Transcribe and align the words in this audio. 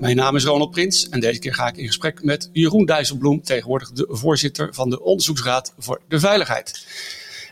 Mijn 0.00 0.16
naam 0.16 0.36
is 0.36 0.44
Ronald 0.44 0.70
Prins 0.70 1.08
en 1.08 1.20
deze 1.20 1.38
keer 1.38 1.54
ga 1.54 1.68
ik 1.68 1.76
in 1.76 1.86
gesprek 1.86 2.22
met 2.22 2.50
Jeroen 2.52 2.84
Dijsselbloem, 2.84 3.42
tegenwoordig 3.42 3.92
de 3.92 4.06
voorzitter 4.10 4.74
van 4.74 4.90
de 4.90 5.02
Onderzoeksraad 5.02 5.74
voor 5.78 6.00
de 6.08 6.20
Veiligheid. 6.20 6.86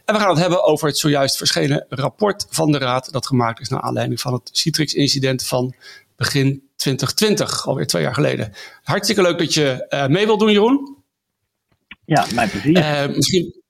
En 0.05 0.15
we 0.15 0.21
gaan 0.21 0.31
het 0.31 0.39
hebben 0.39 0.65
over 0.65 0.89
het 0.89 0.99
zojuist 0.99 1.37
verschenen 1.37 1.87
rapport 1.89 2.47
van 2.51 2.73
de 2.73 2.79
Raad, 2.79 3.13
dat 3.13 3.27
gemaakt 3.27 3.61
is 3.61 3.69
naar 3.69 3.81
aanleiding 3.81 4.21
van 4.21 4.33
het 4.33 4.51
Citrix-incident 4.53 5.45
van 5.45 5.75
begin 6.17 6.63
2020, 6.77 7.67
alweer 7.67 7.87
twee 7.87 8.03
jaar 8.03 8.15
geleden. 8.15 8.53
Hartstikke 8.83 9.23
leuk 9.23 9.39
dat 9.39 9.55
je 9.55 9.87
uh, 9.91 10.07
mee 10.07 10.27
wilt 10.27 10.41
doen, 10.41 10.53
Jeroen. 10.53 10.97
Ja, 12.05 12.27
mijn 12.35 12.51
plezier. 12.51 12.77
Uh, 12.77 13.17
misschien, 13.17 13.63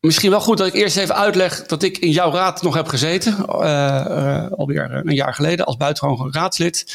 misschien 0.00 0.30
wel 0.30 0.40
goed 0.40 0.58
dat 0.58 0.66
ik 0.66 0.74
eerst 0.74 0.96
even 0.96 1.16
uitleg 1.16 1.66
dat 1.66 1.82
ik 1.82 1.98
in 1.98 2.10
jouw 2.10 2.32
raad 2.32 2.62
nog 2.62 2.74
heb 2.74 2.86
gezeten, 2.86 3.32
uh, 3.48 4.50
alweer 4.50 4.90
een 4.90 5.14
jaar 5.14 5.34
geleden, 5.34 5.66
als 5.66 5.76
buitengewoon 5.76 6.32
raadslid. 6.32 6.94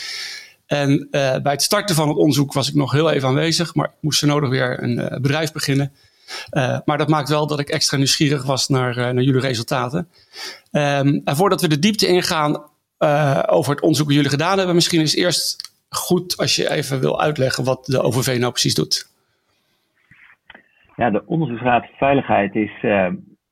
En 0.71 1.07
uh, 1.11 1.37
bij 1.37 1.51
het 1.51 1.61
starten 1.61 1.95
van 1.95 2.07
het 2.07 2.17
onderzoek 2.17 2.53
was 2.53 2.69
ik 2.69 2.75
nog 2.75 2.91
heel 2.91 3.11
even 3.11 3.27
aanwezig, 3.27 3.75
maar 3.75 3.85
ik 3.85 4.01
moest 4.01 4.19
zo 4.19 4.27
nodig 4.27 4.49
weer 4.49 4.83
een 4.83 4.99
uh, 4.99 5.19
bedrijf 5.19 5.51
beginnen. 5.51 5.91
Uh, 6.51 6.77
maar 6.85 6.97
dat 6.97 7.07
maakt 7.07 7.29
wel 7.29 7.47
dat 7.47 7.59
ik 7.59 7.69
extra 7.69 7.97
nieuwsgierig 7.97 8.43
was 8.43 8.67
naar, 8.67 8.95
naar 8.95 9.23
jullie 9.23 9.41
resultaten. 9.41 10.07
Um, 10.71 11.21
en 11.25 11.35
voordat 11.35 11.61
we 11.61 11.67
de 11.67 11.79
diepte 11.79 12.07
ingaan 12.07 12.69
over 13.47 13.71
het 13.71 13.81
onderzoek 13.81 14.07
dat 14.07 14.15
jullie 14.15 14.29
gedaan 14.29 14.57
hebben, 14.57 14.75
misschien 14.75 15.01
is 15.01 15.15
eerst 15.15 15.73
goed 15.89 16.37
als 16.37 16.55
je 16.55 16.71
even 16.71 16.99
wil 16.99 17.21
uitleggen 17.21 17.63
wat 17.63 17.85
de 17.85 18.01
OVV 18.01 18.37
nou 18.39 18.51
precies 18.51 18.75
doet. 18.75 19.09
Ja, 20.95 21.09
de 21.09 21.23
Onderzoeksraad 21.25 21.85
Veiligheid 21.97 22.55
is, 22.55 22.71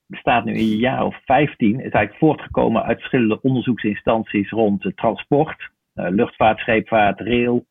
bestaat 0.06 0.46
nu 0.46 0.54
in 0.54 0.60
een 0.60 0.78
jaar 0.78 1.06
of 1.06 1.16
15. 1.26 1.68
Het 1.68 1.86
is 1.86 1.92
eigenlijk 1.92 2.16
voortgekomen 2.18 2.84
uit 2.84 2.98
verschillende 2.98 3.42
onderzoeksinstanties 3.42 4.50
rond 4.50 4.92
transport, 4.96 5.70
luchtvaart, 6.08 6.60
scheepvaart, 6.60 7.20
rail. 7.20 7.66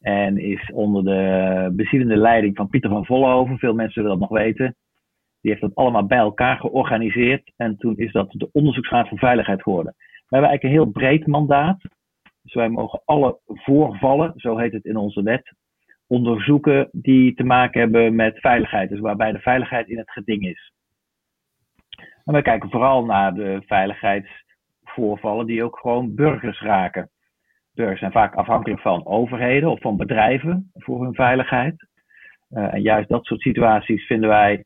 En 0.00 0.38
is 0.38 0.70
onder 0.72 1.04
de 1.04 1.72
bezielende 1.72 2.16
leiding 2.16 2.56
van 2.56 2.68
Pieter 2.68 2.90
van 2.90 3.06
Vollenhoven, 3.06 3.58
veel 3.58 3.74
mensen 3.74 4.02
willen 4.02 4.18
dat 4.18 4.28
nog 4.28 4.38
weten. 4.38 4.76
Die 5.40 5.50
heeft 5.50 5.60
dat 5.60 5.74
allemaal 5.74 6.06
bij 6.06 6.18
elkaar 6.18 6.56
georganiseerd. 6.58 7.52
En 7.56 7.76
toen 7.76 7.96
is 7.96 8.12
dat 8.12 8.30
de 8.30 8.48
Onderzoeksraad 8.52 9.08
voor 9.08 9.18
Veiligheid 9.18 9.62
geworden. 9.62 9.94
We 9.96 10.36
hebben 10.36 10.50
eigenlijk 10.50 10.62
een 10.62 10.84
heel 10.84 10.92
breed 10.92 11.26
mandaat. 11.26 11.80
Dus 12.42 12.54
wij 12.54 12.68
mogen 12.68 13.02
alle 13.04 13.38
voorvallen, 13.46 14.32
zo 14.36 14.56
heet 14.56 14.72
het 14.72 14.84
in 14.84 14.96
onze 14.96 15.22
wet, 15.22 15.54
onderzoeken 16.06 16.88
die 16.92 17.34
te 17.34 17.44
maken 17.44 17.80
hebben 17.80 18.14
met 18.14 18.40
veiligheid. 18.40 18.88
Dus 18.88 19.00
waarbij 19.00 19.32
de 19.32 19.38
veiligheid 19.38 19.88
in 19.88 19.98
het 19.98 20.10
geding 20.10 20.46
is. 20.46 20.72
En 22.24 22.32
wij 22.32 22.42
kijken 22.42 22.70
vooral 22.70 23.04
naar 23.04 23.34
de 23.34 23.62
veiligheidsvoorvallen 23.66 25.46
die 25.46 25.64
ook 25.64 25.78
gewoon 25.78 26.14
burgers 26.14 26.60
raken 26.60 27.10
burgers 27.76 28.00
zijn 28.00 28.12
vaak 28.12 28.34
afhankelijk 28.34 28.80
van 28.80 29.06
overheden 29.06 29.70
of 29.70 29.80
van 29.80 29.96
bedrijven 29.96 30.70
voor 30.74 31.02
hun 31.02 31.14
veiligheid. 31.14 31.86
Uh, 32.50 32.74
en 32.74 32.82
juist 32.82 33.08
dat 33.08 33.24
soort 33.24 33.40
situaties 33.40 34.06
vinden 34.06 34.28
wij 34.28 34.64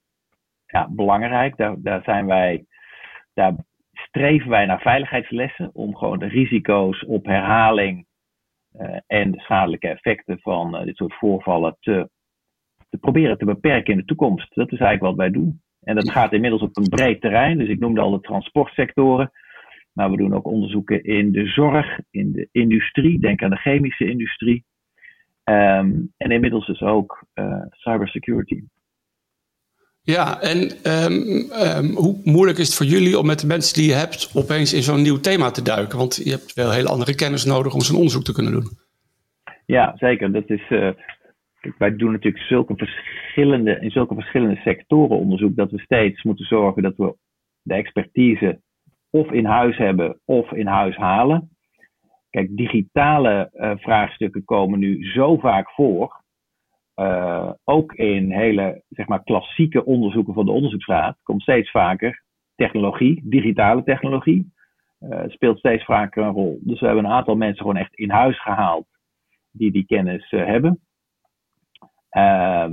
ja, 0.67 0.89
belangrijk. 0.91 1.57
Daar, 1.57 1.75
daar, 1.79 2.03
zijn 2.03 2.27
wij, 2.27 2.65
daar 3.35 3.55
streven 3.93 4.49
wij 4.49 4.67
naar 4.67 4.81
veiligheidslessen 4.81 5.71
om 5.73 5.97
gewoon 5.97 6.19
de 6.19 6.27
risico's 6.27 7.05
op 7.07 7.25
herhaling 7.25 8.07
uh, 8.81 8.99
en 9.07 9.31
de 9.31 9.41
schadelijke 9.41 9.89
effecten 9.89 10.39
van 10.41 10.77
uh, 10.77 10.85
dit 10.85 10.97
soort 10.97 11.15
voorvallen 11.15 11.77
te, 11.81 12.11
te 12.89 12.99
proberen 12.99 13.39
te 13.39 13.45
beperken 13.45 13.93
in 13.93 13.99
de 13.99 14.05
toekomst. 14.05 14.55
Dat 14.55 14.73
is 14.73 14.79
eigenlijk 14.79 15.17
wat 15.17 15.27
wij 15.27 15.31
doen. 15.31 15.61
En 15.83 15.95
dat 15.95 16.11
gaat 16.11 16.33
inmiddels 16.33 16.63
op 16.63 16.77
een 16.77 16.89
breed 16.89 17.21
terrein. 17.21 17.59
Dus 17.59 17.69
ik 17.69 17.79
noemde 17.79 18.01
al 18.01 18.11
de 18.11 18.21
transportsectoren. 18.21 19.31
Maar 20.01 20.11
we 20.11 20.17
doen 20.17 20.35
ook 20.35 20.47
onderzoeken 20.47 21.05
in 21.05 21.33
de 21.33 21.47
zorg, 21.47 21.99
in 22.11 22.33
de 22.33 22.49
industrie. 22.53 23.19
Denk 23.19 23.43
aan 23.43 23.51
de 23.51 23.57
chemische 23.57 24.11
industrie. 24.11 24.65
Um, 25.45 26.13
en 26.17 26.31
inmiddels 26.31 26.67
dus 26.67 26.81
ook 26.81 27.25
uh, 27.35 27.63
cybersecurity. 27.71 28.63
Ja, 30.03 30.41
en 30.41 30.59
um, 31.05 31.51
um, 31.53 31.95
hoe 31.95 32.21
moeilijk 32.25 32.59
is 32.59 32.67
het 32.67 32.77
voor 32.77 32.87
jullie 32.87 33.19
om 33.19 33.27
met 33.27 33.41
de 33.41 33.47
mensen 33.47 33.75
die 33.75 33.89
je 33.89 33.95
hebt 33.95 34.31
opeens 34.35 34.75
in 34.75 34.83
zo'n 34.83 35.03
nieuw 35.03 35.21
thema 35.21 35.51
te 35.51 35.63
duiken? 35.63 35.99
Want 35.99 36.21
je 36.25 36.31
hebt 36.31 36.55
wel 36.55 36.73
hele 36.73 36.89
andere 36.89 37.15
kennis 37.15 37.45
nodig 37.45 37.75
om 37.75 37.81
zo'n 37.81 37.97
onderzoek 37.97 38.25
te 38.25 38.33
kunnen 38.33 38.53
doen. 38.53 38.69
Ja, 39.67 39.95
zeker. 39.97 40.33
Dat 40.33 40.51
is, 40.51 40.71
uh, 40.71 40.91
wij 41.79 41.97
doen 41.97 42.13
natuurlijk 42.13 42.45
zulke 42.45 42.75
verschillende, 42.77 43.79
in 43.81 43.91
zulke 43.91 44.15
verschillende 44.15 44.61
sectoren 44.65 45.19
onderzoek 45.19 45.57
dat 45.57 45.71
we 45.71 45.79
steeds 45.79 46.23
moeten 46.23 46.45
zorgen 46.47 46.83
dat 46.83 46.97
we 46.97 47.15
de 47.63 47.75
expertise 47.75 48.61
of 49.11 49.31
in 49.31 49.45
huis 49.45 49.77
hebben 49.77 50.21
of 50.25 50.53
in 50.53 50.67
huis 50.67 50.97
halen. 50.97 51.51
Kijk, 52.31 52.57
digitale 52.57 53.51
uh, 53.53 53.73
vraagstukken 53.77 54.45
komen 54.45 54.79
nu 54.79 55.05
zo 55.05 55.37
vaak 55.37 55.71
voor. 55.71 56.23
Uh, 56.97 57.53
ook 57.65 57.93
in 57.93 58.33
hele 58.33 58.83
zeg 58.89 59.09
maar, 59.09 59.23
klassieke 59.23 59.85
onderzoeken 59.85 60.35
van 60.35 60.45
de 60.45 60.53
onderzoeksraad 60.53 61.17
komt 61.23 61.43
steeds 61.43 61.71
vaker 61.71 62.25
technologie, 62.55 63.21
digitale 63.25 63.83
technologie, 63.83 64.53
uh, 65.01 65.23
speelt 65.27 65.59
steeds 65.59 65.85
vaker 65.85 66.23
een 66.23 66.33
rol. 66.33 66.59
Dus 66.63 66.81
we 66.81 66.87
hebben 66.87 67.05
een 67.05 67.11
aantal 67.11 67.37
mensen 67.37 67.61
gewoon 67.61 67.77
echt 67.77 67.95
in 67.95 68.11
huis 68.11 68.43
gehaald 68.43 68.87
die 69.51 69.73
die 69.73 69.87
kennis 69.87 70.31
hebben. 70.31 70.81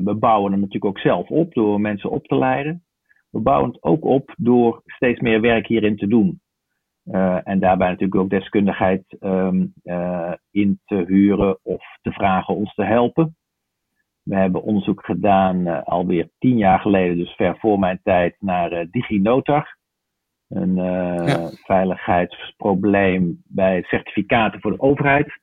we 0.03 0.15
bouwen 0.19 0.51
hem 0.51 0.59
natuurlijk 0.59 0.85
ook 0.85 0.99
zelf 0.99 1.29
op 1.29 1.53
door 1.53 1.81
mensen 1.81 2.09
op 2.09 2.25
te 2.25 2.37
leiden 2.37 2.86
we 3.37 3.43
bouwen 3.43 3.71
het 3.71 3.83
ook 3.83 4.05
op 4.05 4.33
door 4.37 4.81
steeds 4.85 5.19
meer 5.19 5.41
werk 5.41 5.67
hierin 5.67 5.97
te 5.97 6.07
doen. 6.07 6.41
Uh, 7.05 7.47
en 7.47 7.59
daarbij 7.59 7.87
natuurlijk 7.89 8.21
ook 8.21 8.29
deskundigheid 8.29 9.17
um, 9.19 9.73
uh, 9.83 10.33
in 10.51 10.79
te 10.85 11.03
huren 11.07 11.59
of 11.63 11.83
te 12.01 12.11
vragen 12.11 12.55
ons 12.55 12.73
te 12.73 12.83
helpen. 12.83 13.35
We 14.23 14.35
hebben 14.35 14.63
onderzoek 14.63 15.05
gedaan 15.05 15.67
uh, 15.67 15.83
alweer 15.83 16.29
tien 16.39 16.57
jaar 16.57 16.79
geleden, 16.79 17.17
dus 17.17 17.35
ver 17.35 17.57
voor 17.57 17.79
mijn 17.79 17.99
tijd, 18.03 18.35
naar 18.39 18.87
DigiNotar. 18.91 19.77
Een 20.47 20.75
ja. 20.75 21.49
veiligheidsprobleem 21.49 23.41
bij 23.45 23.81
certificaten 23.81 24.61
voor 24.61 24.71
de 24.71 24.79
overheid. 24.79 25.39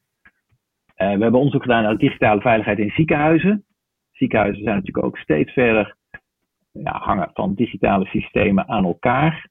we 0.94 1.04
hebben 1.04 1.34
onderzoek 1.34 1.62
gedaan 1.62 1.82
naar 1.82 1.96
digitale 1.96 2.40
veiligheid 2.40 2.78
in 2.78 2.90
ziekenhuizen. 2.90 3.64
Ziekenhuizen 4.10 4.62
zijn 4.62 4.76
natuurlijk 4.76 5.06
ook 5.06 5.18
steeds 5.18 5.52
verder 5.52 5.96
ja, 6.82 6.98
hangen 6.98 7.30
van 7.32 7.54
digitale 7.54 8.06
systemen 8.06 8.68
aan 8.68 8.84
elkaar. 8.84 9.48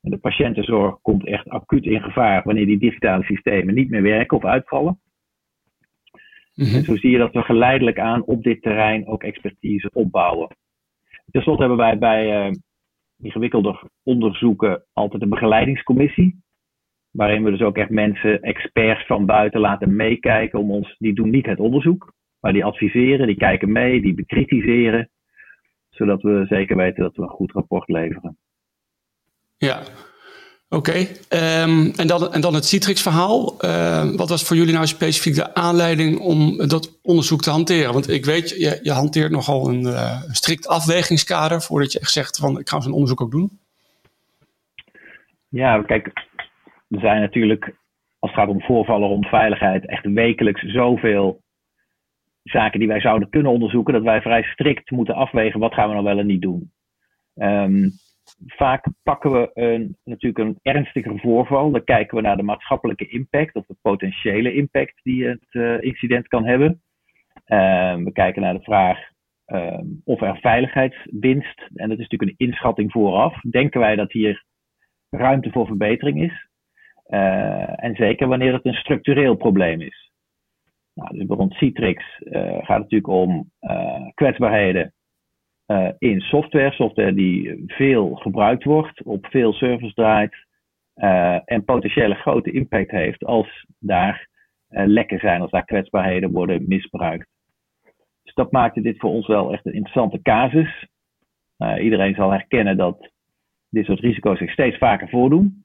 En 0.00 0.10
de 0.10 0.18
patiëntenzorg 0.18 1.00
komt 1.02 1.26
echt 1.26 1.48
acuut 1.48 1.84
in 1.84 2.02
gevaar 2.02 2.42
wanneer 2.44 2.66
die 2.66 2.78
digitale 2.78 3.24
systemen 3.24 3.74
niet 3.74 3.90
meer 3.90 4.02
werken 4.02 4.36
of 4.36 4.44
uitvallen. 4.44 5.00
Mm-hmm. 6.54 6.74
En 6.74 6.82
zo 6.82 6.96
zie 6.96 7.10
je 7.10 7.18
dat 7.18 7.32
we 7.32 7.42
geleidelijk 7.42 7.98
aan 7.98 8.24
op 8.24 8.42
dit 8.42 8.62
terrein 8.62 9.06
ook 9.06 9.22
expertise 9.22 9.90
opbouwen. 9.92 10.56
Ten 11.30 11.42
slotte 11.42 11.60
hebben 11.60 11.78
wij 11.78 11.98
bij 11.98 12.48
uh, 12.48 12.54
ingewikkelde 13.18 13.90
onderzoeken 14.02 14.84
altijd 14.92 15.22
een 15.22 15.28
begeleidingscommissie. 15.28 16.44
Waarin 17.10 17.44
we 17.44 17.50
dus 17.50 17.62
ook 17.62 17.76
echt 17.76 17.90
mensen, 17.90 18.42
experts 18.42 19.06
van 19.06 19.26
buiten 19.26 19.60
laten 19.60 19.96
meekijken 19.96 20.58
om 20.58 20.70
ons. 20.70 20.96
Die 20.98 21.14
doen 21.14 21.30
niet 21.30 21.46
het 21.46 21.60
onderzoek, 21.60 22.12
maar 22.40 22.52
die 22.52 22.64
adviseren, 22.64 23.26
die 23.26 23.36
kijken 23.36 23.72
mee, 23.72 24.00
die 24.00 24.14
bekritiseren 24.14 25.10
zodat 25.96 26.22
we 26.22 26.44
zeker 26.48 26.76
weten 26.76 27.02
dat 27.02 27.16
we 27.16 27.22
een 27.22 27.28
goed 27.28 27.52
rapport 27.52 27.88
leveren. 27.88 28.38
Ja, 29.56 29.80
oké. 30.68 30.76
Okay. 30.76 31.00
Um, 31.62 31.92
en, 31.96 32.06
dan, 32.06 32.32
en 32.32 32.40
dan 32.40 32.54
het 32.54 32.64
Citrix-verhaal. 32.64 33.64
Uh, 33.64 34.10
wat 34.16 34.28
was 34.28 34.44
voor 34.44 34.56
jullie 34.56 34.74
nou 34.74 34.86
specifiek 34.86 35.34
de 35.34 35.54
aanleiding 35.54 36.18
om 36.18 36.56
dat 36.56 36.98
onderzoek 37.02 37.42
te 37.42 37.50
hanteren? 37.50 37.92
Want 37.92 38.10
ik 38.10 38.24
weet, 38.24 38.48
je, 38.48 38.78
je 38.82 38.92
hanteert 38.92 39.30
nogal 39.30 39.68
een 39.68 39.82
uh, 39.82 40.22
strikt 40.22 40.68
afwegingskader 40.68 41.60
voordat 41.62 41.92
je 41.92 42.00
echt 42.00 42.10
zegt 42.10 42.36
van 42.36 42.58
ik 42.58 42.68
ga 42.68 42.80
zo'n 42.80 42.92
onderzoek 42.92 43.20
ook 43.20 43.30
doen. 43.30 43.58
Ja, 45.48 45.82
kijk, 45.82 46.06
er 46.88 47.00
zijn 47.00 47.20
natuurlijk, 47.20 47.64
als 48.18 48.30
het 48.30 48.40
gaat 48.40 48.48
om 48.48 48.62
voorvallen 48.62 49.08
rond 49.08 49.26
veiligheid, 49.26 49.86
echt 49.86 50.04
wekelijks 50.04 50.62
zoveel 50.62 51.44
zaken 52.50 52.78
die 52.78 52.88
wij 52.88 53.00
zouden 53.00 53.28
kunnen 53.28 53.52
onderzoeken, 53.52 53.92
dat 53.92 54.02
wij 54.02 54.20
vrij 54.20 54.42
strikt 54.42 54.90
moeten 54.90 55.14
afwegen 55.14 55.60
wat 55.60 55.74
gaan 55.74 55.86
we 55.88 55.92
nou 55.92 56.04
wel 56.04 56.18
en 56.18 56.26
niet 56.26 56.42
doen. 56.42 56.72
Um, 57.34 57.90
vaak 58.46 58.86
pakken 59.02 59.32
we 59.32 59.50
een, 59.54 59.96
natuurlijk 60.04 60.48
een 60.48 60.58
ernstiger 60.62 61.18
voorval. 61.18 61.70
Dan 61.70 61.84
kijken 61.84 62.16
we 62.16 62.22
naar 62.22 62.36
de 62.36 62.42
maatschappelijke 62.42 63.08
impact 63.08 63.54
of 63.54 63.66
de 63.66 63.76
potentiële 63.82 64.54
impact 64.54 65.00
die 65.02 65.26
het 65.26 65.46
uh, 65.50 65.82
incident 65.82 66.28
kan 66.28 66.44
hebben. 66.44 66.82
Ehm, 67.44 68.04
we 68.04 68.12
kijken 68.12 68.42
naar 68.42 68.54
de 68.54 68.62
vraag 68.62 68.98
ehm, 69.44 69.84
of 70.04 70.20
er 70.20 70.38
veiligheidswinst, 70.40 71.60
en 71.74 71.88
dat 71.88 71.98
is 71.98 72.08
natuurlijk 72.08 72.30
een 72.30 72.46
inschatting 72.46 72.92
vooraf, 72.92 73.40
denken 73.40 73.80
wij 73.80 73.96
dat 73.96 74.12
hier 74.12 74.44
ruimte 75.10 75.50
voor 75.50 75.66
verbetering 75.66 76.22
is. 76.22 76.48
Uh, 77.08 77.84
en 77.84 77.94
zeker 77.94 78.28
wanneer 78.28 78.52
het 78.52 78.64
een 78.64 78.74
structureel 78.74 79.34
probleem 79.34 79.80
is. 79.80 80.05
Nou, 80.96 81.08
dus 81.10 81.26
bijvoorbeeld 81.26 81.58
Citrix 81.58 82.20
uh, 82.20 82.42
gaat 82.42 82.56
het 82.58 82.68
natuurlijk 82.68 83.08
om 83.08 83.50
uh, 83.60 84.08
kwetsbaarheden 84.14 84.90
in 85.98 86.20
software. 86.20 86.72
Software 86.72 87.14
die 87.14 87.64
veel 87.66 88.14
gebruikt 88.14 88.64
wordt, 88.64 89.02
op 89.02 89.26
veel 89.26 89.52
servers 89.52 89.94
draait. 89.94 90.34
en 91.44 91.64
potentiële 91.64 92.14
grote 92.14 92.50
impact 92.50 92.90
heeft 92.90 93.24
als 93.24 93.66
daar 93.78 94.28
lekken 94.68 95.18
zijn, 95.18 95.40
als 95.40 95.50
daar 95.50 95.64
kwetsbaarheden 95.64 96.32
worden 96.32 96.64
misbruikt. 96.68 97.28
Dus 98.22 98.34
dat 98.34 98.52
maakte 98.52 98.80
dit 98.80 98.98
voor 98.98 99.10
ons 99.10 99.26
wel 99.26 99.52
echt 99.52 99.66
een 99.66 99.74
interessante 99.74 100.22
casus. 100.22 100.86
iedereen 101.78 102.14
zal 102.14 102.30
herkennen 102.30 102.76
dat 102.76 103.10
dit 103.68 103.84
soort 103.84 104.00
risico's 104.00 104.38
zich 104.38 104.52
steeds 104.52 104.78
vaker 104.78 105.08
voordoen. 105.08 105.64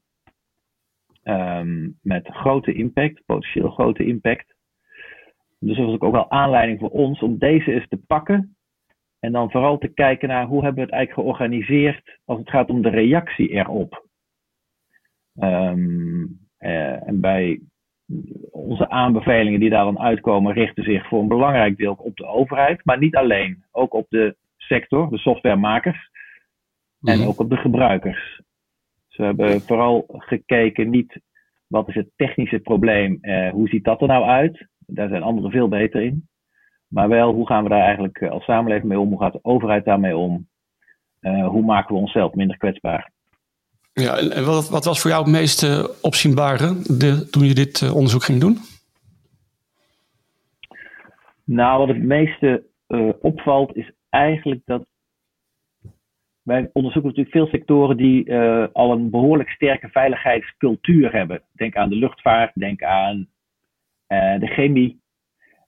Um, 1.23 1.97
met 2.01 2.27
grote 2.27 2.73
impact, 2.73 3.25
potentieel 3.25 3.69
grote 3.69 4.05
impact. 4.05 4.50
Dus 5.63 5.77
dat 5.77 5.85
was 5.85 5.99
ook 5.99 6.11
wel 6.11 6.31
aanleiding 6.31 6.79
voor 6.79 6.89
ons 6.89 7.21
om 7.21 7.37
deze 7.37 7.73
eens 7.73 7.87
te 7.87 7.97
pakken. 8.07 8.55
En 9.19 9.31
dan 9.31 9.51
vooral 9.51 9.77
te 9.77 9.87
kijken 9.87 10.27
naar 10.27 10.45
hoe 10.45 10.63
hebben 10.63 10.75
we 10.75 10.89
het 10.89 10.91
eigenlijk 10.91 11.27
georganiseerd 11.27 12.19
als 12.25 12.39
het 12.39 12.49
gaat 12.49 12.69
om 12.69 12.81
de 12.81 12.89
reactie 12.89 13.49
erop. 13.49 14.05
Um, 15.39 16.39
uh, 16.59 17.07
en 17.07 17.19
bij 17.19 17.61
onze 18.51 18.89
aanbevelingen 18.89 19.59
die 19.59 19.69
daar 19.69 19.83
dan 19.83 19.99
uitkomen, 19.99 20.53
richten 20.53 20.83
zich 20.83 21.07
voor 21.07 21.21
een 21.21 21.27
belangrijk 21.27 21.77
deel 21.77 21.93
op 21.93 22.15
de 22.15 22.25
overheid, 22.25 22.85
maar 22.85 22.97
niet 22.97 23.15
alleen. 23.15 23.63
Ook 23.71 23.93
op 23.93 24.05
de 24.09 24.35
sector, 24.57 25.09
de 25.09 25.17
softwaremakers. 25.17 26.09
En 27.01 27.19
mhm. 27.19 27.27
ook 27.27 27.39
op 27.39 27.49
de 27.49 27.57
gebruikers. 27.57 28.41
Dus 29.07 29.17
we 29.17 29.23
hebben 29.23 29.61
vooral 29.61 30.05
gekeken 30.07 30.89
niet 30.89 31.19
wat 31.67 31.87
is 31.87 31.95
het 31.95 32.11
technische 32.15 32.59
probleem, 32.59 33.17
uh, 33.21 33.49
hoe 33.49 33.67
ziet 33.67 33.83
dat 33.83 34.01
er 34.01 34.07
nou 34.07 34.25
uit? 34.25 34.67
Daar 34.93 35.09
zijn 35.09 35.23
anderen 35.23 35.51
veel 35.51 35.67
beter 35.67 36.01
in. 36.01 36.29
Maar 36.87 37.09
wel, 37.09 37.33
hoe 37.33 37.47
gaan 37.47 37.63
we 37.63 37.69
daar 37.69 37.83
eigenlijk 37.83 38.17
eh, 38.17 38.29
als 38.29 38.43
samenleving 38.43 38.87
mee 38.87 38.99
om? 38.99 39.09
Hoe 39.09 39.19
gaat 39.19 39.33
de 39.33 39.39
overheid 39.41 39.85
daarmee 39.85 40.17
om? 40.17 40.49
Uh, 41.21 41.47
hoe 41.47 41.63
maken 41.63 41.95
we 41.95 42.01
onszelf 42.01 42.33
minder 42.33 42.57
kwetsbaar? 42.57 43.11
Ja, 43.93 44.17
en 44.17 44.45
wat, 44.45 44.69
wat 44.69 44.85
was 44.85 45.01
voor 45.01 45.09
jou 45.09 45.23
het 45.23 45.31
meest 45.31 45.91
opzienbare 46.01 46.81
de, 46.97 47.29
toen 47.29 47.45
je 47.45 47.53
dit 47.53 47.91
onderzoek 47.91 48.23
ging 48.23 48.39
doen? 48.39 48.57
Nou, 51.43 51.79
wat 51.79 51.87
het 51.87 52.03
meeste 52.03 52.63
opvalt 53.21 53.75
is 53.75 53.91
eigenlijk 54.09 54.61
dat 54.65 54.85
wij 56.41 56.69
onderzoeken 56.73 57.09
natuurlijk 57.09 57.35
veel 57.35 57.47
sectoren 57.47 57.97
die 57.97 58.25
uh, 58.25 58.65
al 58.73 58.91
een 58.91 59.09
behoorlijk 59.09 59.49
sterke 59.49 59.89
veiligheidscultuur 59.89 61.11
hebben. 61.11 61.41
Denk 61.51 61.75
aan 61.75 61.89
de 61.89 61.95
luchtvaart, 61.95 62.51
denk 62.53 62.83
aan 62.83 63.27
de 64.39 64.47
chemie. 64.47 65.01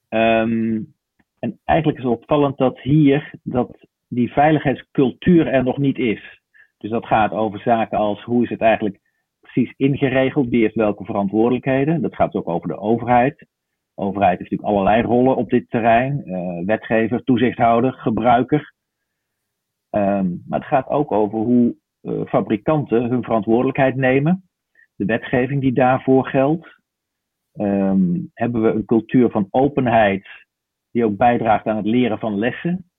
Um, 0.09 0.93
en 1.39 1.59
eigenlijk 1.63 1.97
is 1.97 2.03
het 2.03 2.13
opvallend 2.13 2.57
dat 2.57 2.79
hier 2.79 3.33
dat 3.43 3.87
die 4.07 4.31
veiligheidscultuur 4.31 5.47
er 5.47 5.63
nog 5.63 5.77
niet 5.77 5.97
is. 5.97 6.41
Dus 6.77 6.89
dat 6.89 7.05
gaat 7.05 7.31
over 7.31 7.59
zaken 7.59 7.97
als 7.97 8.23
hoe 8.23 8.43
is 8.43 8.49
het 8.49 8.61
eigenlijk 8.61 8.99
precies 9.39 9.73
ingeregeld, 9.77 10.49
wie 10.49 10.61
heeft 10.61 10.75
welke 10.75 11.05
verantwoordelijkheden. 11.05 12.01
Dat 12.01 12.15
gaat 12.15 12.33
ook 12.33 12.47
over 12.47 12.67
de 12.67 12.77
overheid. 12.77 13.45
Overheid 13.95 14.39
heeft 14.39 14.51
natuurlijk 14.51 14.69
allerlei 14.69 15.01
rollen 15.01 15.35
op 15.35 15.49
dit 15.49 15.69
terrein. 15.69 16.23
Uh, 16.25 16.65
wetgever, 16.65 17.23
toezichthouder, 17.23 17.93
gebruiker. 17.93 18.73
Um, 19.89 20.43
maar 20.47 20.59
het 20.59 20.67
gaat 20.67 20.87
ook 20.87 21.11
over 21.11 21.39
hoe 21.39 21.75
uh, 22.01 22.25
fabrikanten 22.25 23.03
hun 23.03 23.23
verantwoordelijkheid 23.23 23.95
nemen. 23.95 24.49
De 24.95 25.05
wetgeving 25.05 25.61
die 25.61 25.73
daarvoor 25.73 26.27
geldt. 26.27 26.81
Um, 27.55 28.31
hebben 28.33 28.61
we 28.61 28.69
een 28.69 28.85
cultuur 28.85 29.29
van 29.29 29.47
openheid 29.49 30.27
die 30.91 31.05
ook 31.05 31.17
bijdraagt 31.17 31.65
aan 31.65 31.77
het 31.77 31.85
leren 31.85 32.19
van 32.19 32.37
lessen. 32.37 32.91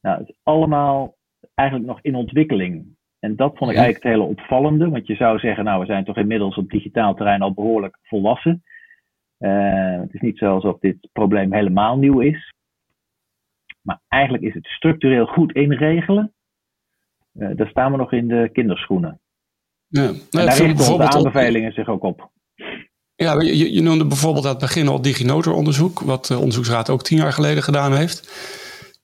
Nou, 0.00 0.18
het 0.18 0.28
is 0.28 0.36
allemaal 0.42 1.16
eigenlijk 1.54 1.88
nog 1.88 1.98
in 2.02 2.14
ontwikkeling. 2.14 2.96
En 3.18 3.36
dat 3.36 3.56
vond 3.56 3.70
ik 3.70 3.76
eigenlijk 3.76 4.04
het 4.04 4.12
hele 4.12 4.30
opvallende. 4.30 4.88
Want 4.88 5.06
je 5.06 5.14
zou 5.14 5.38
zeggen, 5.38 5.64
nou, 5.64 5.80
we 5.80 5.86
zijn 5.86 6.04
toch 6.04 6.16
inmiddels 6.16 6.56
op 6.56 6.70
digitaal 6.70 7.14
terrein 7.14 7.42
al 7.42 7.54
behoorlijk 7.54 7.98
volwassen. 8.02 8.62
Uh, 9.38 10.00
het 10.00 10.14
is 10.14 10.20
niet 10.20 10.38
zo 10.38 10.54
alsof 10.54 10.78
dit 10.78 11.08
probleem 11.12 11.52
helemaal 11.52 11.98
nieuw 11.98 12.20
is. 12.20 12.52
Maar 13.80 14.00
eigenlijk 14.08 14.44
is 14.44 14.54
het 14.54 14.66
structureel 14.66 15.26
goed 15.26 15.52
inregelen. 15.52 16.32
Uh, 17.32 17.50
daar 17.56 17.68
staan 17.68 17.90
we 17.90 17.96
nog 17.96 18.12
in 18.12 18.28
de 18.28 18.48
kinderschoenen. 18.52 19.20
Ja, 19.86 20.02
nou, 20.02 20.14
en 20.14 20.26
daar 20.30 20.56
richten 20.56 20.98
de 20.98 21.10
aanbevelingen 21.10 21.72
zich 21.72 21.88
ook 21.88 22.02
op. 22.02 22.30
Ja, 23.22 23.40
je, 23.40 23.72
je, 23.72 23.82
noemde 23.82 24.04
bijvoorbeeld 24.04 24.44
aan 24.44 24.50
het 24.50 24.60
begin 24.60 24.88
al 24.88 25.02
DigiNotar-onderzoek, 25.02 26.00
wat 26.00 26.26
de 26.26 26.38
onderzoeksraad 26.38 26.90
ook 26.90 27.02
tien 27.02 27.18
jaar 27.18 27.32
geleden 27.32 27.62
gedaan 27.62 27.96
heeft. 27.96 28.28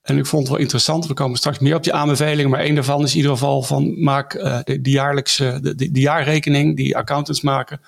En 0.03 0.19
ik 0.19 0.27
vond 0.27 0.43
het 0.43 0.51
wel 0.51 0.61
interessant, 0.61 1.07
we 1.07 1.15
komen 1.15 1.39
straks 1.39 1.59
meer 1.59 1.75
op 1.75 1.83
die 1.83 1.93
aanbevelingen, 1.93 2.51
maar 2.51 2.61
één 2.61 2.75
daarvan 2.75 3.03
is 3.03 3.11
in 3.11 3.17
ieder 3.17 3.33
geval 3.33 3.63
van 3.63 4.03
maak 4.03 4.35
uh, 4.35 4.59
de, 4.65 4.81
de, 4.81 4.91
jaarlijkse, 4.91 5.59
de, 5.63 5.75
de, 5.75 5.91
de, 5.91 6.01
jaarrekening 6.01 6.77
die 6.77 6.97
accountants 6.97 7.41
maken, 7.41 7.81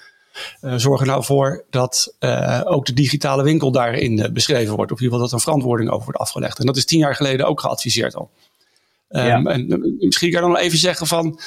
uh, 0.63 0.75
zorg 0.77 1.01
er 1.01 1.07
nou 1.07 1.25
voor 1.25 1.65
dat 1.71 2.17
uh, 2.21 2.61
ook 2.65 2.87
de 2.87 2.93
digitale 2.93 3.43
winkel 3.43 3.71
daarin 3.71 4.31
beschreven 4.33 4.77
wordt. 4.77 4.93
Of 4.93 4.99
in 4.99 5.05
ieder 5.05 5.19
geval 5.19 5.19
dat 5.19 5.29
er 5.29 5.35
een 5.35 5.41
verantwoording 5.41 5.91
over 5.91 6.05
wordt 6.05 6.21
afgelegd. 6.21 6.59
En 6.59 6.67
dat 6.67 6.77
is 6.77 6.85
tien 6.85 6.99
jaar 6.99 7.17
geleden 7.17 7.47
ook 7.47 7.61
geadviseerd 7.61 8.15
al. 8.15 8.31
Um, 9.09 9.25
ja. 9.25 9.43
En 9.43 9.97
misschien 9.99 10.31
kan 10.31 10.43
je 10.43 10.49
dan 10.49 10.57
even 10.57 10.79
zeggen 10.79 11.07
van 11.07 11.41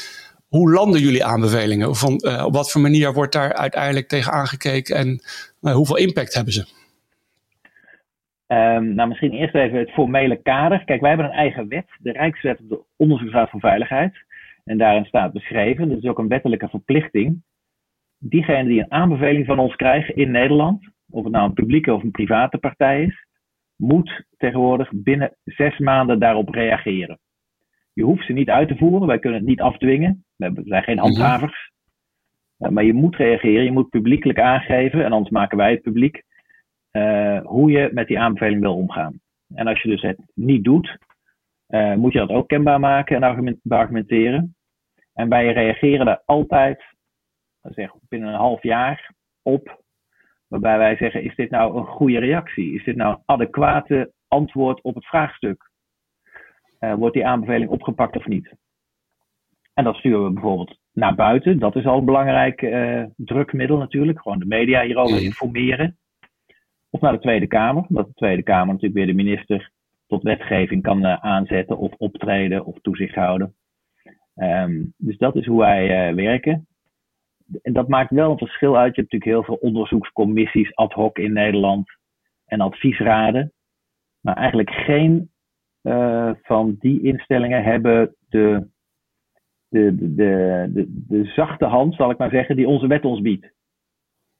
hoe 0.56 0.72
landen 0.72 1.00
jullie 1.02 1.26
aanbevelingen? 1.26 1.96
Van, 1.96 2.14
op 2.46 2.54
wat 2.54 2.72
voor 2.72 2.82
manier 2.82 3.14
wordt 3.14 3.34
daar 3.34 3.54
uiteindelijk 3.54 4.08
tegen 4.08 4.32
aangekeken 4.32 4.96
en 4.96 5.22
hoeveel 5.74 5.98
impact 5.98 6.34
hebben 6.34 6.54
ze? 6.54 6.66
Um, 8.48 8.94
nou, 8.94 9.08
misschien 9.10 9.32
eerst 9.32 9.56
even 9.56 9.80
het 9.80 9.92
formele 9.92 10.42
kader. 10.42 10.84
Kijk, 10.86 11.02
wij 11.02 11.10
hebben 11.10 11.28
een 11.28 11.38
eigen 11.38 11.68
wet, 11.68 11.86
de 12.00 12.12
Rijkswet 12.12 12.60
op 12.60 12.70
de 12.70 12.82
Onderzoeksraad 12.96 13.50
voor 13.50 13.60
Veiligheid. 13.60 14.16
En 14.64 14.78
daarin 14.78 15.06
staat 15.06 15.34
beschreven, 15.34 15.90
dat 15.90 15.98
is 15.98 16.10
ook 16.10 16.20
een 16.20 16.28
wettelijke 16.28 16.70
verplichting, 16.70 17.42
diegenen 18.18 18.68
die 18.68 18.80
een 18.80 18.92
aanbeveling 18.92 19.46
van 19.46 19.60
ons 19.60 19.76
krijgen 19.76 20.16
in 20.16 20.32
Nederland, 20.32 20.88
of 21.10 21.24
het 21.24 21.34
nou 21.34 21.46
een 21.46 21.54
publieke 21.54 21.94
of 21.94 22.04
een 22.04 22.12
private 22.12 22.58
partij 22.58 23.04
is, 23.04 23.26
moet 23.76 24.24
tegenwoordig 24.38 24.90
binnen 24.94 25.36
zes 25.44 25.78
maanden 25.78 26.20
daarop 26.20 26.50
reageren. 26.50 27.20
Je 27.94 28.04
hoeft 28.04 28.26
ze 28.26 28.34
niet 28.34 28.50
uit 28.50 28.68
te 28.68 28.78
voeren, 28.78 29.08
wij 29.08 29.20
kunnen 29.20 29.40
het 29.40 29.48
niet 29.48 29.62
afdwingen, 29.62 30.23
we 30.36 30.62
zijn 30.66 30.84
geen 30.84 30.96
mhm. 30.96 31.06
handhavers. 31.06 31.72
Maar 32.58 32.84
je 32.84 32.94
moet 32.94 33.16
reageren, 33.16 33.64
je 33.64 33.72
moet 33.72 33.90
publiekelijk 33.90 34.40
aangeven, 34.40 35.06
en 35.06 35.12
anders 35.12 35.32
maken 35.32 35.58
wij 35.58 35.72
het 35.72 35.82
publiek, 35.82 36.24
uh, 36.92 37.40
hoe 37.42 37.72
je 37.72 37.90
met 37.94 38.08
die 38.08 38.20
aanbeveling 38.20 38.62
wil 38.62 38.76
omgaan. 38.76 39.20
En 39.56 39.68
als 39.68 39.82
je 39.82 39.90
dus 39.90 40.02
het 40.02 40.20
niet 40.34 40.64
doet, 40.64 40.98
uh, 41.70 41.96
moet 41.96 42.14
je 42.14 42.20
dat 42.20 42.30
ook 42.30 42.48
kenbaar 42.48 42.80
maken 42.80 43.16
en 43.16 43.54
argumenteren. 43.70 44.56
En 45.14 45.30
wij 45.30 45.54
reageren 45.54 46.06
daar 46.06 46.22
altijd 46.26 46.84
zeg, 47.62 47.92
binnen 48.10 48.30
een 48.30 48.40
half 48.40 48.64
jaar 48.64 49.12
op. 49.42 49.82
Waarbij 50.48 50.78
wij 50.78 50.96
zeggen, 50.96 51.24
is 51.24 51.36
dit 51.36 51.50
nou 51.50 51.78
een 51.78 51.86
goede 51.86 52.20
reactie? 52.20 52.74
Is 52.74 52.84
dit 52.84 52.96
nou 52.96 53.14
een 53.14 53.24
adequate 53.26 54.14
antwoord 54.28 54.82
op 54.82 54.96
het 54.96 55.06
vraagstuk? 55.06 55.72
Uh, 56.80 56.94
wordt 56.94 57.14
die 57.14 57.26
aanbeveling 57.26 57.70
opgepakt 57.70 58.16
of 58.16 58.26
niet? 58.26 58.54
En 59.74 59.84
dat 59.84 59.96
sturen 59.96 60.24
we 60.24 60.32
bijvoorbeeld 60.32 60.78
naar 60.94 61.16
buiten. 61.16 61.60
Dat 61.60 61.76
is 61.76 61.86
al 61.86 61.98
een 61.98 62.06
belangrijk 62.06 62.62
uh, 62.62 63.04
drukmiddel 63.16 63.78
natuurlijk. 63.78 64.22
Gewoon 64.22 64.40
de 64.40 64.46
media 64.46 64.84
hierover 64.84 65.22
informeren. 65.22 65.98
Of 66.90 67.02
naar 67.02 67.12
de 67.12 67.20
Tweede 67.20 67.48
Kamer. 67.48 67.86
Dat 67.90 68.08
de 68.08 68.14
Tweede 68.14 68.44
Kamer 68.44 68.74
natuurlijk 68.74 68.94
weer 68.94 69.06
de 69.06 69.24
minister 69.24 69.72
tot 70.08 70.24
wetgeving 70.24 70.82
kan 70.82 71.06
uh, 71.06 71.14
aanzetten 71.14 71.78
of 71.78 71.94
optreden 71.98 72.66
of 72.66 72.80
toezicht 72.82 73.16
houden. 73.16 73.56
Um, 74.36 74.94
dus 74.98 75.18
dat 75.18 75.36
is 75.36 75.46
hoe 75.46 75.60
wij 75.60 76.16
werken 76.16 76.68
en 77.62 77.74
dat 77.74 77.88
maakt 77.88 78.10
wel 78.12 78.32
een 78.32 78.38
verschil 78.38 78.78
uit. 78.78 78.96
Je 78.96 79.02
hebt 79.02 79.12
natuurlijk 79.12 79.32
heel 79.32 79.58
veel 79.58 79.70
onderzoekscommissies 79.70 80.76
ad 80.76 80.94
hoc 80.94 81.18
in 81.18 81.34
Nederland 81.34 81.90
en 82.46 82.62
adviesraden. 82.62 83.54
Maar 84.20 84.36
eigenlijk 84.36 84.70
geen 84.70 85.32
van 86.42 86.76
die 86.80 87.04
instellingen 87.04 87.64
hebben 87.64 88.16
de, 88.30 88.68
de, 89.74 89.96
de, 89.96 90.70
de, 90.74 90.86
de, 91.08 91.26
zachte 91.26 91.66
hand, 91.66 91.96
zal 91.96 92.10
ik 92.10 92.18
maar 92.18 92.30
zeggen, 92.30 92.56
die 92.56 92.68
onze 92.68 92.88
wet 92.88 93.06
ons 93.06 93.22
biedt. 93.22 93.52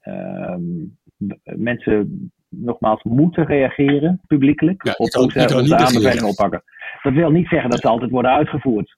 Um, 0.02 0.98
mensen 1.42 2.32
nogmaals 2.48 3.02
moeten 3.02 3.46
reageren, 3.46 4.20
publiekelijk, 4.26 4.84
ja, 4.84 4.92
op 4.92 5.12
hoe 5.12 5.30
ze 5.30 5.56
onze 5.56 5.76
aanbevelingen 5.76 6.28
oppakken. 6.28 6.62
Dat 7.02 7.12
wil 7.12 7.30
niet 7.30 7.48
zeggen 7.48 7.70
dat 7.70 7.80
ze 7.80 7.88
altijd 7.88 8.10
worden 8.10 8.30
uitgevoerd. 8.30 8.96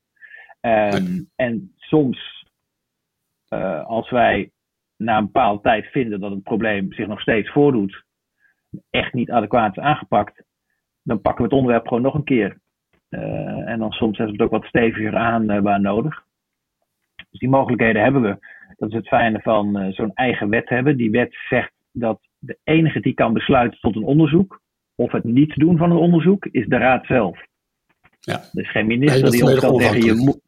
Um, 0.60 1.30
en 1.36 1.72
soms 1.76 2.44
uh, 3.48 3.84
als 3.84 4.10
wij 4.10 4.50
na 4.96 5.16
een 5.16 5.24
bepaalde 5.24 5.62
tijd 5.62 5.86
vinden 5.86 6.20
dat 6.20 6.30
het 6.30 6.42
probleem 6.42 6.92
zich 6.92 7.06
nog 7.06 7.20
steeds 7.20 7.50
voordoet, 7.50 8.04
echt 8.90 9.12
niet 9.12 9.30
adequaat 9.30 9.76
is 9.76 9.82
aangepakt, 9.82 10.42
dan 11.02 11.20
pakken 11.20 11.42
we 11.42 11.48
het 11.48 11.58
onderwerp 11.58 11.86
gewoon 11.86 12.02
nog 12.02 12.14
een 12.14 12.24
keer. 12.24 12.60
En 13.64 13.78
dan 13.78 13.92
soms 13.92 14.16
zetten 14.16 14.36
we 14.36 14.42
het 14.42 14.52
ook 14.52 14.60
wat 14.60 14.68
steviger 14.68 15.16
aan 15.16 15.62
waar 15.62 15.80
nodig. 15.80 16.24
Dus 17.30 17.40
die 17.40 17.48
mogelijkheden 17.48 18.02
hebben 18.02 18.22
we. 18.22 18.38
Dat 18.76 18.88
is 18.88 18.94
het 18.94 19.08
fijne 19.08 19.40
van 19.40 19.92
zo'n 19.92 20.14
eigen 20.14 20.48
wet 20.48 20.68
hebben. 20.68 20.96
Die 20.96 21.10
wet 21.10 21.36
zegt 21.48 21.72
dat 21.92 22.20
de 22.38 22.58
enige 22.64 23.00
die 23.00 23.14
kan 23.14 23.32
besluiten 23.32 23.80
tot 23.80 23.96
een 23.96 24.04
onderzoek, 24.04 24.60
of 24.94 25.12
het 25.12 25.24
niet 25.24 25.54
doen 25.54 25.76
van 25.76 25.90
een 25.90 25.96
onderzoek, 25.96 26.46
is 26.46 26.66
de 26.66 26.76
raad 26.76 27.06
zelf. 27.06 27.44
Ja. 28.20 28.34
Er 28.34 28.62
is 28.62 28.70
geen 28.70 28.86
minister 28.86 29.30
die 29.30 29.44
ons 29.44 29.58
kan 29.58 29.80
zeggen, 29.80 30.04
je 30.04 30.14
moet, 30.14 30.40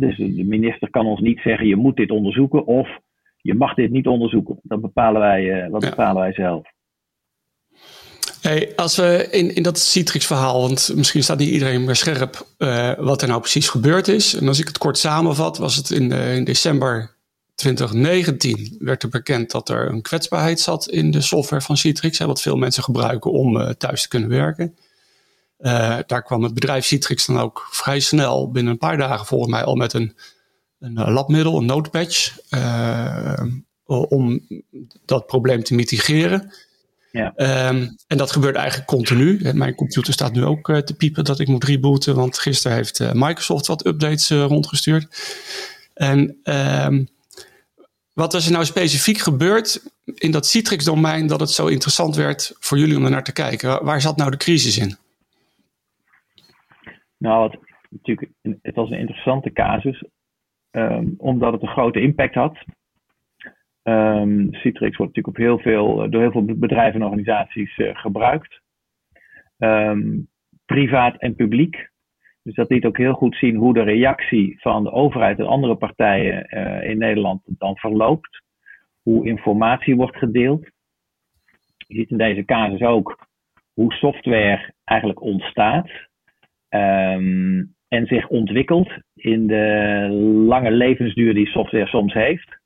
dus 0.00 0.16
de 0.16 0.44
minister 0.44 0.90
kan 0.90 1.06
ons 1.06 1.20
niet 1.20 1.40
zeggen, 1.40 1.66
je 1.66 1.76
moet 1.76 1.96
dit 1.96 2.10
onderzoeken 2.10 2.66
of 2.66 2.98
je 3.36 3.54
mag 3.54 3.74
dit 3.74 3.90
niet 3.90 4.06
onderzoeken. 4.06 4.58
Dat 4.62 4.80
bepalen 4.80 5.20
wij, 5.20 5.64
uh, 5.64 5.72
dat 5.72 5.90
bepalen 5.90 6.22
wij 6.22 6.32
zelf. 6.32 6.74
Hey, 8.46 8.72
als 8.76 8.96
we 8.96 9.28
in, 9.30 9.54
in 9.54 9.62
dat 9.62 9.78
Citrix-verhaal, 9.78 10.60
want 10.60 10.92
misschien 10.94 11.22
staat 11.22 11.38
niet 11.38 11.50
iedereen 11.50 11.84
meer 11.84 11.96
scherp 11.96 12.46
uh, 12.58 12.92
wat 12.98 13.22
er 13.22 13.28
nou 13.28 13.40
precies 13.40 13.68
gebeurd 13.68 14.08
is. 14.08 14.34
En 14.34 14.48
als 14.48 14.58
ik 14.58 14.66
het 14.66 14.78
kort 14.78 14.98
samenvat, 14.98 15.58
was 15.58 15.76
het 15.76 15.90
in, 15.90 16.10
uh, 16.10 16.36
in 16.36 16.44
december 16.44 17.16
2019 17.54 18.76
werd 18.78 19.02
er 19.02 19.08
bekend 19.08 19.50
dat 19.50 19.68
er 19.68 19.88
een 19.88 20.02
kwetsbaarheid 20.02 20.60
zat 20.60 20.88
in 20.88 21.10
de 21.10 21.20
software 21.20 21.62
van 21.62 21.76
Citrix, 21.76 22.18
hè, 22.18 22.26
wat 22.26 22.40
veel 22.40 22.56
mensen 22.56 22.82
gebruiken 22.82 23.30
om 23.30 23.74
thuis 23.78 24.02
te 24.02 24.08
kunnen 24.08 24.28
werken. 24.28 24.76
Daar 26.06 26.22
kwam 26.22 26.42
het 26.42 26.54
bedrijf 26.54 26.84
Citrix 26.84 27.26
dan 27.26 27.38
ook 27.38 27.68
vrij 27.70 28.00
snel, 28.00 28.50
binnen 28.50 28.72
een 28.72 28.78
paar 28.78 28.96
dagen 28.96 29.26
volgens 29.26 29.50
mij, 29.50 29.64
al 29.64 29.74
met 29.74 29.92
een, 29.92 30.16
een 30.78 30.96
eh, 30.96 31.12
labmiddel, 31.12 31.58
een 31.58 31.66
notepatch, 31.66 32.38
uh, 32.50 33.42
om 33.84 34.46
dat 35.04 35.26
probleem 35.26 35.62
te 35.62 35.74
mitigeren. 35.74 36.52
Ja. 37.10 37.32
Um, 37.68 37.96
en 38.06 38.16
dat 38.16 38.32
gebeurt 38.32 38.56
eigenlijk 38.56 38.88
continu. 38.88 39.52
Mijn 39.52 39.74
computer 39.74 40.12
staat 40.12 40.32
nu 40.32 40.44
ook 40.44 40.68
uh, 40.68 40.78
te 40.78 40.96
piepen 40.96 41.24
dat 41.24 41.40
ik 41.40 41.48
moet 41.48 41.64
rebooten, 41.64 42.14
want 42.14 42.38
gisteren 42.38 42.76
heeft 42.76 43.00
uh, 43.00 43.12
Microsoft 43.12 43.66
wat 43.66 43.86
updates 43.86 44.30
rondgestuurd. 44.30 45.06
En 45.94 46.38
um, 46.44 47.08
wat 48.12 48.34
is 48.34 48.46
er 48.46 48.52
nou 48.52 48.64
specifiek 48.64 49.18
gebeurd 49.18 49.82
in 50.04 50.30
dat 50.30 50.46
Citrix-domein 50.46 51.26
dat 51.26 51.40
het 51.40 51.50
zo 51.50 51.66
interessant 51.66 52.16
werd 52.16 52.56
voor 52.60 52.78
jullie 52.78 52.96
om 52.96 53.04
er 53.04 53.10
naar 53.10 53.24
te 53.24 53.32
kijken? 53.32 53.84
Waar 53.84 54.00
zat 54.00 54.16
nou 54.16 54.30
de 54.30 54.36
crisis 54.36 54.78
in? 54.78 54.96
Nou, 57.18 57.50
het, 57.50 57.60
natuurlijk, 57.90 58.30
het 58.62 58.74
was 58.74 58.90
een 58.90 58.98
interessante 58.98 59.52
casus, 59.52 60.04
um, 60.70 61.14
omdat 61.18 61.52
het 61.52 61.62
een 61.62 61.68
grote 61.68 62.00
impact 62.00 62.34
had. 62.34 62.56
Um, 63.88 64.48
Citrix 64.54 64.96
wordt 64.96 65.16
natuurlijk 65.16 65.26
op 65.26 65.36
heel 65.36 65.58
veel, 65.58 66.02
eh, 66.02 66.10
door 66.10 66.20
heel 66.20 66.30
veel 66.30 66.44
bedrijven 66.44 67.00
en 67.00 67.06
organisaties 67.06 67.78
uh, 67.78 67.96
gebruikt. 67.96 68.60
Um, 69.58 70.28
privaat 70.64 71.16
en 71.16 71.34
publiek. 71.34 71.90
Dus 72.42 72.54
dat 72.54 72.70
liet 72.70 72.84
ook 72.84 72.96
heel 72.96 73.12
goed 73.12 73.36
zien 73.36 73.56
hoe 73.56 73.74
de 73.74 73.82
reactie 73.82 74.60
van 74.60 74.82
de 74.84 74.90
overheid 74.90 75.38
en 75.38 75.46
andere 75.46 75.76
partijen 75.76 76.46
uh, 76.50 76.90
in 76.90 76.98
Nederland 76.98 77.42
dan 77.44 77.76
verloopt. 77.76 78.42
Hoe 79.02 79.26
informatie 79.26 79.96
wordt 79.96 80.16
gedeeld. 80.16 80.64
Je 81.76 81.94
ziet 81.94 82.10
in 82.10 82.18
deze 82.18 82.44
casus 82.44 82.80
ook 82.80 83.26
hoe 83.72 83.92
software 83.92 84.72
eigenlijk 84.84 85.20
ontstaat. 85.20 85.90
Um, 86.68 87.74
en 87.88 88.06
zich 88.06 88.28
ontwikkelt 88.28 88.92
in 89.14 89.46
de 89.46 90.08
lange 90.46 90.70
levensduur 90.70 91.34
die 91.34 91.46
software 91.46 91.86
soms 91.86 92.12
heeft. 92.12 92.64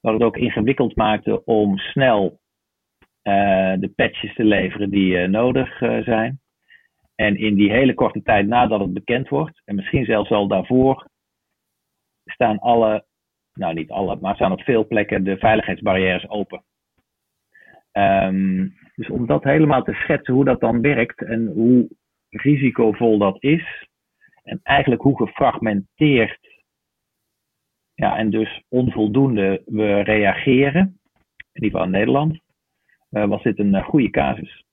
Wat 0.00 0.12
het 0.12 0.22
ook 0.22 0.36
ingewikkeld 0.36 0.96
maakte 0.96 1.44
om 1.44 1.78
snel 1.78 2.40
uh, 3.22 3.74
de 3.78 3.92
patches 3.96 4.34
te 4.34 4.44
leveren 4.44 4.90
die 4.90 5.12
uh, 5.12 5.28
nodig 5.28 5.80
uh, 5.80 6.02
zijn. 6.02 6.40
En 7.14 7.36
in 7.36 7.54
die 7.54 7.70
hele 7.70 7.94
korte 7.94 8.22
tijd 8.22 8.46
nadat 8.46 8.80
het 8.80 8.92
bekend 8.92 9.28
wordt, 9.28 9.62
en 9.64 9.74
misschien 9.74 10.04
zelfs 10.04 10.30
al 10.30 10.48
daarvoor, 10.48 11.08
staan 12.24 12.58
alle, 12.58 13.06
nou 13.52 13.74
niet 13.74 13.90
alle, 13.90 14.16
maar 14.20 14.34
staan 14.34 14.52
op 14.52 14.62
veel 14.62 14.86
plekken 14.86 15.24
de 15.24 15.38
veiligheidsbarrières 15.38 16.28
open. 16.28 16.64
Um, 17.92 18.76
dus 18.94 19.08
om 19.08 19.26
dat 19.26 19.44
helemaal 19.44 19.82
te 19.82 19.92
schetsen 19.92 20.34
hoe 20.34 20.44
dat 20.44 20.60
dan 20.60 20.80
werkt 20.80 21.22
en 21.22 21.46
hoe 21.46 21.88
risicovol 22.28 23.18
dat 23.18 23.42
is. 23.42 23.88
En 24.42 24.60
eigenlijk 24.62 25.02
hoe 25.02 25.16
gefragmenteerd 25.16 26.47
ja, 27.98 28.16
en 28.16 28.30
dus 28.30 28.62
onvoldoende 28.68 29.62
we 29.66 30.00
reageren, 30.00 31.00
in 31.52 31.62
ieder 31.62 31.70
geval 31.70 31.84
in 31.84 31.90
Nederland, 31.90 32.38
uh, 33.10 33.24
was 33.24 33.42
dit 33.42 33.58
een 33.58 33.74
uh, 33.74 33.84
goede 33.84 34.10
casus. 34.10 34.64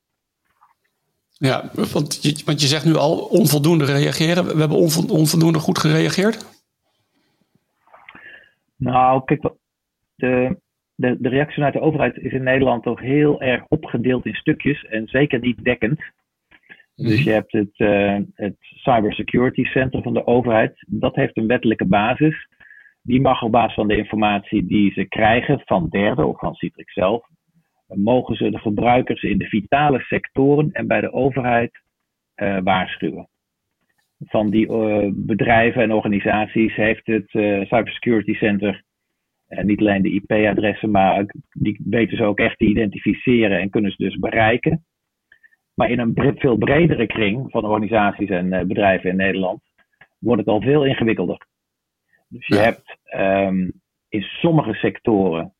Ja, 1.31 1.69
want 1.73 2.23
je, 2.23 2.41
want 2.45 2.61
je 2.61 2.67
zegt 2.67 2.85
nu 2.85 2.95
al 2.95 3.17
onvoldoende 3.17 3.85
reageren. 3.85 4.45
We 4.45 4.59
hebben 4.59 4.77
onvoldoende 5.09 5.59
goed 5.59 5.79
gereageerd? 5.79 6.63
Nou, 8.75 9.23
kijk, 9.23 9.49
de, 10.15 10.59
de, 10.95 11.15
de 11.19 11.29
reactie 11.29 11.55
vanuit 11.55 11.73
de 11.73 11.81
overheid 11.81 12.17
is 12.17 12.31
in 12.31 12.43
Nederland 12.43 12.83
toch 12.83 12.99
heel 12.99 13.41
erg 13.41 13.63
opgedeeld 13.67 14.25
in 14.25 14.35
stukjes 14.35 14.83
en 14.83 15.07
zeker 15.07 15.39
niet 15.39 15.63
dekkend. 15.63 15.99
Dus 16.95 17.19
mhm. 17.19 17.23
je 17.23 17.31
hebt 17.31 17.51
het, 17.51 17.79
uh, 17.79 18.17
het 18.33 18.55
Cybersecurity 18.59 19.63
Center 19.63 20.01
van 20.01 20.13
de 20.13 20.27
overheid. 20.27 20.85
Dat 20.87 21.15
heeft 21.15 21.37
een 21.37 21.47
wettelijke 21.47 21.85
basis. 21.85 22.47
Die 23.05 23.21
mag 23.21 23.41
op 23.41 23.51
basis 23.51 23.73
van 23.73 23.87
de 23.87 23.97
informatie 23.97 24.65
die 24.65 24.91
ze 24.91 25.05
krijgen 25.05 25.61
van 25.65 25.89
derden 25.89 26.27
of 26.27 26.39
van 26.39 26.53
Citrix 26.53 26.93
zelf, 26.93 27.27
mogen 27.87 28.35
ze 28.35 28.49
de 28.49 28.59
gebruikers 28.59 29.23
in 29.23 29.37
de 29.37 29.45
vitale 29.45 29.99
sectoren 29.99 30.71
en 30.71 30.87
bij 30.87 31.01
de 31.01 31.13
overheid 31.13 31.71
uh, 32.35 32.57
waarschuwen. 32.63 33.27
Van 34.19 34.49
die 34.49 34.67
uh, 34.67 35.09
bedrijven 35.13 35.81
en 35.81 35.93
organisaties 35.93 36.75
heeft 36.75 37.05
het 37.05 37.29
Cybersecurity 37.67 38.33
Center 38.33 38.83
niet 39.47 39.79
alleen 39.79 40.01
de 40.01 40.13
IP-adressen, 40.13 40.91
maar 40.91 41.25
die 41.51 41.81
weten 41.83 42.17
ze 42.17 42.23
ook 42.23 42.39
echt 42.39 42.57
te 42.57 42.65
identificeren 42.65 43.59
en 43.59 43.69
kunnen 43.69 43.91
ze 43.91 44.03
dus 44.03 44.15
bereiken. 44.15 44.85
Maar 45.73 45.89
in 45.89 45.99
een 45.99 46.33
veel 46.35 46.57
bredere 46.57 47.07
kring 47.07 47.51
van 47.51 47.65
organisaties 47.65 48.29
en 48.29 48.67
bedrijven 48.67 49.09
in 49.09 49.15
Nederland 49.15 49.61
wordt 50.19 50.39
het 50.39 50.49
al 50.49 50.61
veel 50.61 50.85
ingewikkelder. 50.85 51.45
Dus 52.27 52.47
je 52.47 52.57
hebt 52.57 52.97
um, 53.15 53.71
in 54.09 54.21
sommige 54.21 54.73
sectoren 54.73 55.53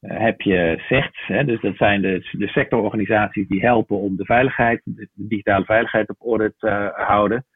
uh, 0.00 0.18
heb 0.18 0.40
je 0.40 0.82
CERTs, 0.88 1.26
hè, 1.26 1.44
dus 1.44 1.60
dat 1.60 1.76
zijn 1.76 2.02
de, 2.02 2.28
de 2.30 2.48
sectororganisaties 2.48 3.48
die 3.48 3.60
helpen 3.60 3.96
om 3.96 4.16
de 4.16 4.24
veiligheid, 4.24 4.80
de 4.84 5.08
digitale 5.14 5.64
veiligheid 5.64 6.08
op 6.08 6.16
orde 6.18 6.54
te 6.58 6.92
houden. 6.94 7.46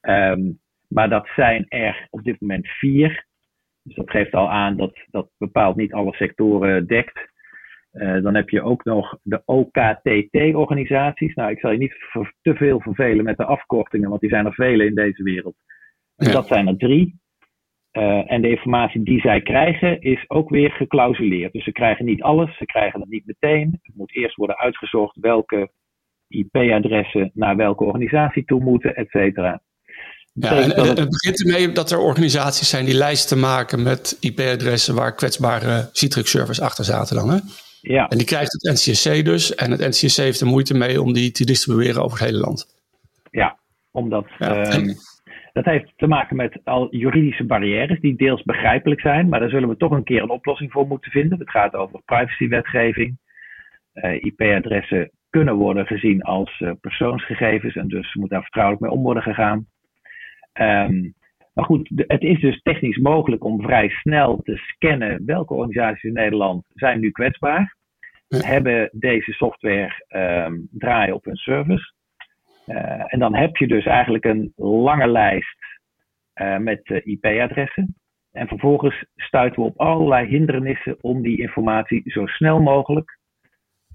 Um, 0.00 0.60
maar 0.88 1.08
dat 1.08 1.28
zijn 1.36 1.66
er 1.68 2.06
op 2.10 2.22
dit 2.22 2.40
moment 2.40 2.66
vier. 2.66 3.26
Dus 3.82 3.94
dat 3.94 4.10
geeft 4.10 4.34
al 4.34 4.50
aan 4.50 4.76
dat 4.76 4.98
dat 5.10 5.30
bepaald 5.38 5.76
niet 5.76 5.92
alle 5.92 6.14
sectoren 6.14 6.86
dekt. 6.86 7.28
Uh, 7.92 8.22
dan 8.22 8.34
heb 8.34 8.48
je 8.48 8.62
ook 8.62 8.84
nog 8.84 9.18
de 9.22 9.42
OKTT-organisaties. 9.44 11.34
Nou, 11.34 11.50
ik 11.50 11.58
zal 11.58 11.70
je 11.70 11.78
niet 11.78 11.94
te 12.42 12.54
veel 12.54 12.80
vervelen 12.80 13.24
met 13.24 13.36
de 13.36 13.44
afkortingen, 13.44 14.08
want 14.08 14.20
die 14.20 14.30
zijn 14.30 14.46
er 14.46 14.54
vele 14.54 14.84
in 14.84 14.94
deze 14.94 15.22
wereld. 15.22 15.56
Ja. 16.16 16.32
Dat 16.32 16.46
zijn 16.46 16.68
er 16.68 16.76
drie. 16.76 17.20
Uh, 17.92 18.32
en 18.32 18.42
de 18.42 18.48
informatie 18.48 19.02
die 19.02 19.20
zij 19.20 19.40
krijgen 19.40 20.00
is 20.00 20.24
ook 20.28 20.50
weer 20.50 20.70
geclausuleerd. 20.70 21.52
Dus 21.52 21.64
ze 21.64 21.72
krijgen 21.72 22.04
niet 22.04 22.22
alles, 22.22 22.56
ze 22.56 22.64
krijgen 22.64 23.00
het 23.00 23.08
niet 23.08 23.26
meteen. 23.26 23.78
Het 23.82 23.96
moet 23.96 24.14
eerst 24.14 24.36
worden 24.36 24.58
uitgezocht 24.58 25.16
welke 25.20 25.70
IP-adressen 26.28 27.30
naar 27.34 27.56
welke 27.56 27.84
organisatie 27.84 28.44
toe 28.44 28.60
moeten, 28.60 28.94
et 28.94 29.10
cetera. 29.10 29.62
Ja, 30.32 30.50
en, 30.50 30.70
het, 30.70 30.98
het 30.98 31.08
begint 31.10 31.44
ermee 31.44 31.72
dat 31.72 31.90
er 31.90 31.98
organisaties 31.98 32.68
zijn 32.68 32.84
die 32.84 32.94
lijsten 32.94 33.40
maken 33.40 33.82
met 33.82 34.16
IP-adressen 34.20 34.94
waar 34.94 35.14
kwetsbare 35.14 35.88
Citrix-servers 35.92 36.60
achter 36.60 36.84
zaten 36.84 37.16
dan, 37.16 37.30
hè? 37.30 37.38
Ja. 37.80 38.08
En 38.08 38.18
die 38.18 38.26
krijgt 38.26 38.52
het 38.52 38.72
NCSC 38.72 39.24
dus. 39.24 39.54
En 39.54 39.70
het 39.70 39.80
NCSC 39.80 40.16
heeft 40.16 40.40
er 40.40 40.46
moeite 40.46 40.74
mee 40.74 41.02
om 41.02 41.12
die 41.12 41.30
te 41.30 41.44
distribueren 41.44 42.02
over 42.02 42.18
het 42.18 42.26
hele 42.26 42.40
land. 42.40 42.66
Ja, 43.30 43.58
omdat 43.90 44.26
ja. 44.38 44.74
Um, 44.74 44.94
dat 45.64 45.72
heeft 45.74 45.92
te 45.96 46.06
maken 46.06 46.36
met 46.36 46.60
al 46.64 46.94
juridische 46.96 47.44
barrières 47.44 48.00
die 48.00 48.16
deels 48.16 48.42
begrijpelijk 48.42 49.00
zijn. 49.00 49.28
Maar 49.28 49.40
daar 49.40 49.48
zullen 49.48 49.68
we 49.68 49.76
toch 49.76 49.90
een 49.90 50.04
keer 50.04 50.22
een 50.22 50.30
oplossing 50.30 50.72
voor 50.72 50.86
moeten 50.86 51.10
vinden. 51.10 51.38
Het 51.38 51.50
gaat 51.50 51.74
over 51.74 52.02
privacywetgeving. 52.04 53.18
Uh, 53.94 54.24
IP-adressen 54.24 55.10
kunnen 55.30 55.54
worden 55.54 55.86
gezien 55.86 56.22
als 56.22 56.60
uh, 56.60 56.72
persoonsgegevens. 56.80 57.76
En 57.76 57.88
dus 57.88 58.14
moet 58.14 58.30
daar 58.30 58.42
vertrouwelijk 58.42 58.82
mee 58.82 58.92
om 58.92 59.02
worden 59.02 59.22
gegaan. 59.22 59.66
Um, 60.60 61.14
maar 61.54 61.64
goed, 61.64 61.90
het 61.94 62.22
is 62.22 62.40
dus 62.40 62.62
technisch 62.62 62.98
mogelijk 62.98 63.44
om 63.44 63.62
vrij 63.62 63.88
snel 63.88 64.40
te 64.42 64.56
scannen 64.56 65.22
welke 65.26 65.54
organisaties 65.54 66.02
in 66.02 66.12
Nederland 66.12 66.64
zijn 66.74 67.00
nu 67.00 67.10
kwetsbaar. 67.10 67.76
Ja. 68.28 68.38
Hebben 68.38 68.90
deze 68.92 69.32
software 69.32 70.04
um, 70.08 70.68
draaien 70.70 71.14
op 71.14 71.24
hun 71.24 71.36
service. 71.36 71.92
Uh, 72.70 73.02
en 73.06 73.18
dan 73.18 73.34
heb 73.34 73.56
je 73.56 73.66
dus 73.66 73.84
eigenlijk 73.84 74.24
een 74.24 74.52
lange 74.56 75.08
lijst 75.08 75.58
uh, 76.34 76.56
met 76.56 76.80
uh, 76.84 77.06
IP-adressen. 77.06 77.96
En 78.32 78.48
vervolgens 78.48 79.04
stuiten 79.16 79.62
we 79.62 79.68
op 79.68 79.80
allerlei 79.80 80.26
hindernissen 80.26 80.96
om 81.00 81.22
die 81.22 81.40
informatie 81.40 82.02
zo 82.04 82.26
snel 82.26 82.60
mogelijk 82.60 83.18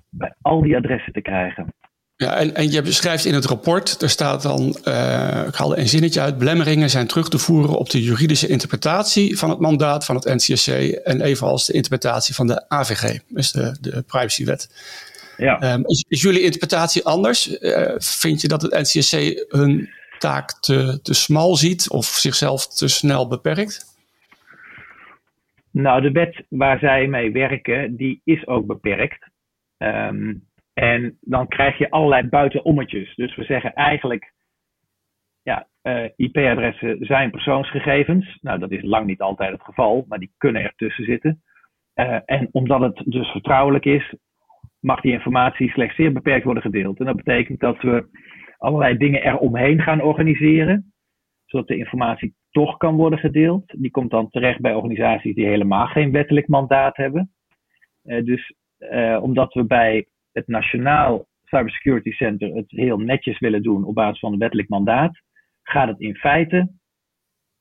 bij 0.10 0.34
al 0.42 0.62
die 0.62 0.76
adressen 0.78 1.14
te 1.14 1.22
krijgen. 1.22 1.74
Ja, 2.16 2.36
en, 2.36 2.56
en 2.56 2.72
je 2.72 2.82
beschrijft 2.82 3.26
in 3.26 3.34
het 3.34 3.46
rapport, 3.46 4.02
er 4.02 4.10
staat 4.10 4.42
dan, 4.42 4.68
ik 5.48 5.56
haalde 5.56 5.78
een 5.78 5.88
zinnetje 5.88 6.22
uit, 6.22 6.38
belemmeringen 6.38 6.90
zijn 6.90 7.08
terug 7.08 7.30
te 7.30 7.38
voeren 7.38 7.78
op 7.78 7.90
de 7.90 8.04
juridische 8.04 8.48
interpretatie 8.48 9.38
van 9.38 9.50
het 9.50 9.60
mandaat 9.60 10.06
van 10.06 10.16
het 10.16 10.26
NCSC 10.26 10.68
en 11.04 11.22
evenals 11.22 11.66
de 11.66 11.74
interpretatie 11.74 12.36
van 12.36 12.48
de 12.48 12.70
AVG, 12.70 13.20
dus 13.28 13.52
de, 13.52 13.78
de 13.82 14.04
privacywet. 14.08 14.70
Ja. 15.38 15.74
Um, 15.74 15.86
is, 15.86 16.06
is, 16.08 16.22
jullie 16.22 16.42
interpretatie 16.42 17.06
anders? 17.06 17.62
Uh, 17.62 17.94
vind 17.98 18.42
je 18.42 18.48
dat 18.48 18.62
het 18.62 18.72
NCSC 18.72 19.46
hun 19.48 19.90
taak 20.18 20.52
te, 20.52 21.00
te 21.02 21.14
smal 21.14 21.56
ziet 21.56 21.90
of 21.90 22.06
zichzelf 22.06 22.68
te 22.68 22.88
snel 22.88 23.28
beperkt? 23.28 23.94
Nou, 25.72 26.02
de 26.02 26.12
wet 26.12 26.44
waar 26.50 26.80
zij 26.80 27.08
mee 27.08 27.32
werken, 27.32 27.96
die 27.96 28.22
is 28.24 28.48
ook 28.48 28.66
beperkt. 28.66 29.30
Um, 29.78 30.48
en 30.74 31.18
dan 31.22 31.48
krijg 31.48 31.78
je 31.78 31.90
allerlei 31.90 32.28
buitenommetjes. 32.28 33.16
Dus 33.16 33.36
we 33.36 33.44
zeggen 33.44 33.74
eigenlijk, 33.74 34.34
ja, 35.42 35.68
uh, 35.84 36.10
IP-adressen 36.16 37.06
zijn 37.06 37.32
persoonsgegevens. 37.32 38.38
Nou, 38.42 38.60
dat 38.60 38.72
is 38.72 38.82
lang 38.82 39.06
niet 39.06 39.22
altijd 39.22 39.52
het 39.52 39.62
geval, 39.62 40.06
maar 40.08 40.20
die 40.20 40.34
kunnen 40.38 40.62
ertussen 40.64 41.06
zitten. 41.06 41.44
Uh, 41.96 42.20
en 42.26 42.50
omdat 42.52 42.82
het 42.82 43.02
dus 43.06 43.28
vertrouwelijk 43.28 43.86
is, 43.86 44.14
mag 44.86 45.02
die 45.02 45.12
informatie 45.12 45.70
slechts 45.70 45.96
zeer 45.96 46.12
beperkt 46.12 46.44
worden 46.44 46.64
gedeeld. 46.64 47.00
En 47.00 47.06
dat 47.06 47.16
betekent 47.16 47.60
dat 47.60 47.82
we 47.82 48.08
allerlei 48.58 48.98
dingen 48.98 49.24
eromheen 49.24 49.82
gaan 49.82 50.02
organiseren, 50.02 50.94
zodat 51.46 51.68
de 51.68 51.78
informatie 51.78 52.36
toch 52.52 52.78
kan 52.78 52.96
worden 52.96 53.20
gedeeld. 53.20 53.74
Die 53.78 53.92
komt 53.92 54.12
dan 54.12 54.30
terecht 54.30 54.60
bij 54.60 54.74
organisaties 54.74 55.36
die 55.36 55.46
helemaal 55.46 55.88
geen 55.88 56.12
wettelijk 56.12 56.48
mandaat 56.48 56.98
hebben. 56.98 57.32
Uh, 58.04 58.26
dus 58.26 58.54
omdat 59.22 59.54
we 59.54 59.66
bij 59.66 60.08
het 60.32 60.48
Nationaal 60.48 61.26
Cybersecurity 61.44 62.12
Center 62.12 62.56
het 62.56 62.72
heel 62.72 62.98
netjes 62.98 63.40
willen 63.40 63.64
doen 63.64 63.84
op 63.84 63.96
basis 63.96 64.20
van 64.20 64.34
een 64.34 64.40
wettelijk 64.40 64.70
mandaat, 64.70 65.22
gaat 65.64 65.88
het 65.88 66.00
in 66.00 66.16
feite 66.16 66.70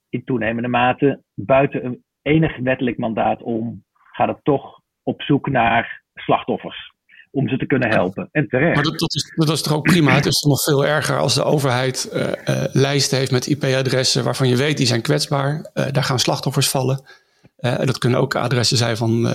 in 0.09 0.25
toenemende 0.25 0.69
mate 0.69 1.23
buiten 1.35 1.85
een 1.85 2.05
enig 2.23 2.57
wettelijk 2.57 2.99
mandaat 2.99 3.43
om, 3.43 3.85
gaat 3.93 4.29
het 4.29 4.45
toch 4.45 4.81
op 5.03 5.23
zoek 5.23 5.49
naar 5.49 6.03
slachtoffers. 6.15 6.94
Om 7.35 7.49
ze 7.49 7.57
te 7.57 7.67
kunnen 7.67 7.91
helpen. 7.91 8.29
En 8.33 8.49
terecht. 8.49 8.75
Maar 8.75 8.85
dat, 8.85 8.99
dat, 8.99 9.15
is, 9.15 9.33
dat 9.35 9.49
is 9.49 9.63
toch 9.63 9.73
ook 9.73 9.83
prima? 9.83 10.15
Het 10.15 10.27
is 10.27 10.41
nog 10.49 10.63
veel 10.63 10.87
erger 10.87 11.19
als 11.19 11.35
de 11.35 11.45
overheid 11.45 12.11
uh, 12.15 12.21
uh, 12.21 12.65
lijsten 12.73 13.19
heeft 13.19 13.31
met 13.31 13.47
IP-adressen 13.47 14.25
waarvan 14.25 14.49
je 14.49 14.57
weet 14.57 14.77
die 14.77 14.87
zijn 14.87 15.03
kwetsbaar. 15.03 15.71
Uh, 15.75 15.85
daar 15.91 16.05
gaan 16.05 16.19
slachtoffers 16.19 16.69
vallen. 16.69 17.05
dat 17.61 17.99
kunnen 17.99 18.21
ook 18.21 18.35
adressen 18.35 18.77
zijn 18.77 18.97
van 18.97 19.29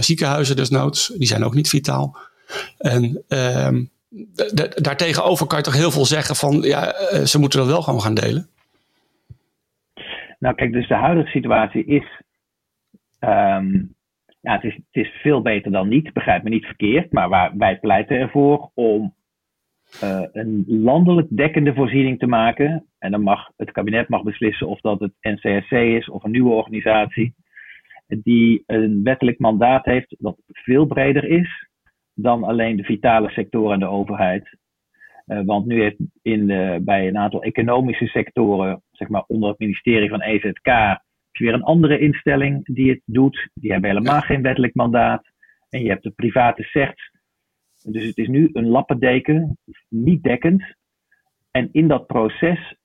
ziekenhuizen 0.00 0.56
desnoods. 0.56 1.06
Die 1.06 1.26
zijn 1.26 1.44
ook 1.44 1.54
niet 1.54 1.68
vitaal. 1.68 2.16
En 2.78 3.24
uh, 3.28 3.68
daartegenover 4.74 5.46
kan 5.46 5.58
je 5.58 5.64
toch 5.64 5.76
heel 5.76 5.90
veel 5.90 6.04
zeggen 6.04 6.36
van 6.36 6.60
ja, 6.60 6.92
eh, 6.92 7.20
ze 7.20 7.38
moeten 7.38 7.58
dat 7.58 7.68
wel 7.68 7.82
gewoon 7.82 8.00
gaan 8.00 8.14
delen. 8.14 8.48
Nou, 10.38 10.54
kijk, 10.54 10.72
dus 10.72 10.88
de 10.88 10.94
huidige 10.94 11.28
situatie 11.28 11.84
is. 11.84 12.22
Um, 13.20 13.96
ja, 14.48 14.54
het 14.54 14.64
is, 14.64 14.74
het 14.74 15.06
is 15.06 15.08
veel 15.08 15.42
beter 15.42 15.72
dan 15.72 15.88
niet, 15.88 16.12
begrijp 16.12 16.42
me 16.42 16.48
niet 16.50 16.64
verkeerd. 16.64 17.12
Maar 17.12 17.28
waar, 17.28 17.56
wij 17.56 17.78
pleiten 17.78 18.16
ervoor 18.16 18.70
om 18.74 19.14
uh, 20.04 20.22
een 20.32 20.64
landelijk 20.66 21.26
dekkende 21.30 21.74
voorziening 21.74 22.18
te 22.18 22.26
maken. 22.26 22.86
En 22.98 23.10
dan 23.10 23.22
mag 23.22 23.50
het 23.56 23.72
kabinet 23.72 24.08
mag 24.08 24.22
beslissen 24.22 24.68
of 24.68 24.80
dat 24.80 25.00
het 25.00 25.12
NCSC 25.20 25.72
is 25.72 26.08
of 26.08 26.24
een 26.24 26.30
nieuwe 26.30 26.50
organisatie. 26.50 27.34
Die 28.06 28.62
een 28.66 29.02
wettelijk 29.02 29.38
mandaat 29.38 29.84
heeft 29.84 30.16
dat 30.18 30.36
veel 30.46 30.86
breder 30.86 31.24
is 31.24 31.68
dan 32.14 32.44
alleen 32.44 32.76
de 32.76 32.84
vitale 32.84 33.30
sectoren 33.30 33.72
en 33.72 33.80
de 33.80 33.86
overheid. 33.86 34.56
Uh, 35.26 35.40
want 35.44 35.66
nu 35.66 35.80
heeft 35.82 35.98
in 36.22 36.46
de, 36.46 36.78
bij 36.82 37.08
een 37.08 37.18
aantal 37.18 37.42
economische 37.42 38.06
sectoren, 38.06 38.82
zeg 38.90 39.08
maar 39.08 39.24
onder 39.26 39.48
het 39.48 39.58
ministerie 39.58 40.08
van 40.08 40.20
EZK, 40.20 41.00
je 41.38 41.44
weer 41.44 41.54
een 41.54 41.62
andere 41.62 41.98
instelling 41.98 42.64
die 42.64 42.90
het 42.90 43.00
doet. 43.04 43.48
Die 43.54 43.72
hebben 43.72 43.90
helemaal 43.90 44.20
geen 44.20 44.42
wettelijk 44.42 44.74
mandaat. 44.74 45.24
En 45.68 45.82
je 45.82 45.88
hebt 45.88 46.02
de 46.02 46.10
private 46.10 46.62
sector. 46.62 47.10
Dus 47.82 48.06
het 48.06 48.16
is 48.16 48.28
nu 48.28 48.50
een 48.52 48.68
lappendeken, 48.68 49.58
niet 49.88 50.22
dekkend. 50.22 50.76
En 51.50 51.68
in 51.72 51.88
dat 51.88 52.06
proces, 52.06 52.76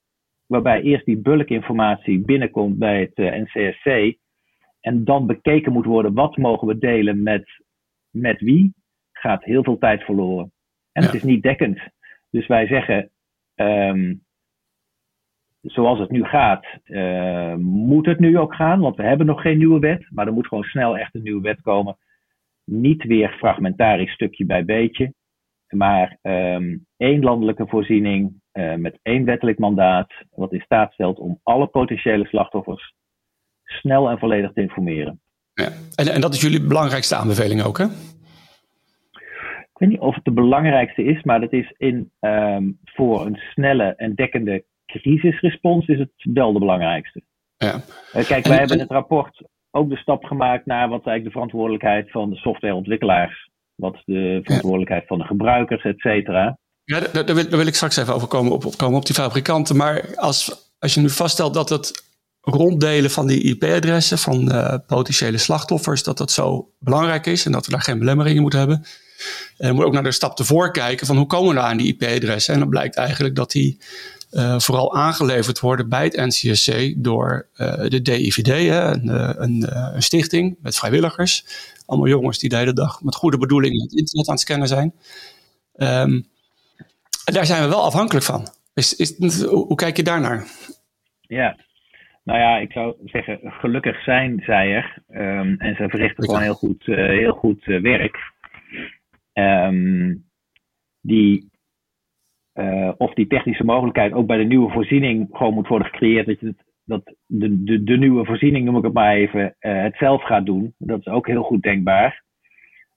waarbij 0.45 0.81
eerst 0.81 1.05
die 1.05 1.17
bulkinformatie 1.17 2.19
binnenkomt 2.19 2.77
bij 2.77 2.99
het 2.99 3.17
uh, 3.17 3.27
eh, 3.27 3.41
NCSC, 3.43 4.17
en 4.79 5.03
dan 5.03 5.27
bekeken 5.27 5.71
moet 5.71 5.85
worden 5.85 6.13
wat 6.13 6.37
mogen 6.37 6.67
we 6.67 6.77
delen 6.77 7.23
met, 7.23 7.63
met 8.09 8.41
wie, 8.41 8.73
gaat 9.11 9.43
heel 9.43 9.63
veel 9.63 9.77
tijd 9.77 10.03
verloren. 10.03 10.51
En 10.91 11.03
het 11.03 11.13
is 11.13 11.23
niet 11.23 11.43
dekkend. 11.43 11.79
Dus 12.29 12.47
wij 12.47 12.67
zeggen, 12.67 13.09
um, 13.55 14.23
zoals 15.63 15.99
het 15.99 16.11
nu 16.11 16.23
gaat, 16.23 16.65
uh, 16.85 17.55
moet 17.55 18.05
het 18.05 18.19
nu 18.19 18.37
ook 18.37 18.55
gaan, 18.55 18.79
want 18.79 18.95
we 18.95 19.03
hebben 19.03 19.25
nog 19.25 19.41
geen 19.41 19.57
nieuwe 19.57 19.79
wet, 19.79 20.05
maar 20.09 20.27
er 20.27 20.33
moet 20.33 20.47
gewoon 20.47 20.63
snel 20.63 20.97
echt 20.97 21.15
een 21.15 21.23
nieuwe 21.23 21.41
wet 21.41 21.61
komen. 21.61 21.97
Niet 22.65 23.03
weer 23.03 23.29
fragmentarisch 23.29 24.13
stukje 24.13 24.45
bij 24.45 24.65
beetje, 24.65 25.13
maar 25.67 26.17
um, 26.21 26.85
één 26.97 27.23
landelijke 27.23 27.67
voorziening 27.67 28.41
uh, 28.53 28.75
met 28.75 28.99
één 29.01 29.25
wettelijk 29.25 29.59
mandaat, 29.59 30.13
wat 30.29 30.53
in 30.53 30.61
staat 30.61 30.93
stelt 30.93 31.19
om 31.19 31.39
alle 31.43 31.67
potentiële 31.67 32.25
slachtoffers 32.25 32.93
snel 33.63 34.09
en 34.09 34.19
volledig 34.19 34.53
te 34.53 34.61
informeren. 34.61 35.21
Ja. 35.53 35.69
En, 35.95 36.13
en 36.13 36.21
dat 36.21 36.33
is 36.33 36.41
jullie 36.41 36.67
belangrijkste 36.67 37.15
aanbeveling 37.15 37.63
ook, 37.63 37.77
hè? 37.77 37.85
ik 39.73 39.79
weet 39.79 39.89
niet 39.89 39.99
of 39.99 40.15
het 40.15 40.25
de 40.25 40.31
belangrijkste 40.31 41.03
is, 41.03 41.23
maar 41.23 41.39
dat 41.39 41.53
is 41.53 41.73
in, 41.77 42.11
um, 42.19 42.79
voor 42.83 43.25
een 43.25 43.35
snelle 43.35 43.95
en 43.95 44.15
dekkende 44.15 44.63
crisisrespons 44.99 45.87
is 45.87 45.99
het 45.99 46.11
wel 46.33 46.53
de 46.53 46.59
belangrijkste. 46.59 47.21
Ja. 47.57 47.75
Uh, 48.15 48.25
kijk, 48.25 48.47
wij 48.47 48.57
hebben 48.57 48.75
in 48.75 48.83
het 48.83 48.91
rapport 48.91 49.41
ook 49.71 49.89
de 49.89 49.97
stap 49.97 50.23
gemaakt 50.23 50.65
naar 50.65 50.89
wat 50.89 51.05
eigenlijk 51.05 51.23
de 51.23 51.31
verantwoordelijkheid 51.31 52.11
van 52.11 52.29
de 52.29 52.35
softwareontwikkelaars, 52.35 53.49
wat 53.75 54.01
de 54.05 54.39
verantwoordelijkheid 54.43 55.07
van 55.07 55.17
de 55.17 55.25
gebruikers, 55.25 55.83
et 55.83 55.99
cetera. 55.99 56.57
Ja, 56.83 56.99
daar, 56.99 57.11
daar, 57.25 57.35
wil, 57.35 57.49
daar, 57.49 57.57
wil, 57.57 57.67
ik 57.67 57.75
straks 57.75 57.97
even 57.97 58.13
over 58.13 58.27
komen 58.27 58.51
op, 58.51 58.65
op, 58.65 58.77
komen 58.77 58.97
op 58.97 59.05
die 59.05 59.15
fabrikanten. 59.15 59.75
Maar 59.75 60.15
als, 60.15 60.71
als 60.79 60.93
je 60.93 60.99
nu 60.99 61.09
vaststelt 61.09 61.53
dat 61.53 61.69
het 61.69 62.11
ronddelen 62.41 63.11
van 63.11 63.27
die 63.27 63.43
IP-adressen 63.43 64.17
van 64.17 64.51
uh, 64.51 64.75
potentiële 64.87 65.37
slachtoffers, 65.37 66.03
dat 66.03 66.17
dat 66.17 66.31
zo 66.31 66.71
belangrijk 66.79 67.25
is 67.25 67.45
en 67.45 67.51
dat 67.51 67.65
we 67.65 67.71
daar 67.71 67.81
geen 67.81 67.99
belemmeringen 67.99 68.41
moeten 68.41 68.59
hebben. 68.59 68.85
En 69.57 69.67
we 69.67 69.73
moeten 69.73 69.85
ook 69.85 69.93
naar 69.93 70.03
de 70.03 70.11
stap 70.11 70.35
tevoren 70.35 70.71
kijken 70.71 71.07
van 71.07 71.17
hoe 71.17 71.25
komen 71.25 71.47
we 71.47 71.53
nou 71.53 71.67
aan 71.67 71.77
die 71.77 71.93
IP-adressen. 71.93 72.53
En 72.53 72.59
dan 72.59 72.69
blijkt 72.69 72.95
eigenlijk 72.95 73.35
dat 73.35 73.51
die 73.51 73.81
uh, 74.33 74.59
vooral 74.59 74.95
aangeleverd 74.95 75.59
worden 75.59 75.89
bij 75.89 76.03
het 76.03 76.15
NCSC 76.15 76.93
door 77.03 77.47
uh, 77.57 77.87
de 77.87 78.01
DIVD, 78.01 78.47
hè, 78.47 78.91
een, 78.91 79.07
een, 79.43 79.65
een, 79.95 80.01
stichting 80.01 80.57
met 80.61 80.75
vrijwilligers. 80.75 81.45
Allemaal 81.85 82.07
jongens 82.07 82.39
die 82.39 82.49
de 82.49 82.55
hele 82.55 82.73
dag 82.73 83.01
met 83.01 83.15
goede 83.15 83.37
bedoelingen 83.37 83.81
het 83.81 83.93
internet 83.93 84.27
aan 84.27 84.33
het 84.33 84.43
scannen 84.43 84.67
zijn. 84.67 84.93
Um, 85.75 86.31
en 87.25 87.33
daar 87.33 87.45
zijn 87.45 87.63
we 87.63 87.69
wel 87.69 87.83
afhankelijk 87.83 88.25
van. 88.25 88.47
Is, 88.73 88.95
is, 88.95 89.41
hoe 89.43 89.75
kijk 89.75 89.97
je 89.97 90.03
daarnaar? 90.03 90.47
Ja, 91.21 91.57
nou 92.23 92.39
ja, 92.39 92.57
ik 92.57 92.71
zou 92.71 92.95
zeggen, 93.05 93.39
gelukkig 93.43 94.03
zijn 94.03 94.41
zij 94.45 94.73
er. 94.73 95.03
Um, 95.09 95.55
en 95.57 95.75
ze 95.75 95.89
verrichten 95.89 96.23
gewoon 96.23 96.41
heel 96.41 96.53
goed, 96.53 96.87
uh, 96.87 96.95
heel 96.95 97.33
goed 97.33 97.65
werk. 97.65 98.17
Um, 99.33 100.25
die, 101.01 101.51
uh, 102.53 102.91
of 102.97 103.13
die 103.13 103.27
technische 103.27 103.65
mogelijkheid 103.65 104.13
ook 104.13 104.27
bij 104.27 104.37
de 104.37 104.43
nieuwe 104.43 104.71
voorziening 104.71 105.27
gewoon 105.31 105.53
moet 105.53 105.67
worden 105.67 105.87
gecreëerd. 105.87 106.25
Dat, 106.25 106.39
je 106.39 106.45
het, 106.45 106.63
dat 106.85 107.15
de, 107.25 107.63
de, 107.63 107.83
de 107.83 107.97
nieuwe 107.97 108.25
voorziening, 108.25 108.65
noem 108.65 108.77
ik 108.77 108.83
het 108.83 108.93
maar 108.93 109.15
even, 109.15 109.55
het 109.59 109.95
zelf 109.95 110.23
gaat 110.23 110.45
doen. 110.45 110.73
Dat 110.77 110.99
is 110.99 111.07
ook 111.07 111.27
heel 111.27 111.43
goed 111.43 111.61
denkbaar. 111.61 112.23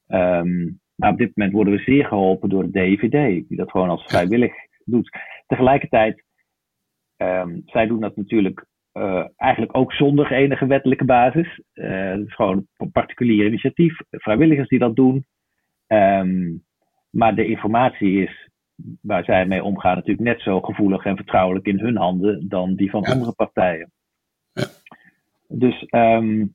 Um, 0.09 0.81
maar 0.97 1.11
op 1.11 1.19
dit 1.19 1.31
moment 1.35 1.55
worden 1.55 1.75
we 1.75 1.83
zeer 1.83 2.05
geholpen 2.05 2.49
door 2.49 2.62
de 2.62 2.71
DVD, 2.71 3.49
die 3.49 3.57
dat 3.57 3.71
gewoon 3.71 3.88
als 3.88 4.05
vrijwillig 4.05 4.53
doet. 4.85 5.19
Tegelijkertijd, 5.47 6.25
um, 7.16 7.62
zij 7.66 7.87
doen 7.87 8.01
dat 8.01 8.16
natuurlijk 8.16 8.66
uh, 8.92 9.25
eigenlijk 9.37 9.77
ook 9.77 9.92
zonder 9.92 10.33
enige 10.33 10.66
wettelijke 10.66 11.05
basis. 11.05 11.61
Uh, 11.75 12.11
het 12.11 12.27
is 12.27 12.35
gewoon 12.35 12.66
een 12.77 12.90
particulier 12.90 13.47
initiatief, 13.47 13.99
vrijwilligers 14.11 14.69
die 14.69 14.79
dat 14.79 14.97
doen. 14.97 15.27
Um, 15.87 16.64
maar 17.11 17.35
de 17.35 17.47
informatie 17.47 18.23
is 18.23 18.51
waar 19.01 19.25
zij 19.25 19.47
mee 19.47 19.65
omgaan 19.65 19.95
natuurlijk 19.95 20.29
net 20.29 20.41
zo 20.41 20.61
gevoelig 20.61 21.05
en 21.05 21.17
vertrouwelijk 21.17 21.67
in 21.67 21.79
hun 21.79 21.97
handen 21.97 22.49
dan 22.49 22.75
die 22.75 22.91
van 22.91 23.05
andere 23.05 23.33
partijen. 23.33 23.91
Ja. 24.53 24.67
Dus 25.49 25.85
um, 25.91 26.55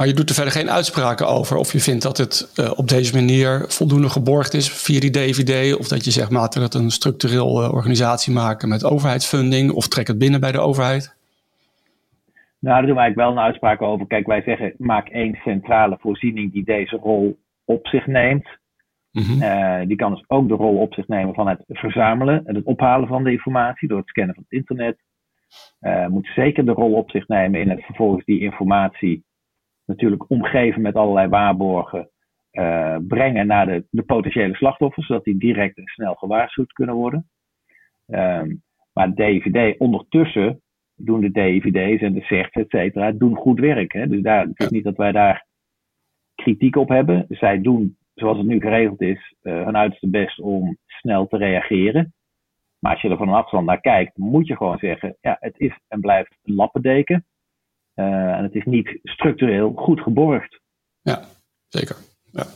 maar 0.00 0.08
je 0.08 0.14
doet 0.14 0.28
er 0.28 0.34
verder 0.34 0.52
geen 0.52 0.70
uitspraken 0.70 1.28
over 1.28 1.56
of 1.56 1.72
je 1.72 1.80
vindt 1.80 2.02
dat 2.02 2.16
het 2.16 2.52
uh, 2.60 2.70
op 2.76 2.88
deze 2.88 3.14
manier 3.14 3.64
voldoende 3.68 4.08
geborgd 4.08 4.54
is 4.54 4.72
via 4.72 5.00
die 5.00 5.10
DVD. 5.10 5.78
Of 5.78 5.88
dat 5.88 6.04
je 6.04 6.10
zegt, 6.10 6.30
laten 6.30 6.60
we 6.60 6.66
het 6.66 6.74
een 6.74 6.90
structureel 6.90 7.62
uh, 7.62 7.72
organisatie 7.72 8.32
maken 8.32 8.68
met 8.68 8.84
overheidsfunding. 8.84 9.72
Of 9.72 9.88
trek 9.88 10.06
het 10.06 10.18
binnen 10.18 10.40
bij 10.40 10.52
de 10.52 10.58
overheid. 10.58 11.16
Nou, 12.58 12.76
daar 12.76 12.86
doen 12.86 12.94
wij 12.94 13.04
eigenlijk 13.04 13.16
wel 13.16 13.30
een 13.30 13.48
uitspraak 13.48 13.82
over. 13.82 14.06
Kijk, 14.06 14.26
wij 14.26 14.42
zeggen, 14.42 14.74
maak 14.78 15.08
één 15.08 15.38
centrale 15.44 15.96
voorziening 16.00 16.52
die 16.52 16.64
deze 16.64 16.96
rol 16.96 17.38
op 17.64 17.86
zich 17.86 18.06
neemt. 18.06 18.48
Mhm. 19.12 19.86
die 19.86 19.96
kan 19.96 20.14
dus 20.14 20.24
ook 20.26 20.48
de 20.48 20.54
rol 20.54 20.76
op 20.76 20.94
zich 20.94 21.08
nemen 21.08 21.34
van 21.34 21.48
het 21.48 21.64
verzamelen 21.66 22.44
en 22.44 22.54
het 22.54 22.64
ophalen 22.64 23.08
van 23.08 23.24
de 23.24 23.32
informatie 23.32 23.88
door 23.88 23.98
het 23.98 24.08
scannen 24.08 24.34
van 24.34 24.44
het 24.48 24.58
internet. 24.58 24.98
moet 26.08 26.30
zeker 26.34 26.64
de 26.64 26.72
rol 26.72 26.92
op 26.92 27.10
zich 27.10 27.28
nemen 27.28 27.60
in 27.60 27.70
het 27.70 27.84
vervolgens 27.84 28.24
die 28.24 28.40
informatie 28.40 29.24
natuurlijk 29.84 30.30
omgeven 30.30 30.82
met 30.82 30.94
allerlei 30.94 31.28
waarborgen. 31.28 32.10
brengen 33.08 33.46
naar 33.46 33.66
de, 33.66 33.86
de 33.90 34.02
potentiële 34.02 34.54
slachtoffers, 34.54 35.06
zodat 35.06 35.24
die 35.24 35.38
direct 35.38 35.76
en 35.76 35.86
snel 35.86 36.14
gewaarschuwd 36.14 36.72
kunnen 36.72 36.94
worden. 36.94 37.30
Ehm, 38.06 38.54
maar 38.92 39.14
DVD, 39.14 39.78
ondertussen 39.78 40.62
doen 40.94 41.20
de 41.20 41.30
DVD's 41.30 42.02
en 42.02 42.12
de 42.12 42.20
CERT's, 42.22 42.56
et 42.56 42.70
cetera, 42.70 43.12
doen 43.12 43.36
goed 43.36 43.60
werk. 43.60 43.92
Hè? 43.92 44.06
Dus 44.06 44.22
daar, 44.22 44.46
het 44.46 44.60
is 44.60 44.68
niet 44.68 44.84
dat 44.84 44.96
wij 44.96 45.12
daar 45.12 45.46
kritiek 46.34 46.76
op 46.76 46.88
hebben. 46.88 47.26
Zij 47.28 47.60
doen, 47.60 47.96
zoals 48.20 48.38
het 48.38 48.46
nu 48.46 48.60
geregeld 48.60 49.00
is, 49.00 49.34
uh, 49.42 49.64
hun 49.64 49.76
uiterste 49.76 50.08
best 50.08 50.40
om 50.40 50.78
snel 50.86 51.26
te 51.26 51.36
reageren. 51.36 52.14
Maar 52.78 52.92
als 52.92 53.02
je 53.02 53.08
er 53.08 53.16
van 53.16 53.28
een 53.28 53.34
afstand 53.34 53.66
naar 53.66 53.80
kijkt, 53.80 54.16
moet 54.16 54.46
je 54.46 54.56
gewoon 54.56 54.78
zeggen, 54.78 55.16
ja, 55.20 55.36
het 55.40 55.54
is 55.56 55.78
en 55.88 56.00
blijft 56.00 56.36
een 56.44 56.54
lappendeken. 56.54 57.26
Uh, 57.94 58.04
en 58.06 58.42
het 58.42 58.54
is 58.54 58.64
niet 58.64 58.98
structureel 59.02 59.72
goed 59.76 60.00
geborgd. 60.00 60.60
Ja, 61.02 61.24
zeker. 61.68 61.96
Ja. 62.32 62.46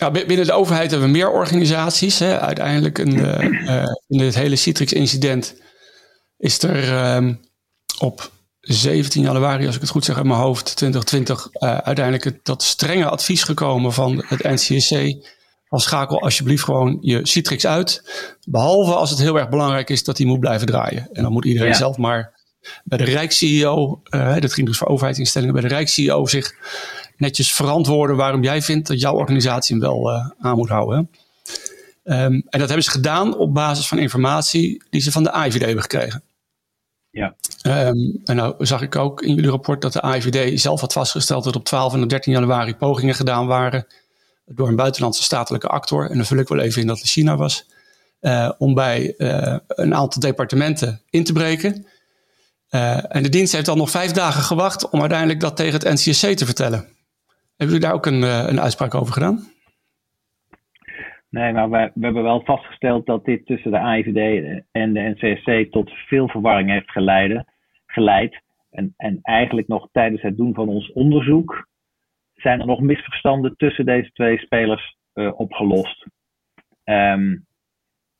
Nou, 0.00 0.26
binnen 0.26 0.46
de 0.46 0.52
overheid 0.52 0.90
hebben 0.90 1.08
we 1.08 1.16
meer 1.16 1.30
organisaties. 1.30 2.18
Hè. 2.18 2.40
Uiteindelijk 2.40 2.98
een, 2.98 3.14
uh, 3.18 3.84
in 4.08 4.20
het 4.20 4.34
hele 4.34 4.56
Citrix-incident 4.56 5.62
is 6.36 6.62
er 6.62 7.14
um, 7.16 7.40
op 7.98 8.30
17 8.62 9.22
januari, 9.22 9.66
als 9.66 9.74
ik 9.74 9.80
het 9.80 9.90
goed 9.90 10.04
zeg 10.04 10.16
uit 10.16 10.26
mijn 10.26 10.40
hoofd, 10.40 10.76
2020, 10.76 11.48
uh, 11.52 11.76
uiteindelijk 11.76 12.24
het, 12.24 12.38
dat 12.42 12.62
strenge 12.62 13.08
advies 13.08 13.42
gekomen 13.42 13.92
van 13.92 14.24
het 14.26 14.42
NCSC. 14.42 14.94
Van 15.68 15.80
schakel 15.80 16.20
alsjeblieft 16.20 16.64
gewoon 16.64 16.98
je 17.00 17.26
Citrix 17.26 17.66
uit. 17.66 18.02
Behalve 18.44 18.94
als 18.94 19.10
het 19.10 19.18
heel 19.18 19.38
erg 19.38 19.48
belangrijk 19.48 19.90
is 19.90 20.04
dat 20.04 20.16
die 20.16 20.26
moet 20.26 20.40
blijven 20.40 20.66
draaien. 20.66 21.08
En 21.12 21.22
dan 21.22 21.32
moet 21.32 21.44
iedereen 21.44 21.68
ja. 21.68 21.74
zelf 21.74 21.96
maar 21.96 22.40
bij 22.84 22.98
de 22.98 23.04
Rijks-CEO, 23.04 24.02
uh, 24.10 24.36
dat 24.38 24.52
ging 24.52 24.66
dus 24.66 24.78
voor 24.78 24.88
overheidsinstellingen, 24.88 25.54
bij 25.54 25.62
de 25.62 25.68
Rijks-CEO 25.68 26.26
zich 26.26 26.54
netjes 27.16 27.52
verantwoorden 27.52 28.16
waarom 28.16 28.42
jij 28.42 28.62
vindt 28.62 28.88
dat 28.88 29.00
jouw 29.00 29.14
organisatie 29.14 29.76
hem 29.76 29.84
wel 29.84 30.10
uh, 30.10 30.30
aan 30.38 30.56
moet 30.56 30.68
houden. 30.68 31.10
Um, 32.04 32.14
en 32.14 32.58
dat 32.58 32.60
hebben 32.60 32.82
ze 32.82 32.90
gedaan 32.90 33.36
op 33.36 33.54
basis 33.54 33.88
van 33.88 33.98
informatie 33.98 34.82
die 34.90 35.00
ze 35.00 35.12
van 35.12 35.22
de 35.22 35.32
AIVD 35.32 35.60
hebben 35.60 35.82
gekregen. 35.82 36.22
Ja. 37.12 37.34
Um, 37.66 38.20
en 38.24 38.36
nou 38.36 38.66
zag 38.66 38.82
ik 38.82 38.96
ook 38.96 39.22
in 39.22 39.34
jullie 39.34 39.50
rapport 39.50 39.82
dat 39.82 39.92
de 39.92 40.00
AIVD 40.00 40.60
zelf 40.60 40.80
had 40.80 40.92
vastgesteld 40.92 41.44
dat 41.44 41.56
op 41.56 41.64
12 41.64 41.94
en 41.94 42.08
13 42.08 42.32
januari 42.32 42.76
pogingen 42.76 43.14
gedaan 43.14 43.46
waren 43.46 43.86
door 44.44 44.68
een 44.68 44.76
buitenlandse 44.76 45.22
statelijke 45.22 45.66
actor. 45.66 46.10
En 46.10 46.16
dan 46.16 46.26
vul 46.26 46.38
ik 46.38 46.48
wel 46.48 46.58
even 46.58 46.80
in 46.80 46.86
dat 46.86 46.98
het 46.98 47.08
China 47.08 47.36
was. 47.36 47.66
Uh, 48.20 48.50
om 48.58 48.74
bij 48.74 49.14
uh, 49.18 49.56
een 49.68 49.94
aantal 49.94 50.20
departementen 50.20 51.02
in 51.10 51.24
te 51.24 51.32
breken. 51.32 51.86
Uh, 52.70 53.14
en 53.14 53.22
de 53.22 53.28
dienst 53.28 53.52
heeft 53.52 53.66
dan 53.66 53.78
nog 53.78 53.90
vijf 53.90 54.12
dagen 54.12 54.42
gewacht 54.42 54.88
om 54.88 55.00
uiteindelijk 55.00 55.40
dat 55.40 55.56
tegen 55.56 55.72
het 55.72 55.92
NCSC 55.92 56.26
te 56.26 56.44
vertellen. 56.44 56.78
Hebben 57.56 57.76
jullie 57.76 57.80
daar 57.80 57.92
ook 57.92 58.06
een, 58.06 58.22
een 58.22 58.60
uitspraak 58.60 58.94
over 58.94 59.12
gedaan? 59.12 59.51
Nee, 61.32 61.52
maar 61.52 61.70
we, 61.70 61.90
hebben 62.00 62.22
wel 62.22 62.42
vastgesteld 62.44 63.06
dat 63.06 63.24
dit 63.24 63.46
tussen 63.46 63.70
de 63.70 63.78
AIVD 63.78 64.44
en 64.70 64.92
de 64.92 65.14
NCSC 65.16 65.72
tot 65.72 65.90
veel 65.90 66.28
verwarring 66.28 66.70
heeft 66.70 66.90
geleid. 66.90 67.44
geleid. 67.86 68.42
En, 68.70 68.94
en 68.96 69.18
eigenlijk 69.22 69.68
nog 69.68 69.88
tijdens 69.92 70.22
het 70.22 70.36
doen 70.36 70.54
van 70.54 70.68
ons 70.68 70.92
onderzoek 70.92 71.68
zijn 72.34 72.60
er 72.60 72.66
nog 72.66 72.80
misverstanden 72.80 73.56
tussen 73.56 73.84
deze 73.84 74.10
twee 74.10 74.38
spelers 74.38 74.96
uh, 75.14 75.40
opgelost. 75.40 76.06
Um, 76.84 77.46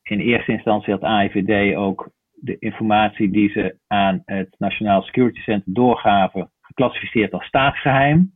in 0.03 0.21
eerste 0.21 0.53
instantie 0.53 0.93
had 0.93 1.03
AIVD 1.03 1.77
ook 1.77 2.11
de 2.33 2.59
informatie 2.59 3.31
die 3.31 3.51
ze 3.51 3.77
aan 3.87 4.23
het 4.25 4.55
Nationaal 4.59 5.03
Security 5.03 5.41
Center 5.41 5.73
doorgaven 5.75 6.51
geclassificeerd 6.61 7.33
als 7.33 7.45
staatsgeheim. 7.45 8.33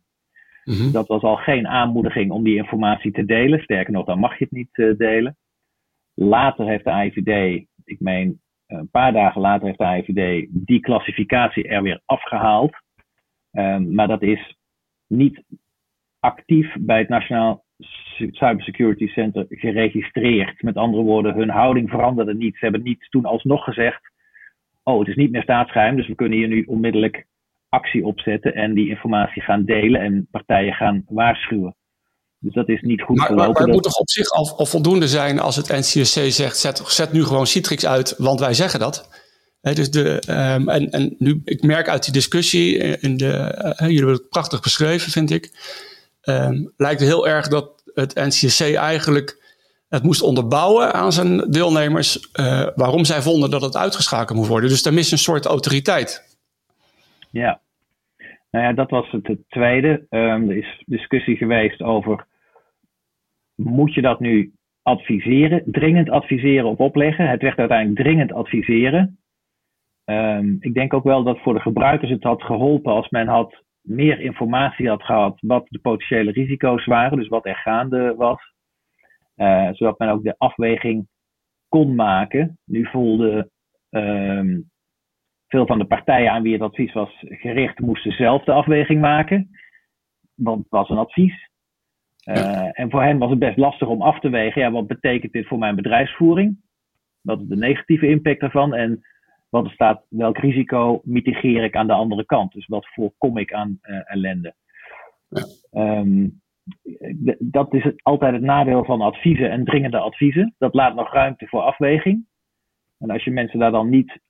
Mm-hmm. 0.66 0.92
Dat 0.92 1.07
was 1.07 1.22
al 1.22 1.37
geen 1.37 1.66
aanmoediging 1.66 2.31
om 2.31 2.44
die 2.44 2.57
informatie 2.57 3.12
te 3.12 3.24
delen. 3.24 3.61
Sterker 3.61 3.92
nog, 3.92 4.07
dan 4.07 4.18
mag 4.18 4.38
je 4.38 4.44
het 4.44 4.52
niet 4.52 4.76
uh, 4.76 4.96
delen. 4.96 5.37
Later 6.14 6.66
heeft 6.66 6.85
de 6.85 6.90
AIVD, 6.90 7.64
ik 7.85 8.00
meen 8.00 8.40
een 8.66 8.90
paar 8.90 9.12
dagen 9.12 9.40
later 9.40 9.66
heeft 9.66 9.79
de 9.79 9.85
AIVD 9.85 10.46
die 10.50 10.81
klassificatie 10.81 11.68
er 11.68 11.83
weer 11.83 12.00
afgehaald. 12.05 12.76
Um, 13.52 13.94
maar 13.94 14.09
dat 14.09 14.22
is 14.22 14.57
niet 15.07 15.42
actief 16.20 16.74
bij 16.79 16.98
het 16.98 17.09
Nationaal 17.09 17.64
Cybersecurity 18.31 19.07
Center 19.07 19.46
geregistreerd. 19.48 20.62
Met 20.62 20.76
andere 20.76 21.02
woorden, 21.02 21.35
hun 21.35 21.50
houding 21.50 21.90
veranderde 21.90 22.35
niet. 22.35 22.55
Ze 22.55 22.64
hebben 22.64 22.83
niet 22.83 23.07
toen 23.11 23.24
alsnog 23.24 23.64
gezegd: 23.64 24.00
Oh, 24.83 24.98
het 24.98 25.09
is 25.09 25.16
niet 25.16 25.31
meer 25.31 25.42
staatsgeheim, 25.42 25.96
dus 25.96 26.07
we 26.07 26.14
kunnen 26.14 26.38
hier 26.38 26.48
nu 26.48 26.62
onmiddellijk 26.62 27.26
actie 27.76 28.04
opzetten 28.04 28.54
en 28.54 28.74
die 28.74 28.88
informatie 28.88 29.42
gaan 29.42 29.64
delen 29.64 30.00
en 30.00 30.28
partijen 30.30 30.72
gaan 30.72 31.04
waarschuwen. 31.08 31.76
Dus 32.38 32.54
dat 32.54 32.68
is 32.68 32.80
niet 32.80 33.02
goed 33.02 33.16
maar, 33.16 33.26
gelopen. 33.26 33.46
Maar, 33.46 33.52
maar 33.52 33.62
het 33.62 33.72
moet 33.72 33.82
toch 33.82 33.98
op 33.98 34.10
zich 34.10 34.28
al, 34.30 34.58
al, 34.58 34.66
voldoende 34.66 35.08
zijn 35.08 35.38
als 35.38 35.56
het 35.56 35.68
NCSC 35.68 36.20
zegt: 36.32 36.56
zet, 36.56 36.82
zet 36.86 37.12
nu 37.12 37.24
gewoon 37.24 37.46
Citrix 37.46 37.86
uit, 37.86 38.14
want 38.18 38.40
wij 38.40 38.54
zeggen 38.54 38.80
dat. 38.80 39.08
He, 39.60 39.72
dus 39.72 39.90
de, 39.90 40.22
um, 40.28 40.68
en, 40.68 40.90
en 40.90 41.14
nu, 41.18 41.40
ik 41.44 41.62
merk 41.62 41.88
uit 41.88 42.04
die 42.04 42.12
discussie, 42.12 42.76
in 42.76 43.16
de, 43.16 43.26
uh, 43.26 43.72
jullie 43.78 43.96
hebben 43.96 44.14
het 44.14 44.28
prachtig 44.28 44.60
beschreven, 44.60 45.10
vind 45.10 45.30
ik. 45.30 45.50
Um, 46.22 46.72
lijkt 46.76 47.00
heel 47.00 47.28
erg 47.28 47.48
dat 47.48 47.82
het 47.94 48.14
NCSC 48.14 48.60
eigenlijk 48.60 49.44
het 49.88 50.02
moest 50.02 50.22
onderbouwen 50.22 50.92
aan 50.92 51.12
zijn 51.12 51.50
deelnemers 51.50 52.28
uh, 52.32 52.66
waarom 52.74 53.04
zij 53.04 53.22
vonden 53.22 53.50
dat 53.50 53.62
het 53.62 53.76
uitgeschakeld 53.76 54.38
moet 54.38 54.46
worden. 54.46 54.70
Dus 54.70 54.82
daar 54.82 54.92
mist 54.92 55.12
een 55.12 55.18
soort 55.18 55.44
autoriteit. 55.44 56.38
Ja, 57.30 57.60
nou 58.50 58.64
ja, 58.64 58.72
dat 58.72 58.90
was 58.90 59.11
het, 59.11 59.26
het 59.26 59.48
tweede. 59.48 60.06
Um, 60.11 60.50
er 60.50 60.56
is 60.56 60.82
discussie 60.87 61.37
geweest 61.37 61.82
over, 61.82 62.26
moet 63.54 63.94
je 63.94 64.02
dat 64.02 64.20
nu 64.20 64.52
adviseren, 64.82 65.62
dringend 65.66 66.11
adviseren 66.11 66.70
of 66.70 66.78
opleggen? 66.78 67.28
Het 67.28 67.42
werd 67.42 67.59
uiteindelijk 67.59 68.00
dringend 68.00 68.32
adviseren. 68.32 69.18
Um, 70.04 70.56
ik 70.61 70.74
denk 70.74 70.94
ook 70.94 71.04
wel 71.04 71.22
dat 71.22 71.38
voor 71.38 71.54
de 71.54 71.61
gebruikers 71.61 72.11
het 72.11 72.22
had 72.22 72.42
geholpen 72.42 72.92
als 72.92 73.09
men 73.09 73.26
had 73.26 73.64
meer 73.80 74.20
informatie 74.20 74.88
had 74.88 75.02
gehad 75.02 75.38
wat 75.40 75.66
de 75.68 75.78
potentiële 75.78 76.30
risico's 76.30 76.85
waren, 76.85 77.18
dus 77.18 77.28
wat 77.28 77.46
er 77.46 77.56
gaande 77.56 78.14
was. 78.16 78.54
Uh, 79.37 79.68
zodat 79.72 79.98
men 79.98 80.09
ook 80.09 80.22
de 80.22 80.35
afweging 80.38 81.09
kon 81.68 81.94
maken. 81.94 82.59
Nu 82.64 82.87
voelde 82.87 83.50
um, 83.90 84.70
veel 85.48 85.66
van 85.66 85.78
de 85.78 85.85
partijen 85.85 86.30
aan 86.30 86.42
wie 86.42 86.52
het 86.52 86.62
advies 86.62 86.92
was 86.92 87.11
gericht, 87.18 87.78
moesten 87.78 88.12
zelf 88.12 88.44
de 88.44 88.52
afweging 88.52 89.00
maken. 89.00 89.50
Want 90.35 90.59
het 90.59 90.70
was 90.70 90.88
een 90.88 90.98
advies. 90.98 91.48
Uh, 92.24 92.80
en 92.80 92.90
voor 92.90 93.02
hen 93.02 93.18
was 93.18 93.30
het 93.30 93.38
best 93.38 93.56
lastig 93.56 93.88
om 93.88 94.02
af 94.02 94.20
te 94.20 94.28
wegen, 94.28 94.62
ja, 94.62 94.70
wat 94.70 94.87
betekent 94.87 95.32
dit 95.32 95.46
voor 95.46 95.59
mijn 95.59 95.76
bedrijfsvoering? 95.76 96.61
Wat 97.20 97.40
is 97.40 97.46
de 97.46 97.56
negatieve 97.56 98.09
impact 98.09 98.40
daarvan? 98.40 98.74
En 98.74 99.06
wat 99.48 99.64
er 99.64 99.70
staat, 99.70 100.04
welk 100.09 100.38
risico 100.38 101.00
mitigeer 101.04 101.64
ik 101.64 101.76
aan 101.76 101.87
de 101.87 101.92
andere 101.92 102.24
kant? 102.24 102.52
Dus 102.52 102.66
wat 102.66 102.87
voorkom 102.88 103.38
ik 103.38 103.52
aan 103.52 103.78
uh, 103.82 104.11
ellende? 104.11 104.54
Ja. 105.28 105.98
Um, 105.98 106.40
dat 107.38 107.74
is 107.74 107.82
het, 107.85 108.02
altijd 108.02 108.32
het 108.32 108.42
nadeel 108.42 108.85
van 108.85 109.00
adviezen 109.00 109.50
en 109.50 109.64
dringende 109.64 109.98
adviezen. 109.98 110.54
Dat 110.59 110.74
laat 110.74 110.94
nog 110.94 111.12
ruimte 111.12 111.46
voor 111.46 111.61
afweging. 111.61 112.26
En 112.98 113.11
als 113.11 113.24
je 113.24 113.30
mensen 113.30 113.59
daar 113.59 113.70
dan 113.70 113.88
niet 113.88 114.20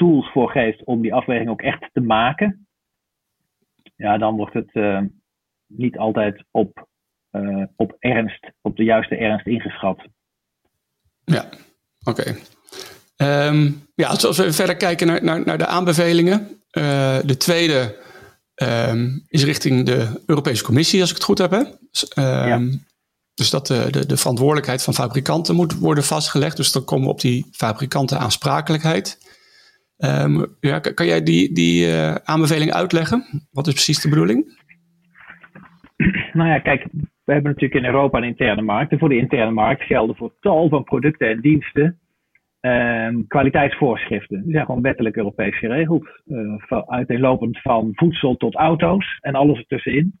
tools 0.00 0.30
voor 0.32 0.50
geeft 0.50 0.84
om 0.84 1.02
die 1.02 1.14
afweging 1.14 1.50
ook 1.50 1.62
echt 1.62 1.90
te 1.92 2.00
maken, 2.00 2.68
ja, 3.96 4.18
dan 4.18 4.36
wordt 4.36 4.54
het 4.54 4.70
uh, 4.72 5.00
niet 5.66 5.98
altijd 5.98 6.44
op, 6.50 6.88
uh, 7.30 7.64
op 7.76 7.96
ernst, 7.98 8.50
op 8.60 8.76
de 8.76 8.84
juiste 8.84 9.16
ernst 9.16 9.46
ingeschat. 9.46 10.06
Ja, 11.24 11.44
oké. 12.02 12.34
Okay. 13.16 13.46
Um, 13.46 13.88
ja, 13.94 14.08
als 14.08 14.36
we 14.36 14.52
verder 14.52 14.76
kijken 14.76 15.06
naar, 15.06 15.24
naar, 15.24 15.44
naar 15.44 15.58
de 15.58 15.66
aanbevelingen. 15.66 16.40
Uh, 16.72 17.18
de 17.24 17.36
tweede 17.36 17.96
um, 18.54 19.24
is 19.28 19.44
richting 19.44 19.86
de 19.86 20.22
Europese 20.26 20.64
Commissie, 20.64 21.00
als 21.00 21.10
ik 21.10 21.16
het 21.16 21.24
goed 21.24 21.38
heb. 21.38 21.50
Hè? 21.50 21.62
Dus, 21.90 22.12
um, 22.14 22.24
ja. 22.24 22.78
dus 23.34 23.50
dat 23.50 23.66
de, 23.66 23.88
de, 23.90 24.06
de, 24.06 24.16
verantwoordelijkheid 24.16 24.82
van 24.82 24.94
fabrikanten 24.94 25.54
moet 25.54 25.78
worden 25.78 26.04
vastgelegd. 26.04 26.56
Dus 26.56 26.72
dan 26.72 26.84
komen 26.84 27.06
we 27.06 27.12
op 27.12 27.20
die 27.20 27.46
fabrikanten 27.52 28.18
aansprakelijkheid. 28.18 29.18
Um, 30.04 30.46
ja, 30.60 30.78
kan 30.78 31.06
jij 31.06 31.22
die, 31.22 31.52
die 31.52 31.86
uh, 31.86 32.14
aanbeveling 32.14 32.72
uitleggen? 32.72 33.24
Wat 33.50 33.66
is 33.66 33.72
precies 33.72 34.00
de 34.00 34.08
bedoeling? 34.08 34.58
Nou 36.32 36.48
ja, 36.48 36.58
kijk, 36.58 36.86
we 37.24 37.32
hebben 37.32 37.52
natuurlijk 37.52 37.80
in 37.80 37.84
Europa 37.84 38.18
een 38.18 38.24
interne 38.24 38.62
markt. 38.62 38.92
En 38.92 38.98
voor 38.98 39.08
de 39.08 39.16
interne 39.16 39.50
markt 39.50 39.82
gelden 39.82 40.16
voor 40.16 40.32
tal 40.40 40.68
van 40.68 40.84
producten 40.84 41.28
en 41.28 41.40
diensten 41.40 41.98
um, 42.60 43.26
kwaliteitsvoorschriften. 43.26 44.42
Die 44.42 44.52
zijn 44.52 44.64
gewoon 44.64 44.82
wettelijk 44.82 45.16
Europees 45.16 45.58
geregeld. 45.58 46.08
Uh, 46.26 46.82
uiteenlopend 46.86 47.60
van 47.60 47.90
voedsel 47.94 48.36
tot 48.36 48.54
auto's 48.54 49.18
en 49.20 49.34
alles 49.34 49.58
ertussenin. 49.58 50.20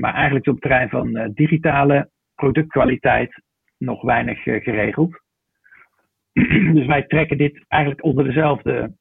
maar 0.00 0.14
eigenlijk 0.14 0.46
op 0.46 0.52
het 0.52 0.62
terrein 0.62 0.88
van 0.88 1.30
digitale 1.34 2.10
productkwaliteit 2.34 3.42
nog 3.78 4.02
weinig 4.02 4.42
geregeld. 4.42 5.21
dus 6.76 6.86
wij 6.86 7.02
trekken 7.02 7.38
dit 7.38 7.64
eigenlijk 7.68 8.04
onder 8.04 8.24
dezelfde 8.24 8.92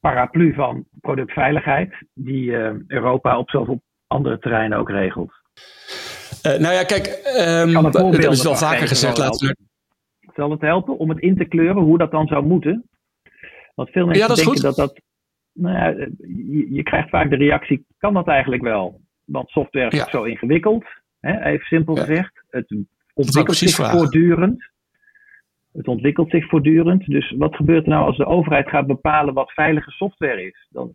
paraplu 0.00 0.54
van 0.54 0.84
productveiligheid, 1.00 1.94
die 2.14 2.52
Europa 2.86 3.38
op 3.38 3.50
zoveel 3.50 3.82
andere 4.06 4.38
terreinen 4.38 4.78
ook 4.78 4.90
regelt. 4.90 5.32
Uh, 6.46 6.58
nou 6.58 6.74
ja, 6.74 6.84
kijk, 6.84 7.06
um, 7.66 7.72
dat 7.82 8.32
is 8.32 8.42
wel 8.42 8.56
vaker 8.56 8.88
gezegd. 8.88 9.18
Laten 9.18 9.56
Zal 10.34 10.50
het 10.50 10.60
helpen 10.60 10.98
om 10.98 11.08
het 11.08 11.18
in 11.18 11.36
te 11.36 11.44
kleuren 11.44 11.82
hoe 11.82 11.98
dat 11.98 12.10
dan 12.10 12.26
zou 12.26 12.46
moeten? 12.46 12.88
Want 13.74 13.90
veel 13.90 14.06
mensen 14.06 14.34
denken 14.34 14.62
dat 14.62 14.76
dat. 14.76 15.00
Nou 15.52 15.76
ja, 15.76 16.06
je, 16.18 16.66
je, 16.70 16.82
krijgt 16.82 17.08
vaak 17.08 17.30
de 17.30 17.36
reactie: 17.36 17.86
kan 17.98 18.14
dat 18.14 18.28
eigenlijk 18.28 18.62
wel? 18.62 19.00
Want 19.24 19.48
software 19.48 19.90
is 19.90 20.10
zo 20.10 20.22
ingewikkeld. 20.22 20.84
Hè, 21.20 21.44
even 21.44 21.66
simpel 21.66 21.96
gezegd. 21.96 22.44
Het 22.50 22.74
ontwikkelt 23.14 23.56
zich 23.56 23.90
voortdurend. 23.90 24.70
Het 25.72 25.88
ontwikkelt 25.88 26.30
zich 26.30 26.48
voortdurend. 26.48 27.06
Dus 27.06 27.34
wat 27.38 27.56
gebeurt 27.56 27.82
er 27.82 27.90
nou 27.90 28.06
als 28.06 28.16
de 28.16 28.26
overheid 28.26 28.68
gaat 28.68 28.86
bepalen 28.86 29.34
wat 29.34 29.52
veilige 29.52 29.90
software 29.90 30.46
is? 30.46 30.66
Dan 30.70 30.94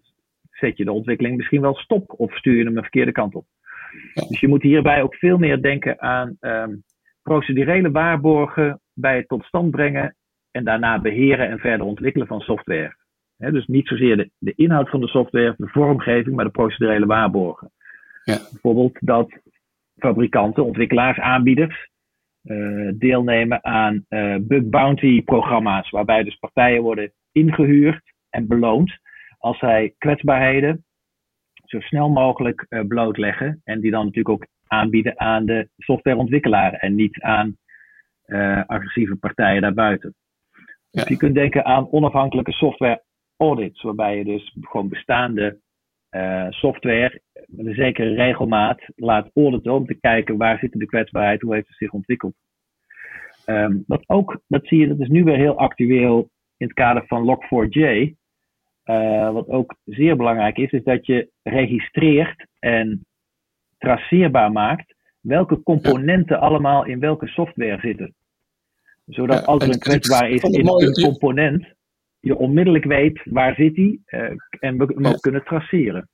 zet 0.52 0.78
je 0.78 0.86
de 0.86 0.92
ontwikkeling 0.92 1.38
misschien 1.38 1.62
wel 1.62 1.76
stop 1.76 2.14
of 2.18 2.38
stuur 2.38 2.58
je 2.58 2.64
hem 2.64 2.78
een 2.78 2.82
verkeerde 2.82 3.12
kant 3.12 3.36
op. 3.36 3.46
Dus 4.14 4.40
je 4.40 4.48
moet 4.48 4.62
hierbij 4.62 5.02
ook 5.02 5.16
veel 5.16 5.38
meer 5.38 5.62
denken 5.62 6.02
aan 6.02 6.38
um, 6.42 6.84
procedurele 7.24 7.92
waarborgen 7.92 8.80
bij 8.94 9.16
het 9.16 9.28
tot 9.28 9.44
stand 9.44 9.72
brengen 9.72 10.16
en 10.52 10.64
daarna 10.64 11.00
beheren 11.00 11.50
en 11.50 11.60
verder 11.60 11.86
ontwikkelen 11.86 12.28
van 12.28 12.40
software. 12.40 12.96
dus 13.38 13.68
niet 13.68 13.88
zozeer 13.88 14.18
de, 14.18 14.30
de, 14.38 14.54
inhoud 14.56 14.90
van 14.90 15.00
de 15.00 15.08
software, 15.08 15.54
de 15.58 15.68
vormgeving, 15.68 16.36
maar 16.36 16.46
de 16.46 16.52
procedurele 16.52 17.06
waarborgen. 17.06 17.72
Ja. 18.24 18.38
Bijvoorbeeld 18.52 18.98
dat 19.00 19.32
fabrikanten, 19.98 20.66
ontwikkelaars, 20.66 21.20
aanbieders 21.20 21.90
uh, 22.46 22.92
deelnemen 22.96 23.64
aan 23.64 24.06
uh, 24.10 24.36
bug 24.42 24.64
bounty 24.64 25.24
programma's, 25.24 25.90
waarbij 25.90 26.24
dus 26.24 26.36
partijen 26.36 26.82
worden 26.82 27.12
ingehuurd 27.32 28.14
en 28.30 28.48
beloond 28.48 28.98
als 29.38 29.58
zij 29.60 29.94
kwetsbaarheden 29.98 30.86
zo 31.54 31.80
snel 31.80 32.10
mogelijk 32.10 32.66
uh, 32.70 32.80
blootleggen. 32.88 33.62
En 33.64 33.80
die 33.80 33.92
dan 33.92 34.06
natuurlijk 34.06 34.30
ook 34.30 34.48
aanbieden 34.68 35.20
aan 35.20 35.46
de 35.46 35.70
softwareontwikkelaar 35.78 36.74
en 36.74 36.96
niet 36.96 37.22
aan 37.22 37.58
agressieve 38.68 39.16
partijen 39.16 39.62
daarbuiten. 39.62 40.16
Ja. 40.90 41.02
Dus 41.02 41.08
je 41.08 41.18
kunt 41.18 41.36
denken 41.36 41.66
aan 41.66 41.92
onafhankelijke 41.92 42.52
software 42.52 43.04
audits, 43.38 43.82
waarbij 43.82 44.18
je 44.18 44.24
dus 44.24 44.56
gewoon 44.62 44.90
bestaande 44.90 45.60
uh, 46.16 46.46
software 46.50 47.22
met 47.48 47.66
een 47.66 47.74
zekere 47.74 48.14
regelmaat 48.14 48.82
laat 48.96 49.30
auditen 49.34 49.74
om 49.74 49.86
te 49.86 50.00
kijken 50.00 50.38
waar 50.38 50.60
zit 50.60 50.72
de 50.72 50.86
kwetsbaarheid, 50.86 51.42
hoe 51.42 51.54
heeft 51.54 51.68
het 51.68 51.78
zich 51.78 51.92
ontwikkeld. 51.92 52.34
Um, 53.46 53.84
wat 53.88 54.04
ook, 54.08 54.42
dat 54.48 54.68
zie 54.68 54.80
je, 54.80 54.88
dat 54.88 55.00
is 55.00 55.08
nu 55.08 55.24
weer 55.24 55.38
heel 55.38 55.58
actueel 55.58 56.30
in 56.58 56.68
het 56.68 56.76
kader 56.76 57.04
van 57.08 57.38
Log4j. 57.38 58.14
Uh, 58.86 59.32
wat 59.32 59.50
ook 59.50 59.76
zeer 59.86 60.16
belangrijk 60.16 60.58
is, 60.58 60.72
is 60.72 60.84
dat 60.84 61.06
je 61.06 61.30
registreert 61.44 62.46
en 62.60 63.06
traceerbaar 63.78 64.52
maakt 64.52 64.96
welke 65.20 65.64
componenten 65.64 66.40
allemaal 66.40 66.86
in 66.86 67.00
welke 67.00 67.28
software 67.28 67.80
zitten. 67.80 68.14
Zodat 69.06 69.46
als 69.46 69.64
er 69.64 69.74
een 69.74 69.80
kwetsbaar 69.80 70.30
is 70.30 70.42
in 70.42 70.68
een 70.68 70.94
component, 71.04 71.75
je 72.26 72.38
onmiddellijk 72.38 72.86
weet 72.86 73.22
waar 73.24 73.56
zit 73.56 73.76
die 73.76 74.04
uh, 74.08 74.22
en 74.60 74.78
we 74.78 74.86
hem 74.96 75.08
ook 75.08 75.22
kunnen 75.22 75.44
traceren. 75.44 76.10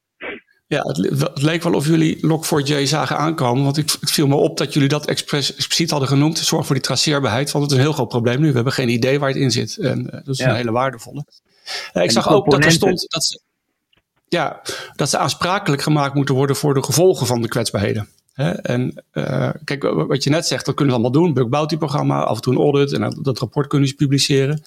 Ja, 0.67 0.81
het, 0.81 0.97
het, 1.19 1.41
leek 1.41 1.63
wel 1.63 1.73
of 1.73 1.87
jullie 1.87 2.17
Log4j 2.17 2.83
zagen 2.83 3.17
aankomen. 3.17 3.63
Want 3.63 3.77
ik, 3.77 3.91
het 3.99 4.11
viel 4.11 4.27
me 4.27 4.35
op 4.35 4.57
dat 4.57 4.73
jullie 4.73 4.89
dat 4.89 5.07
expres, 5.07 5.55
expliciet 5.55 5.89
hadden 5.89 6.09
genoemd. 6.09 6.37
Zorg 6.37 6.65
voor 6.65 6.75
die 6.75 6.83
traceerbaarheid. 6.83 7.51
Want 7.51 7.63
het 7.63 7.73
is 7.73 7.79
een 7.79 7.83
heel 7.83 7.93
groot 7.93 8.07
probleem 8.07 8.39
nu. 8.39 8.47
We 8.47 8.55
hebben 8.55 8.73
geen 8.73 8.89
idee 8.89 9.19
waar 9.19 9.29
het 9.29 9.37
in 9.37 9.51
zit. 9.51 9.77
En 9.77 9.99
uh, 9.99 10.11
dat 10.11 10.27
is 10.27 10.39
een 10.39 10.55
hele 10.55 10.71
waardevolle. 10.71 11.25
Uh, 11.93 12.03
ik 12.03 12.11
zag 12.11 12.29
ook 12.29 12.51
dat 12.51 12.65
er 12.65 12.71
stond 12.71 13.05
dat 13.09 13.23
ze, 13.23 13.39
ja, 14.27 14.61
dat 14.95 15.09
ze 15.09 15.17
aansprakelijk 15.17 15.81
gemaakt 15.81 16.13
moeten 16.13 16.35
worden 16.35 16.55
voor 16.55 16.73
de 16.73 16.83
gevolgen 16.83 17.27
van 17.27 17.41
de 17.41 17.47
kwetsbaarheden. 17.47 18.07
En 18.61 19.03
uh, 19.13 19.49
kijk, 19.63 19.83
wat 19.83 20.23
je 20.23 20.29
net 20.29 20.47
zegt, 20.47 20.65
dat 20.65 20.75
kunnen 20.75 20.95
we 20.95 21.01
allemaal 21.01 21.21
doen. 21.21 21.33
Bug 21.33 21.47
bounty 21.47 21.77
programma, 21.77 22.23
af 22.23 22.35
en 22.35 22.41
toe 22.41 22.53
een 22.53 22.59
audit 22.59 22.93
en 22.93 23.19
dat, 23.21 23.39
rapport 23.39 23.67
kunnen 23.67 23.87
ze 23.87 23.95
publiceren. 23.95 24.63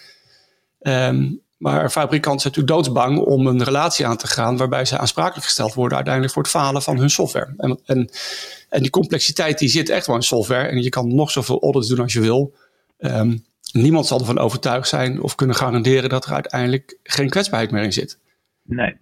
Um, 0.87 1.42
maar 1.59 1.90
fabrikanten 1.90 2.40
zijn 2.40 2.53
natuurlijk 2.55 2.85
doodsbang 2.85 3.18
om 3.18 3.47
een 3.47 3.64
relatie 3.64 4.07
aan 4.07 4.16
te 4.16 4.27
gaan 4.27 4.57
waarbij 4.57 4.85
ze 4.85 4.99
aansprakelijk 4.99 5.44
gesteld 5.44 5.75
worden 5.75 5.94
uiteindelijk 5.94 6.35
voor 6.35 6.42
het 6.42 6.53
falen 6.53 6.83
van 6.83 6.99
hun 6.99 7.11
software. 7.11 7.55
En, 7.57 7.81
en, 8.68 8.81
die 8.83 8.90
complexiteit 8.90 9.59
die 9.59 9.68
zit 9.68 9.88
echt 9.88 10.07
wel 10.07 10.16
in 10.16 10.23
software 10.23 10.68
en 10.68 10.83
je 10.83 10.88
kan 10.88 11.14
nog 11.14 11.31
zoveel 11.31 11.62
audits 11.62 11.88
doen 11.88 12.01
als 12.01 12.12
je 12.12 12.20
wil. 12.20 12.55
Um, 12.99 13.44
niemand 13.73 14.07
zal 14.07 14.18
ervan 14.18 14.38
overtuigd 14.38 14.88
zijn 14.88 15.23
of 15.23 15.35
kunnen 15.35 15.57
garanderen 15.57 16.09
dat 16.09 16.25
er 16.25 16.33
uiteindelijk 16.33 16.99
geen 17.03 17.29
kwetsbaarheid 17.29 17.70
meer 17.70 17.83
in 17.83 17.92
zit. 17.92 18.20
Nee, 18.62 18.97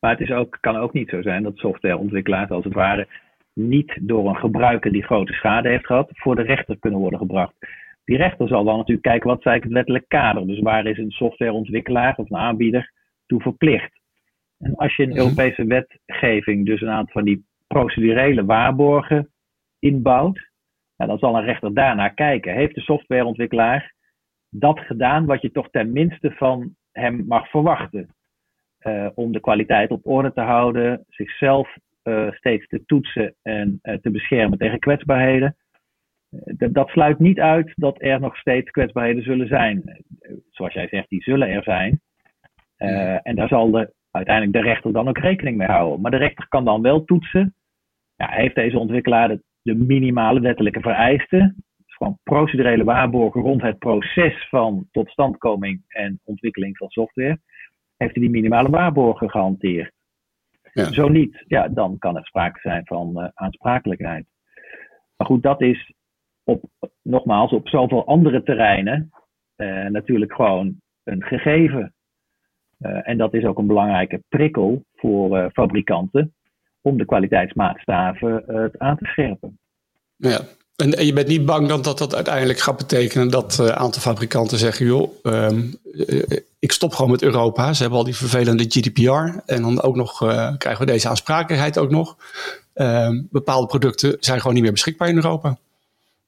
maar 0.00 0.10
het 0.10 0.20
is 0.20 0.30
ook, 0.30 0.58
kan 0.60 0.76
ook 0.76 0.92
niet 0.92 1.08
zo 1.08 1.22
zijn 1.22 1.42
dat 1.42 1.56
softwareontwikkelaars 1.56 2.50
als 2.50 2.64
het 2.64 2.74
ware 2.74 3.08
niet 3.52 3.98
door 4.00 4.28
een 4.28 4.36
gebruiker 4.36 4.92
die 4.92 5.04
grote 5.04 5.32
schade 5.32 5.68
heeft 5.68 5.86
gehad 5.86 6.08
voor 6.12 6.36
de 6.36 6.42
rechter 6.42 6.76
kunnen 6.78 7.00
worden 7.00 7.18
gebracht. 7.18 7.54
Die 8.06 8.16
rechter 8.16 8.48
zal 8.48 8.64
dan 8.64 8.76
natuurlijk 8.76 9.06
kijken 9.06 9.28
wat 9.28 9.38
is 9.38 9.44
eigenlijk 9.44 9.64
het 9.64 9.86
wettelijk 9.86 10.08
kader. 10.08 10.46
Dus 10.46 10.60
waar 10.60 10.86
is 10.86 10.98
een 10.98 11.10
softwareontwikkelaar 11.10 12.16
of 12.16 12.30
een 12.30 12.36
aanbieder 12.36 12.92
toe 13.26 13.40
verplicht? 13.40 14.00
En 14.58 14.74
als 14.74 14.96
je 14.96 15.02
in 15.02 15.08
mhm. 15.08 15.18
Europese 15.18 15.64
wetgeving 15.64 16.66
dus 16.66 16.80
een 16.80 16.90
aantal 16.90 17.12
van 17.12 17.24
die 17.24 17.46
procedurele 17.66 18.44
waarborgen 18.44 19.32
inbouwt, 19.78 20.50
nou, 20.96 21.10
dan 21.10 21.18
zal 21.18 21.36
een 21.36 21.44
rechter 21.44 21.74
daarnaar 21.74 22.14
kijken. 22.14 22.54
Heeft 22.54 22.74
de 22.74 22.80
softwareontwikkelaar 22.80 23.94
dat 24.50 24.80
gedaan 24.80 25.26
wat 25.26 25.42
je 25.42 25.50
toch 25.50 25.70
ten 25.70 25.92
minste 25.92 26.30
van 26.30 26.74
hem 26.92 27.24
mag 27.26 27.50
verwachten? 27.50 28.14
Uh, 28.80 29.08
om 29.14 29.32
de 29.32 29.40
kwaliteit 29.40 29.90
op 29.90 30.06
orde 30.06 30.32
te 30.32 30.40
houden, 30.40 31.04
zichzelf 31.08 31.76
uh, 32.04 32.30
steeds 32.30 32.66
te 32.66 32.84
toetsen 32.84 33.34
en 33.42 33.78
uh, 33.82 33.94
te 33.94 34.10
beschermen 34.10 34.58
tegen 34.58 34.78
kwetsbaarheden. 34.78 35.56
Dat 36.72 36.88
sluit 36.88 37.18
niet 37.18 37.40
uit 37.40 37.72
dat 37.74 38.02
er 38.02 38.20
nog 38.20 38.36
steeds 38.36 38.70
kwetsbaarheden 38.70 39.22
zullen 39.22 39.46
zijn. 39.46 40.04
Zoals 40.50 40.72
jij 40.72 40.88
zegt, 40.88 41.08
die 41.08 41.22
zullen 41.22 41.48
er 41.48 41.62
zijn. 41.62 42.00
En 43.22 43.34
daar 43.34 43.48
zal 43.48 43.70
de, 43.70 43.92
uiteindelijk 44.10 44.56
de 44.56 44.70
rechter 44.70 44.92
dan 44.92 45.08
ook 45.08 45.18
rekening 45.18 45.56
mee 45.56 45.68
houden. 45.68 46.00
Maar 46.00 46.10
de 46.10 46.16
rechter 46.16 46.48
kan 46.48 46.64
dan 46.64 46.82
wel 46.82 47.04
toetsen. 47.04 47.54
Ja, 48.16 48.28
heeft 48.30 48.54
deze 48.54 48.78
ontwikkelaar 48.78 49.28
de, 49.28 49.42
de 49.62 49.74
minimale 49.74 50.40
wettelijke 50.40 50.80
vereisten? 50.80 51.64
Gewoon 51.86 52.18
procedurele 52.22 52.84
waarborgen 52.84 53.40
rond 53.40 53.62
het 53.62 53.78
proces 53.78 54.48
van 54.48 54.88
totstandkoming 54.90 55.82
en 55.88 56.20
ontwikkeling 56.24 56.76
van 56.76 56.88
software 56.88 57.38
heeft 57.96 58.14
hij 58.14 58.22
die 58.22 58.30
minimale 58.30 58.70
waarborgen 58.70 59.30
gehanteerd. 59.30 59.92
Ja. 60.72 60.92
Zo 60.92 61.08
niet, 61.08 61.44
ja, 61.46 61.68
dan 61.68 61.98
kan 61.98 62.16
er 62.16 62.26
sprake 62.26 62.60
zijn 62.60 62.86
van 62.86 63.12
uh, 63.16 63.28
aansprakelijkheid. 63.34 64.26
Maar 65.16 65.26
goed, 65.26 65.42
dat 65.42 65.62
is 65.62 65.92
op, 66.46 66.64
nogmaals 67.02 67.52
op 67.52 67.68
zoveel 67.68 68.06
andere 68.06 68.42
terreinen 68.42 69.10
uh, 69.56 69.86
natuurlijk 69.86 70.32
gewoon 70.32 70.80
een 71.04 71.22
gegeven. 71.22 71.94
Uh, 72.78 73.08
en 73.08 73.18
dat 73.18 73.34
is 73.34 73.44
ook 73.44 73.58
een 73.58 73.66
belangrijke 73.66 74.22
prikkel 74.28 74.84
voor 74.94 75.50
fabrikanten 75.52 76.34
om 76.80 76.98
de 76.98 77.04
kwaliteitsmaatstaven 77.04 78.44
aan 78.78 78.96
te 78.96 79.04
scherpen. 79.04 79.58
Ja, 80.16 80.40
en, 80.76 81.04
je 81.06 81.12
bent 81.12 81.28
niet 81.28 81.46
bang 81.46 81.68
dat 81.68 81.84
dat, 81.84 81.98
dat 81.98 82.14
uiteindelijk 82.14 82.58
gaat 82.58 82.76
betekenen 82.76 83.30
dat 83.30 83.58
een 83.58 83.72
aantal 83.72 84.02
fabrikanten 84.02 84.58
zeggen: 84.58 84.86
joh, 84.86 85.10
um, 85.22 85.74
ik 86.58 86.72
stop 86.72 86.92
gewoon 86.92 87.10
met 87.10 87.22
Europa. 87.22 87.72
Ze 87.72 87.80
hebben 87.80 87.98
al 87.98 88.04
die 88.04 88.16
vervelende 88.16 88.64
GDPR. 88.64 89.38
En 89.46 89.62
dan 89.62 89.82
ook 89.82 89.96
nog 89.96 90.18
krijgen 90.58 90.78
we 90.78 90.92
deze 90.92 91.08
aansprakelijkheid 91.08 91.78
ook 91.78 91.90
nog. 91.90 92.16
Uh, 92.74 93.08
bepaalde 93.30 93.66
producten 93.66 94.16
zijn 94.20 94.38
gewoon 94.38 94.54
niet 94.54 94.62
meer 94.62 94.72
beschikbaar 94.72 95.08
in 95.08 95.16
Europa. 95.16 95.56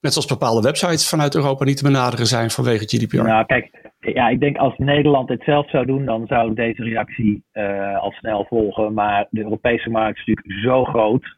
Net 0.01 0.13
zoals 0.13 0.27
bepaalde 0.27 0.63
websites 0.63 1.09
vanuit 1.09 1.35
Europa 1.35 1.65
niet 1.65 1.77
te 1.77 1.83
benaderen 1.83 2.27
zijn 2.27 2.51
vanwege 2.51 2.85
GDPR. 2.85 3.23
Nou, 3.23 3.47
kijk, 3.47 3.93
ja, 3.99 4.29
ik 4.29 4.41
denk 4.41 4.57
als 4.57 4.75
Nederland 4.77 5.29
het 5.29 5.43
zelf 5.43 5.71
zou 5.71 5.87
doen, 5.87 6.05
dan 6.05 6.27
zou 6.27 6.55
deze 6.55 6.83
reactie 6.83 7.45
uh, 7.53 7.99
al 7.99 8.11
snel 8.11 8.45
volgen. 8.45 8.95
Maar 8.95 9.27
de 9.31 9.43
Europese 9.43 9.91
markt 9.91 10.19
is 10.19 10.25
natuurlijk 10.27 10.65
zo 10.65 10.85
groot. 10.85 11.37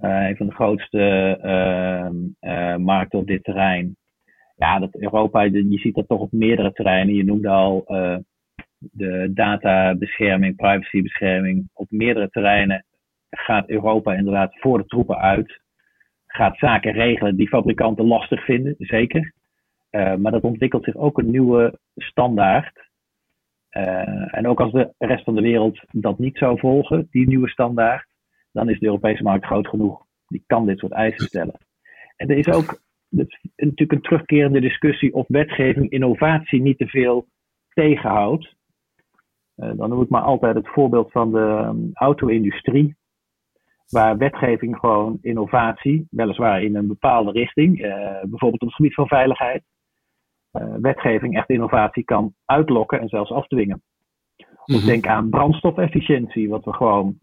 Uh, 0.00 0.28
een 0.28 0.36
van 0.36 0.46
de 0.46 0.54
grootste 0.54 1.38
uh, 2.40 2.76
markten 2.76 3.18
op 3.18 3.26
dit 3.26 3.44
terrein 3.44 3.96
ja, 4.60 4.78
dat 4.78 4.94
Europa, 4.94 5.42
je 5.42 5.78
ziet 5.78 5.94
dat 5.94 6.08
toch 6.08 6.20
op 6.20 6.32
meerdere 6.32 6.72
terreinen. 6.72 7.14
Je 7.14 7.24
noemde 7.24 7.48
al 7.48 7.84
de 8.78 9.30
databescherming, 9.34 10.56
privacybescherming. 10.56 11.68
Op 11.72 11.90
meerdere 11.90 12.28
terreinen 12.30 12.84
gaat 13.30 13.68
Europa 13.68 14.14
inderdaad 14.14 14.58
voor 14.58 14.78
de 14.78 14.86
troepen 14.86 15.18
uit. 15.18 15.59
Gaat 16.32 16.58
zaken 16.58 16.92
regelen 16.92 17.36
die 17.36 17.48
fabrikanten 17.48 18.04
lastig 18.04 18.44
vinden, 18.44 18.74
zeker. 18.78 19.32
Uh, 19.90 20.14
maar 20.14 20.32
dat 20.32 20.42
ontwikkelt 20.42 20.84
zich 20.84 20.96
ook 20.96 21.18
een 21.18 21.30
nieuwe 21.30 21.78
standaard. 21.96 22.88
Uh, 23.70 24.36
en 24.36 24.46
ook 24.46 24.60
als 24.60 24.72
de 24.72 24.94
rest 24.98 25.24
van 25.24 25.34
de 25.34 25.40
wereld 25.40 25.80
dat 25.90 26.18
niet 26.18 26.38
zou 26.38 26.58
volgen, 26.58 27.08
die 27.10 27.26
nieuwe 27.26 27.48
standaard, 27.48 28.06
dan 28.52 28.68
is 28.68 28.78
de 28.78 28.86
Europese 28.86 29.22
markt 29.22 29.46
groot 29.46 29.68
genoeg. 29.68 30.04
Die 30.26 30.44
kan 30.46 30.66
dit 30.66 30.78
soort 30.78 30.92
eisen 30.92 31.26
stellen. 31.26 31.58
En 32.16 32.28
er 32.28 32.38
is 32.38 32.48
ook 32.48 32.80
natuurlijk 33.56 33.92
een 33.92 34.00
terugkerende 34.00 34.60
discussie 34.60 35.14
of 35.14 35.24
wetgeving 35.28 35.90
innovatie 35.90 36.60
niet 36.60 36.78
te 36.78 36.86
veel 36.86 37.26
tegenhoudt. 37.68 38.54
Uh, 39.56 39.72
dan 39.76 39.88
noem 39.88 40.02
ik 40.02 40.08
maar 40.08 40.22
altijd 40.22 40.54
het 40.54 40.68
voorbeeld 40.68 41.12
van 41.12 41.32
de 41.32 41.64
um, 41.68 41.90
auto-industrie, 41.92 42.96
waar 43.90 44.16
wetgeving 44.16 44.76
gewoon 44.76 45.18
innovatie, 45.22 46.06
weliswaar 46.10 46.62
in 46.62 46.76
een 46.76 46.86
bepaalde 46.86 47.30
richting, 47.30 47.84
uh, 47.84 47.90
bijvoorbeeld 48.22 48.62
op 48.62 48.68
het 48.68 48.74
gebied 48.74 48.94
van 48.94 49.06
veiligheid, 49.06 49.62
uh, 50.52 50.74
wetgeving 50.80 51.36
echt 51.36 51.48
innovatie 51.48 52.04
kan 52.04 52.34
uitlokken 52.44 53.00
en 53.00 53.08
zelfs 53.08 53.30
afdwingen. 53.30 53.82
Mm 54.36 54.76
-hmm. 54.76 54.86
denk 54.86 55.06
aan 55.06 55.30
brandstofefficiëntie, 55.30 56.48
wat 56.48 56.64
we 56.64 56.72
gewoon 56.72 57.18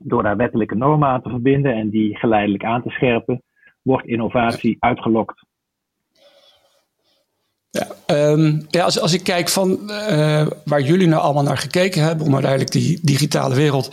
door 0.00 0.22
daar 0.22 0.36
wettelijke 0.36 0.76
normen 0.76 1.08
aan 1.08 1.22
te 1.22 1.28
verbinden 1.28 1.74
en 1.74 1.90
die 1.90 2.16
geleidelijk 2.16 2.64
aan 2.64 2.82
te 2.82 2.90
scherpen, 2.90 3.42
wordt 3.82 4.06
innovatie 4.06 4.76
uitgelokt. 4.78 5.46
Ja, 7.70 7.86
um, 8.32 8.66
ja 8.68 8.84
als, 8.84 9.00
als 9.00 9.14
ik 9.14 9.24
kijk 9.24 9.48
van 9.48 9.78
uh, 9.86 10.46
waar 10.64 10.80
jullie 10.80 11.08
nou 11.08 11.22
allemaal 11.22 11.42
naar 11.42 11.58
gekeken 11.58 12.02
hebben 12.02 12.26
om 12.26 12.32
uiteindelijk 12.32 12.72
die 12.72 12.98
digitale 13.02 13.54
wereld 13.54 13.88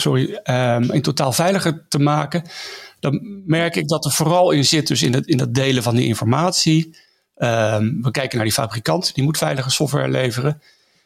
sorry, 0.00 0.40
um, 0.44 0.90
in 0.92 1.02
totaal 1.02 1.32
veiliger 1.32 1.84
te 1.88 1.98
maken, 1.98 2.44
dan 3.00 3.42
merk 3.46 3.76
ik 3.76 3.88
dat 3.88 4.04
er 4.04 4.10
vooral 4.10 4.50
in 4.50 4.64
zit, 4.64 4.86
dus 4.86 5.02
in 5.02 5.14
het, 5.14 5.26
in 5.26 5.40
het 5.40 5.54
delen 5.54 5.82
van 5.82 5.96
die 5.96 6.06
informatie. 6.06 6.96
Um, 7.36 8.02
we 8.02 8.10
kijken 8.10 8.36
naar 8.36 8.46
die 8.46 8.54
fabrikant, 8.54 9.14
die 9.14 9.24
moet 9.24 9.38
veilige 9.38 9.70
software 9.70 10.08
leveren. 10.08 10.62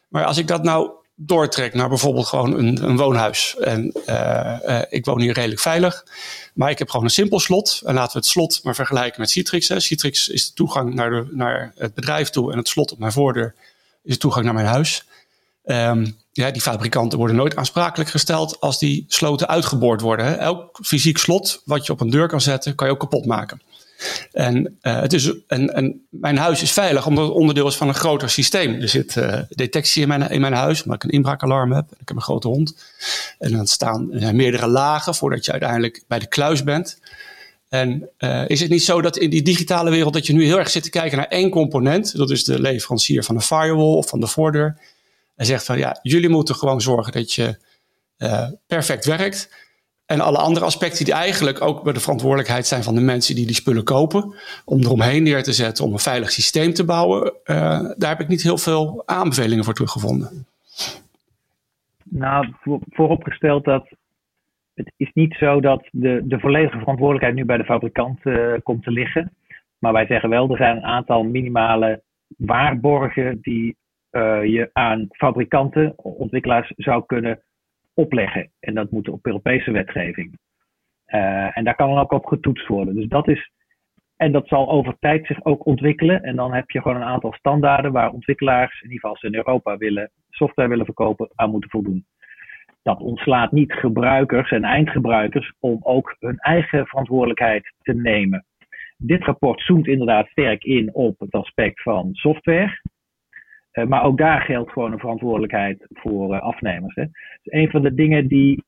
Maar 0.09 0.25
als 0.25 0.39
ik 0.39 0.47
dat 0.47 0.63
nou 0.63 0.91
doortrek 1.17 1.75
naar 1.75 1.89
bijvoorbeeld 1.89 2.27
gewoon 2.27 2.59
een, 2.59 2.85
een 2.85 2.97
woonhuis. 2.97 3.57
En 3.61 3.93
uh, 4.07 4.57
uh, 4.67 4.81
ik 4.89 5.05
woon 5.05 5.21
hier 5.21 5.33
redelijk 5.33 5.61
veilig. 5.61 6.05
Maar 6.55 6.71
ik 6.71 6.79
heb 6.79 6.91
gewoon 6.91 7.05
een 7.05 7.11
simpel 7.11 7.41
slot. 7.41 7.83
En 7.85 7.95
laten 7.95 8.13
we 8.13 8.19
het 8.19 8.27
slot 8.27 8.61
maar 8.63 8.75
vergelijken 8.75 9.21
met 9.21 9.31
Citrix. 9.31 9.69
Hè. 9.69 9.81
Citrix 9.81 10.29
is 10.29 10.47
de 10.47 10.55
toegang 10.55 10.95
naar, 10.95 11.11
de, 11.11 11.29
naar 11.31 11.73
het 11.77 11.95
bedrijf 11.95 12.31
toe. 12.31 12.53
En 12.53 12.59
het 12.59 12.69
slot 12.69 12.93
op 12.93 12.99
mijn 12.99 13.13
voordeur 13.13 13.55
is 14.03 14.13
de 14.13 14.21
toegang 14.21 14.45
naar 14.45 14.55
mijn 14.55 14.67
huis. 14.67 15.05
Um, 15.65 16.17
ja, 16.33 16.51
die 16.51 16.63
fabrikanten 16.63 17.19
worden 17.19 17.37
nooit 17.37 17.57
aansprakelijk 17.57 18.11
gesteld 18.11 18.61
als 18.61 18.79
die 18.79 19.05
sloten 19.09 19.49
uitgeboord 19.49 20.01
worden. 20.01 20.27
Hè. 20.27 20.33
Elk 20.33 20.79
fysiek 20.83 21.19
slot 21.19 21.63
wat 21.65 21.87
je 21.87 21.93
op 21.93 22.01
een 22.01 22.11
deur 22.11 22.29
kan 22.29 22.41
zetten, 22.41 22.75
kan 22.75 22.87
je 22.87 22.93
ook 22.93 23.01
kapot 23.01 23.27
maken. 23.27 23.61
En, 24.33 24.79
uh, 24.83 25.01
het 25.01 25.13
is, 25.13 25.33
en, 25.47 26.07
mijn 26.11 26.37
huis 26.37 26.63
is 26.63 26.73
veilig 26.73 27.07
omdat 27.07 27.27
het 27.27 27.35
onderdeel 27.35 27.67
is 27.67 27.77
van 27.77 27.89
een 27.89 27.95
groter 27.95 28.31
systeem. 28.31 28.81
Er 28.81 28.89
zit 28.89 29.17
uh, 29.17 29.39
detectie 29.49 30.03
in 30.03 30.09
mijn, 30.09 30.31
in 30.31 30.41
mijn 30.41 30.53
huis, 30.53 30.83
omdat 30.83 31.03
ik 31.03 31.09
een 31.09 31.17
inbraakalarm 31.17 31.73
heb. 31.73 31.91
Ik 31.91 32.09
heb 32.09 32.17
een 32.17 32.23
grote 32.23 32.49
hond. 32.49 32.77
En 33.39 33.53
dan 33.53 33.67
staan 33.67 34.13
er 34.13 34.35
meerdere 34.35 34.67
lagen 34.67 35.15
voordat 35.15 35.45
je 35.45 35.51
uiteindelijk 35.51 36.03
bij 36.09 36.19
de 36.19 36.29
kluis 36.29 36.63
bent. 36.63 36.99
En 37.69 38.09
uh, 38.19 38.49
is 38.49 38.61
het 38.61 38.71
niet 38.71 38.85
zo 38.85 39.01
dat 39.01 39.17
in 39.17 39.31
die 39.31 39.43
digitale 39.43 39.91
wereld 39.91 40.13
dat 40.13 40.27
je 40.27 40.33
nu 40.33 40.45
heel 40.45 40.59
erg 40.59 40.71
zit 40.71 40.83
te 40.83 40.91
kijken 40.91 41.19
naar 41.19 41.27
één 41.27 41.51
component. 41.51 42.17
Dat 42.17 42.31
is 42.31 42.45
de 42.45 42.61
leverancier 42.61 43.25
van 43.25 43.35
een 43.35 43.43
firewall 43.43 43.95
of 43.95 44.09
van 44.09 44.21
de 44.21 44.27
voordeur. 44.27 44.77
En 45.37 45.47
zegt 45.47 45.65
van 45.65 45.79
ja, 45.79 45.99
jullie 46.03 46.29
moeten 46.29 46.55
gewoon 46.55 46.81
zorgen 46.81 47.13
dat 47.13 47.33
je 47.33 47.59
perfect 48.67 49.05
werkt. 49.05 49.63
En 50.07 50.21
alle 50.21 50.39
andere 50.39 50.65
aspecten 50.65 51.05
die 51.05 51.15
eigenlijk 51.15 51.61
ook 51.61 51.83
bij 51.83 51.93
de 51.93 52.01
verantwoordelijkheid 52.01 52.67
zijn 52.67 52.83
van 52.83 52.95
de 52.95 53.01
mensen 53.01 53.35
die 53.35 53.47
die 53.47 53.55
spullen 53.55 53.85
kopen. 53.85 54.35
Om 54.65 54.81
eromheen 54.81 55.23
neer 55.23 55.43
te 55.43 55.53
zetten, 55.53 55.85
om 55.85 55.93
een 55.93 55.99
veilig 55.99 56.31
systeem 56.31 56.73
te 56.73 56.85
bouwen. 56.85 57.33
Uh, 57.45 57.57
daar 57.97 58.11
heb 58.11 58.21
ik 58.21 58.29
niet 58.29 58.43
heel 58.43 58.59
veel 58.59 59.03
aanbevelingen 59.07 59.65
voor 59.65 59.75
teruggevonden. 59.75 60.47
Nou, 62.05 62.55
voor, 62.61 62.81
vooropgesteld 62.91 63.65
dat 63.65 63.87
het 64.75 64.93
is 64.97 65.11
niet 65.15 65.35
zo 65.35 65.61
dat 65.61 65.89
de, 65.91 66.21
de 66.25 66.39
volledige 66.39 66.79
verantwoordelijkheid 66.79 67.35
nu 67.35 67.45
bij 67.45 67.57
de 67.57 67.65
fabrikant 67.65 68.19
uh, 68.25 68.55
komt 68.63 68.83
te 68.83 68.91
liggen. 68.91 69.33
Maar 69.79 69.93
wij 69.93 70.07
zeggen 70.07 70.31
wel, 70.31 70.51
er 70.51 70.57
zijn 70.57 70.77
een 70.77 70.85
aantal 70.85 71.23
minimale 71.23 72.03
waarborgen 72.37 73.39
die 73.43 73.77
uh, 74.15 74.45
je 74.45 74.71
aan 74.73 75.07
fabrikanten, 75.11 75.93
ontwikkelaars 75.97 76.73
zou 76.77 77.07
kunnen 77.07 77.43
opleggen. 77.95 78.51
En 78.61 78.75
dat 78.75 78.91
moet 78.91 79.09
op 79.09 79.27
Europese 79.27 79.71
wetgeving. 79.71 80.39
Uh, 81.07 81.59
en 81.59 81.65
daar 81.65 81.75
kan 81.75 81.89
dan 81.89 81.99
ook 81.99 82.13
op 82.13 82.27
getoetst 82.27 82.67
worden. 82.67 82.95
Dus 82.95 83.09
dat 83.09 83.29
is. 83.29 83.51
En 84.17 84.33
dat 84.33 84.49
zal 84.49 84.71
over 84.71 84.97
tijd 84.99 85.27
zich 85.27 85.45
ook 85.45 85.67
ontwikkelen. 85.67 86.23
En 86.23 86.37
dan 86.37 86.53
heb 86.55 86.71
je 86.71 86.81
gewoon 86.81 86.97
een 86.97 87.09
aantal 87.09 87.33
standaarden 87.33 87.93
waar 87.93 88.11
ontwikkelaars, 88.11 88.81
in 88.81 88.91
ieder 88.91 89.01
geval 89.01 89.17
ze 89.17 89.27
in 89.27 89.35
Europa 89.35 89.77
willen, 89.77 90.11
software 90.31 90.69
willen 90.69 90.85
verkopen, 90.85 91.31
aan 91.35 91.51
moeten 91.51 91.71
voldoen. 91.71 92.07
Dat 92.83 93.01
ontslaat 93.01 93.53
niet 93.53 93.73
gebruikers 93.73 94.51
en 94.51 94.65
eindgebruikers 94.65 95.53
om 95.61 95.79
ook 95.83 96.17
hun 96.19 96.39
eigen 96.39 96.87
verantwoordelijkheid 96.87 97.75
te 97.83 97.95
nemen. 97.95 98.45
Dit 98.97 99.25
rapport 99.25 99.61
zoomt 99.61 99.87
inderdaad 99.87 100.29
sterk 100.29 100.65
in 100.65 100.95
op 100.95 101.21
het 101.21 101.33
aspect 101.33 101.83
van 101.83 102.09
software. 102.13 102.81
Uh, 103.75 103.87
maar 103.87 104.03
ook 104.03 104.19
daar 104.19 104.41
geldt 104.41 104.73
gewoon 104.73 104.93
een 104.93 104.99
verantwoordelijkheid 104.99 105.87
voor 105.89 106.35
uh, 106.35 106.41
afnemers. 106.41 106.95
Hè. 106.95 107.05
Dus 107.43 107.53
een 107.53 107.71
van 107.71 107.83
de 107.83 107.95
dingen 107.95 108.29
die, 108.29 108.65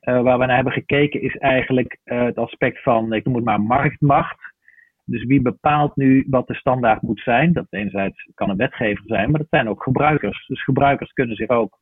uh, 0.00 0.22
waar 0.22 0.38
we 0.38 0.46
naar 0.46 0.54
hebben 0.54 0.72
gekeken 0.72 1.22
is 1.22 1.36
eigenlijk 1.36 1.98
het 2.04 2.36
aspect 2.38 2.82
van, 2.82 3.12
ik 3.12 3.24
noem 3.24 3.34
het 3.34 3.44
maar, 3.44 3.60
marktmacht. 3.60 4.56
Dus 5.04 5.24
wie 5.24 5.42
bepaalt 5.42 5.96
nu 5.96 6.26
wat 6.30 6.46
de 6.46 6.54
standaard 6.54 7.02
moet 7.02 7.20
zijn? 7.20 7.52
Dat 7.52 7.66
enerzijds 7.70 8.30
kan 8.34 8.50
een 8.50 8.56
wetgever 8.56 9.04
zijn, 9.06 9.30
maar 9.30 9.40
dat 9.40 9.48
zijn 9.50 9.68
ook 9.68 9.82
gebruikers. 9.82 10.46
Dus 10.46 10.64
gebruikers 10.64 11.12
kunnen 11.12 11.36
zich 11.36 11.48
ook 11.48 11.78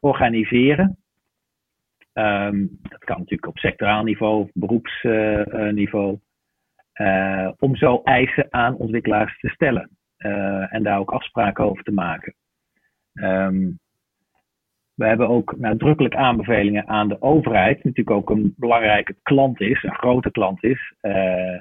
organiseren. 0.00 0.96
Um, 2.12 2.78
dat 2.82 3.04
kan 3.04 3.18
natuurlijk 3.18 3.46
op 3.46 3.58
sectoraal 3.58 4.02
niveau, 4.02 4.50
beroepsniveau. 4.52 6.18
om 7.58 7.76
zo 7.76 8.00
eisen 8.02 8.46
aan 8.50 8.76
ontwikkelaars 8.76 9.38
te 9.38 9.48
stellen. 9.48 9.90
Uh, 10.24 10.74
en 10.74 10.82
daar 10.82 10.98
ook 10.98 11.10
afspraken 11.10 11.64
over 11.64 11.84
te 11.84 11.92
maken. 11.92 12.34
Um, 13.12 13.78
we 14.94 15.06
hebben 15.06 15.28
ook 15.28 15.56
nadrukkelijk 15.56 16.14
aanbevelingen 16.14 16.88
aan 16.88 17.08
de 17.08 17.22
overheid, 17.22 17.74
die 17.74 17.86
natuurlijk 17.86 18.16
ook 18.16 18.30
een 18.30 18.54
belangrijke 18.56 19.16
klant 19.22 19.60
is, 19.60 19.82
een 19.82 19.94
grote 19.94 20.30
klant 20.30 20.64
is. 20.64 20.94
Uh, 21.02 21.58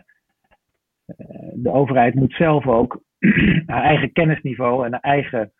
de 1.53 1.69
overheid 1.71 2.13
moet 2.13 2.33
zelf 2.33 2.67
ook 2.67 3.01
haar 3.65 3.83
eigen 3.83 4.11
kennisniveau 4.11 4.85
en 4.85 4.91
haar 4.91 5.01
eigen 5.01 5.51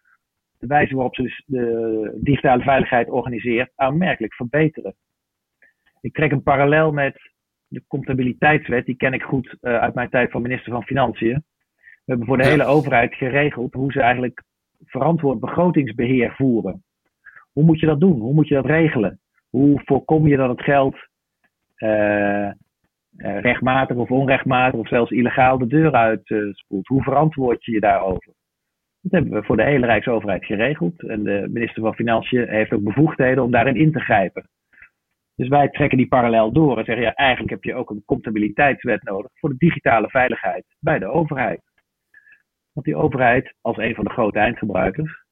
de 0.60 0.68
wijze 0.68 0.96
waarop 0.96 1.16
ze 1.16 1.44
de 1.46 2.20
digitale 2.22 2.64
veiligheid 2.64 3.10
organiseert 3.10 3.72
aanmerkelijk 3.76 4.34
verbeteren. 4.34 4.96
Ik 6.02 6.14
trek 6.14 6.32
een 6.32 6.44
parallel 6.44 6.92
met 6.92 7.32
de 7.68 7.84
comptabiliteitswet, 7.88 8.86
die 8.86 8.96
ken 8.96 9.14
ik 9.14 9.24
goed 9.24 9.58
uit 9.62 9.94
mijn 9.94 10.10
tijd 10.10 10.32
van 10.32 10.42
minister 10.42 10.72
van 10.72 10.84
Financiën. 10.84 11.44
We 12.06 12.12
hebben 12.12 12.28
voor 12.28 12.38
de 12.38 12.48
hele 12.48 12.66
overheid 12.66 13.14
geregeld 13.14 13.74
hoe 13.74 13.92
ze 13.92 14.02
eigenlijk 14.02 14.44
verantwoord 14.86 15.40
begrotingsbeheer 15.40 16.34
voeren. 16.36 16.84
Hoe 17.52 17.64
moet 17.64 17.80
je 17.80 17.86
dat 17.86 18.00
doen? 18.00 18.20
Hoe 18.20 18.34
moet 18.34 18.48
je 18.48 18.54
dat 18.54 18.66
regelen? 18.66 19.20
Hoe 19.50 19.82
voorkom 19.86 20.28
je 20.28 20.38
dat 20.38 20.50
het 20.50 20.62
geld 20.62 20.96
uh, 21.78 22.48
uh, 23.18 23.40
rechtmatig 23.40 23.96
of 23.96 24.12
onrechtmatig 24.12 24.80
of 24.80 24.88
zelfs 24.88 25.12
illegaal 25.12 25.58
de 25.58 25.68
deur 25.68 25.92
uitspoelt? 25.92 26.90
Uh, 26.90 26.90
hoe 26.90 27.04
verantwoord 27.04 27.66
je 27.66 27.72
je 27.72 27.80
daarover? 27.80 28.34
Dat 29.02 29.12
hebben 29.12 29.32
we 29.32 29.44
voor 29.44 29.58
de 29.58 29.64
hele 29.64 29.86
Rijksoverheid 29.86 30.46
geregeld. 30.46 31.04
En 31.04 31.24
de 31.24 31.50
minister 31.52 31.82
van 31.82 31.96
Financiën 31.96 32.48
heeft 32.48 32.72
ook 32.72 32.84
bevoegdheden 32.84 33.44
om 33.44 33.52
daarin 33.52 33.76
in 33.76 33.92
te 33.92 34.00
grijpen. 34.00 34.50
Dus 35.36 35.48
wij 35.48 35.70
trekken 35.70 35.98
die 35.98 36.08
parallel 36.08 36.52
door 36.52 36.78
en 36.78 36.86
zeggen 36.86 37.04
ja, 37.04 37.14
eigenlijk 37.14 37.50
heb 37.50 37.64
je 37.64 37.76
ook 37.76 37.90
een 37.90 38.04
comptabiliteitswet 38.06 39.04
nodig 39.04 39.32
voor 39.34 39.50
de 39.50 39.58
digitale 39.58 40.10
veiligheid 40.10 40.66
bij 40.80 41.00
de 41.00 41.08
overheid. 41.08 41.62
Want 42.74 42.86
die 42.86 42.96
overheid, 42.96 43.54
als 43.62 43.78
een 43.78 43.96
van 43.96 44.04
de 44.04 44.10
grote 44.10 44.40
eindgebruikers, 44.40 45.24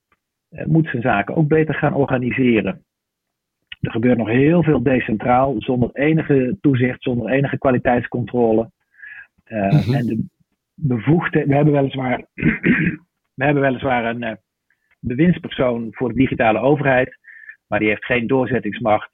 eh, 0.50 0.66
moet 0.66 0.88
zijn 0.88 1.02
zaken 1.02 1.36
ook 1.36 1.48
beter 1.48 1.76
gaan 1.76 1.94
organiseren. 1.94 2.86
Er 3.80 3.92
gebeurt 3.92 4.18
nog 4.18 4.28
heel 4.28 4.64
veel 4.64 4.84
decentraal, 4.84 5.56
zonder 5.58 5.90
enige 5.94 6.58
toezicht, 6.62 7.02
zonder 7.02 7.32
enige 7.32 7.58
kwaliteitscontrole. 7.58 8.72
Uh, 9.46 9.72
mm 9.72 9.80
-hmm. 9.80 9.94
En 9.94 10.06
de 10.06 10.26
bevoegde, 10.74 11.46
we 11.46 11.56
hebben 11.56 11.74
weliswaar, 11.74 12.26
we 13.38 13.44
hebben 13.44 13.64
weliswaar 13.64 14.06
een 14.06 14.24
uh, 14.24 14.32
bewindspersoon 15.00 15.88
voor 15.92 16.08
de 16.08 16.16
digitale 16.16 16.60
overheid, 16.60 17.18
maar 17.68 17.80
die 17.80 17.88
heeft 17.88 18.06
geen 18.06 18.28
doorzettingsmacht 18.28 19.10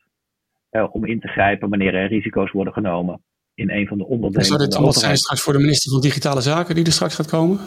uh, 0.71 0.87
om 0.91 1.05
in 1.05 1.19
te 1.19 1.27
grijpen 1.27 1.69
wanneer 1.69 1.95
er 1.95 2.07
risico's 2.07 2.51
worden 2.51 2.73
genomen 2.73 3.21
in 3.53 3.71
een 3.71 3.87
van 3.87 3.97
de 3.97 4.05
onderdelen. 4.05 4.45
Zou 4.45 4.59
dit 4.59 4.75
allemaal 4.75 4.93
zijn 4.93 5.17
straks 5.17 5.41
voor 5.41 5.53
de 5.53 5.59
minister 5.59 5.91
van 5.91 6.01
Digitale 6.01 6.41
Zaken 6.41 6.75
die 6.75 6.85
er 6.85 6.91
straks 6.91 7.15
gaat 7.15 7.29
komen? 7.29 7.59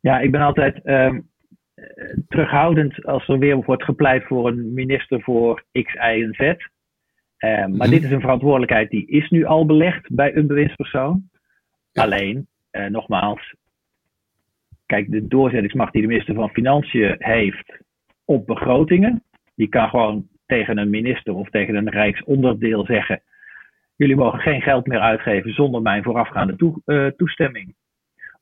Ja, 0.00 0.20
ik 0.20 0.30
ben 0.30 0.40
altijd 0.40 0.80
um, 0.84 1.28
terughoudend 2.28 3.04
als 3.04 3.28
er 3.28 3.38
weer 3.38 3.56
wordt 3.56 3.84
gepleit 3.84 4.24
voor 4.24 4.48
een 4.48 4.72
minister 4.74 5.22
voor 5.22 5.64
X, 5.72 5.94
Y 5.94 5.98
en 5.98 6.34
Z. 6.34 6.40
Um, 6.40 6.56
maar 7.38 7.68
mm 7.68 7.80
-hmm. 7.80 7.90
dit 7.90 8.02
is 8.02 8.10
een 8.10 8.20
verantwoordelijkheid 8.20 8.90
die 8.90 9.06
is 9.06 9.28
nu 9.28 9.44
al 9.44 9.66
belegd 9.66 10.14
bij 10.14 10.36
een 10.36 10.46
bewindspersoon. 10.46 11.22
Ja. 11.92 12.02
Alleen, 12.02 12.46
uh, 12.72 12.86
nogmaals, 12.86 13.54
kijk, 14.86 15.10
de 15.10 15.26
doorzettingsmacht 15.26 15.92
die 15.92 16.02
de 16.02 16.08
minister 16.08 16.34
van 16.34 16.50
Financiën 16.50 17.14
heeft 17.18 17.78
op 18.24 18.46
begrotingen, 18.46 19.22
die 19.54 19.68
kan 19.68 19.88
gewoon 19.88 20.28
tegen 20.46 20.78
een 20.78 20.90
minister 20.90 21.34
of 21.34 21.50
tegen 21.50 21.74
een 21.74 21.90
rijksonderdeel 21.90 22.84
zeggen: 22.84 23.22
jullie 23.96 24.16
mogen 24.16 24.40
geen 24.40 24.62
geld 24.62 24.86
meer 24.86 25.00
uitgeven 25.00 25.52
zonder 25.54 25.82
mijn 25.82 26.02
voorafgaande 26.02 26.56
toe, 26.56 26.82
uh, 26.86 27.06
toestemming. 27.06 27.74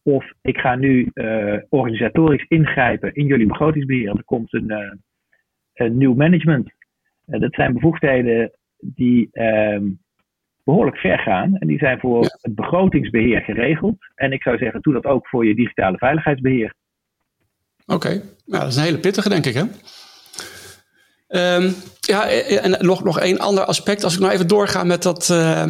Of 0.06 0.32
ik 0.42 0.58
ga 0.58 0.74
nu 0.74 1.10
uh, 1.14 1.56
organisatorisch 1.68 2.44
ingrijpen 2.48 3.14
in 3.14 3.26
jullie 3.26 3.46
begrotingsbeheer. 3.46 4.08
Er 4.08 4.24
komt 4.24 4.52
een, 4.52 4.70
uh, 4.70 4.92
een 5.74 5.96
nieuw 5.96 6.14
management. 6.14 6.70
dat 7.24 7.54
zijn 7.54 7.72
bevoegdheden 7.72 8.52
die 8.78 9.28
ehm, 9.32 9.84
behoorlijk 10.64 10.96
ver 10.96 11.18
gaan. 11.18 11.56
En 11.56 11.66
die 11.66 11.78
zijn 11.78 11.98
voor 11.98 12.22
het 12.40 12.54
begrotingsbeheer 12.54 13.40
geregeld. 13.40 13.96
En 14.14 14.32
ik 14.32 14.42
zou 14.42 14.58
zeggen, 14.58 14.80
doe 14.80 14.92
dat 14.92 15.04
ook 15.04 15.28
voor 15.28 15.46
je 15.46 15.54
digitale 15.54 15.98
veiligheidsbeheer. 15.98 16.74
Oké, 17.86 18.08
nou, 18.44 18.62
dat 18.62 18.66
is 18.66 18.76
een 18.76 18.82
hele 18.82 18.98
pittige, 18.98 19.28
denk 19.28 19.46
ik, 19.46 19.54
hè? 19.54 19.64
Um, 21.28 21.72
ja, 22.00 22.28
en 22.62 22.86
nog, 22.86 23.04
nog 23.04 23.20
één 23.20 23.38
ander 23.38 23.64
aspect. 23.64 24.04
Als 24.04 24.14
ik 24.14 24.20
nou 24.20 24.32
even 24.32 24.48
doorga 24.48 24.84
met, 24.84 25.02
dat, 25.02 25.28
uh, 25.28 25.64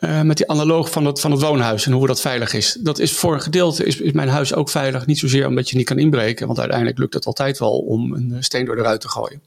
uh, 0.00 0.22
met 0.22 0.36
die 0.36 0.50
analoog 0.50 0.90
van 0.90 1.04
het, 1.04 1.20
van 1.20 1.30
het 1.30 1.40
woonhuis 1.40 1.86
en 1.86 1.92
hoe 1.92 2.06
dat 2.06 2.20
veilig 2.20 2.52
is. 2.52 2.78
Dat 2.80 2.98
is 2.98 3.12
voor 3.12 3.34
een 3.34 3.40
gedeelte 3.40 3.84
is, 3.84 4.00
is 4.00 4.12
mijn 4.12 4.28
huis 4.28 4.54
ook 4.54 4.70
veilig. 4.70 5.06
Niet 5.06 5.18
zozeer 5.18 5.46
omdat 5.46 5.70
je 5.70 5.76
niet 5.76 5.86
kan 5.86 5.98
inbreken, 5.98 6.46
want 6.46 6.58
uiteindelijk 6.58 6.98
lukt 6.98 7.14
het 7.14 7.26
altijd 7.26 7.58
wel 7.58 7.78
om 7.78 8.14
een 8.14 8.36
steen 8.38 8.64
door 8.64 8.76
de 8.76 8.82
ruit 8.82 9.00
te 9.00 9.08
gooien. 9.08 9.42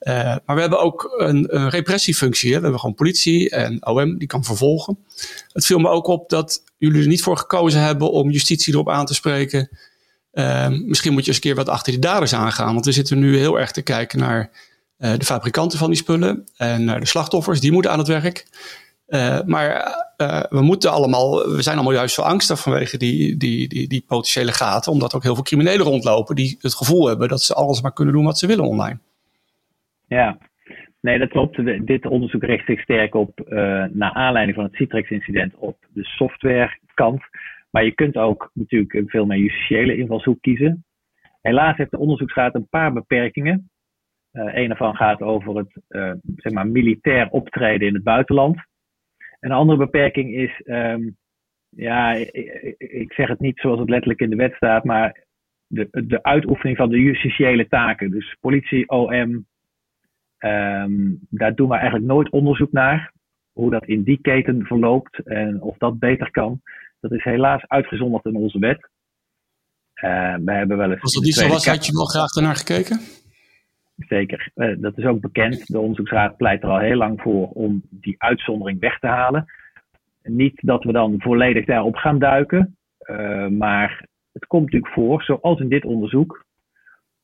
Uh, 0.00 0.14
maar 0.14 0.54
we 0.54 0.60
hebben 0.60 0.80
ook 0.80 1.14
een, 1.16 1.68
repressiefunctie. 1.68 2.48
Hè? 2.48 2.56
We 2.56 2.62
hebben 2.62 2.80
gewoon 2.80 2.94
politie 2.94 3.50
en 3.50 3.86
OM 3.86 4.18
die 4.18 4.28
kan 4.28 4.44
vervolgen. 4.44 4.98
Het 5.52 5.66
viel 5.66 5.78
me 5.78 5.88
ook 5.88 6.06
op 6.06 6.28
dat 6.28 6.62
jullie 6.78 7.00
er 7.00 7.08
niet 7.08 7.22
voor 7.22 7.36
gekozen 7.36 7.80
hebben 7.80 8.10
om 8.10 8.30
justitie 8.30 8.72
erop 8.72 8.88
aan 8.88 9.06
te 9.06 9.14
spreken. 9.14 9.68
Misschien 10.86 11.12
moet 11.12 11.22
je 11.22 11.28
eens 11.28 11.36
een 11.36 11.42
keer 11.42 11.54
wat 11.54 11.68
achter 11.68 11.92
die 11.92 12.00
daders 12.00 12.34
aangaan. 12.34 12.72
Want 12.72 12.84
we 12.84 12.92
zitten 12.92 13.18
nu 13.18 13.38
heel 13.38 13.58
erg 13.58 13.70
te 13.70 13.82
kijken 13.82 14.18
naar 14.18 14.50
de 14.96 15.24
fabrikanten 15.24 15.78
van 15.78 15.88
die 15.88 15.98
spullen 15.98 16.48
en 16.56 16.84
naar 16.84 17.00
de 17.00 17.06
slachtoffers. 17.06 17.60
Die 17.60 17.72
moeten 17.72 17.90
aan 17.90 17.98
het 17.98 18.08
werk. 18.08 18.46
Uh, 19.14 19.40
maar 19.46 20.02
we 20.48 20.62
moeten 20.62 20.92
allemaal, 20.92 21.30
we 21.56 21.62
zijn 21.62 21.76
allemaal 21.76 21.94
juist 21.94 22.14
zo 22.14 22.22
angstig 22.22 22.60
vanwege 22.60 22.98
die, 22.98 23.36
die, 23.36 23.68
die, 23.68 23.88
die 23.88 24.04
potentiële 24.06 24.52
gaten. 24.52 24.92
Omdat 24.92 25.14
ook 25.14 25.22
heel 25.22 25.34
veel 25.34 25.42
criminelen 25.42 25.86
rondlopen 25.86 26.34
die 26.34 26.58
het 26.60 26.74
gevoel 26.74 27.08
hebben 27.08 27.28
dat 27.28 27.40
ze 27.40 27.54
alles 27.54 27.82
maar 27.82 27.92
kunnen 27.92 28.14
doen 28.14 28.24
wat 28.24 28.38
ze 28.38 28.46
willen 28.46 28.64
online. 28.64 28.98
Ja, 30.06 30.38
nee, 31.00 31.18
dat 31.18 31.28
klopt. 31.28 31.86
Dit 31.86 32.06
onderzoek 32.06 32.42
richt 32.42 32.66
zich 32.66 32.80
sterk 32.80 33.14
op, 33.14 33.40
uh, 33.48 33.84
naar 33.90 34.12
aanleiding 34.12 34.56
van 34.56 34.64
het 34.64 34.74
Citrix-incident, 34.74 35.54
op 35.56 35.76
de 35.92 36.04
softwarekant. 36.04 37.22
Maar 37.70 37.84
je 37.84 37.94
kunt 37.94 38.16
ook 38.16 38.50
natuurlijk 38.52 38.92
een 38.92 39.08
veel 39.08 39.26
meer 39.26 39.38
justitiële 39.38 39.96
invalshoek 39.96 40.40
kiezen. 40.40 40.84
Helaas 41.40 41.76
heeft 41.76 41.90
de 41.90 41.98
onderzoeksraad 41.98 42.54
een 42.54 42.68
paar 42.68 42.92
beperkingen. 42.92 43.70
Een 44.32 44.70
ervan 44.70 44.94
gaat 44.94 45.20
over 45.22 45.56
het 45.56 45.72
zeg 46.36 46.52
maar 46.52 46.66
militair 46.66 47.28
optreden 47.30 47.88
in 47.88 47.94
het 47.94 48.02
buitenland. 48.02 48.56
Een 49.44 49.52
andere 49.52 49.78
beperking 49.78 50.34
is, 50.34 50.62
um, 50.64 51.16
ja, 51.68 52.12
ik, 52.12 52.74
ik, 52.78 53.12
zeg 53.12 53.28
het 53.28 53.40
niet 53.40 53.58
zoals 53.58 53.78
het 53.78 53.88
letterlijk 53.88 54.20
in 54.20 54.30
de 54.30 54.36
wet 54.36 54.54
staat, 54.54 54.84
maar 54.84 55.24
de, 55.66 55.88
de 55.90 56.22
uitoefening 56.22 56.76
van 56.76 56.88
de 56.88 57.00
justitiële 57.00 57.68
taken. 57.68 58.10
Dus 58.10 58.36
politie, 58.40 58.88
OM, 58.88 59.46
Um, 60.44 61.26
daar 61.30 61.54
doen 61.54 61.68
we 61.68 61.74
eigenlijk 61.74 62.04
nooit 62.04 62.30
onderzoek 62.30 62.72
naar. 62.72 63.12
Hoe 63.52 63.70
dat 63.70 63.84
in 63.84 64.02
die 64.02 64.18
keten 64.20 64.66
verloopt 64.66 65.18
en 65.24 65.62
of 65.62 65.76
dat 65.78 65.98
beter 65.98 66.30
kan. 66.30 66.62
Dat 67.00 67.12
is 67.12 67.24
helaas 67.24 67.66
uitgezonderd 67.66 68.24
in 68.24 68.36
onze 68.36 68.58
wet. 68.58 68.88
Uh, 70.04 70.34
we 70.44 70.52
hebben 70.52 70.76
wel 70.76 70.90
eens 70.90 71.00
Als 71.00 71.14
dat 71.14 71.22
niet 71.22 71.34
zo 71.34 71.48
was, 71.48 71.66
had 71.66 71.86
je 71.86 71.92
wel 71.92 72.04
graag 72.04 72.34
ernaar 72.34 72.56
gekeken? 72.56 73.00
Zeker. 73.96 74.50
Uh, 74.54 74.74
dat 74.78 74.98
is 74.98 75.04
ook 75.04 75.20
bekend. 75.20 75.66
De 75.66 75.78
onderzoeksraad 75.78 76.36
pleit 76.36 76.62
er 76.62 76.68
al 76.68 76.78
heel 76.78 76.96
lang 76.96 77.20
voor 77.20 77.48
om 77.48 77.82
die 77.90 78.14
uitzondering 78.18 78.80
weg 78.80 78.98
te 78.98 79.06
halen. 79.06 79.44
Niet 80.22 80.60
dat 80.62 80.84
we 80.84 80.92
dan 80.92 81.14
volledig 81.18 81.64
daarop 81.64 81.96
gaan 81.96 82.18
duiken. 82.18 82.76
Uh, 83.10 83.46
maar 83.46 84.06
het 84.32 84.46
komt 84.46 84.64
natuurlijk 84.64 84.92
voor, 84.92 85.22
zoals 85.22 85.60
in 85.60 85.68
dit 85.68 85.84
onderzoek, 85.84 86.44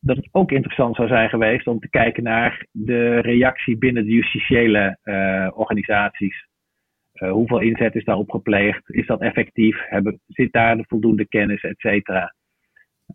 dat 0.01 0.17
het 0.17 0.29
ook 0.33 0.51
interessant 0.51 0.97
zou 0.97 1.09
zijn 1.09 1.29
geweest 1.29 1.67
om 1.67 1.79
te 1.79 1.91
kijken 1.91 2.23
naar 2.23 2.67
de 2.71 3.19
reactie 3.19 3.79
binnen 3.79 4.05
de 4.05 4.13
justitiële 4.13 4.99
uh, 5.05 5.49
organisaties. 5.55 6.49
Hoeveel 7.13 7.59
inzet 7.59 7.95
is 7.95 8.05
daarop 8.05 8.31
gepleegd? 8.31 8.91
Is 8.91 9.07
dat 9.07 9.21
effectief? 9.21 9.81
Hebben, 9.89 10.21
zit 10.27 10.53
daar 10.53 10.77
de 10.77 10.85
voldoende 10.89 11.29
kennis, 11.29 11.63
et 11.63 11.81
cetera? 11.81 12.35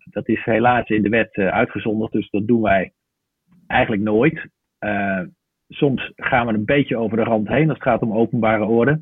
Dat 0.04 0.28
is 0.28 0.44
helaas 0.44 0.90
in 0.90 1.02
de 1.02 1.10
wet 1.10 1.36
uitgezonderd, 1.36 2.12
dus 2.12 2.30
dat 2.30 2.48
doen 2.48 2.62
wij 2.62 2.92
eigenlijk 3.68 4.02
nooit. 4.02 4.48
soms 5.68 6.12
gaan 6.16 6.48
we 6.48 6.54
een 6.54 6.66
beetje 6.66 6.98
over 6.98 7.18
de 7.18 7.24
rand 7.24 7.48
heen 7.48 7.70
als 7.70 7.78
het 7.78 7.88
gaat 7.88 8.02
om 8.02 8.14
openbare 8.14 8.66
orde. 8.66 9.02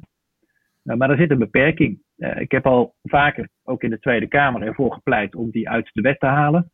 maar 0.81 1.09
er 1.09 1.17
zit 1.17 1.31
een 1.31 1.37
beperking. 1.37 2.01
ik 2.15 2.51
heb 2.51 2.65
al 2.65 2.95
vaker, 3.03 3.49
ook 3.63 3.83
in 3.83 3.89
de 3.89 3.99
Tweede 3.99 4.27
Kamer, 4.27 4.61
ervoor 4.61 4.93
gepleit 4.93 5.35
om 5.35 5.51
die 5.51 5.69
uit 5.69 5.89
de 5.93 6.01
wet 6.01 6.19
te 6.19 6.25
halen 6.25 6.71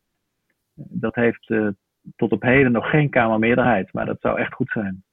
dat 0.88 1.14
heeft 1.14 1.52
tot 2.16 2.32
op 2.32 2.42
heden 2.42 2.72
nog 2.72 2.90
geen 2.90 3.10
Kamermeerderheid, 3.10 3.92
maar 3.92 4.06
dat 4.06 4.16
zou 4.20 4.38
echt 4.38 4.54
goed 4.54 4.70
zijn. 4.70 5.04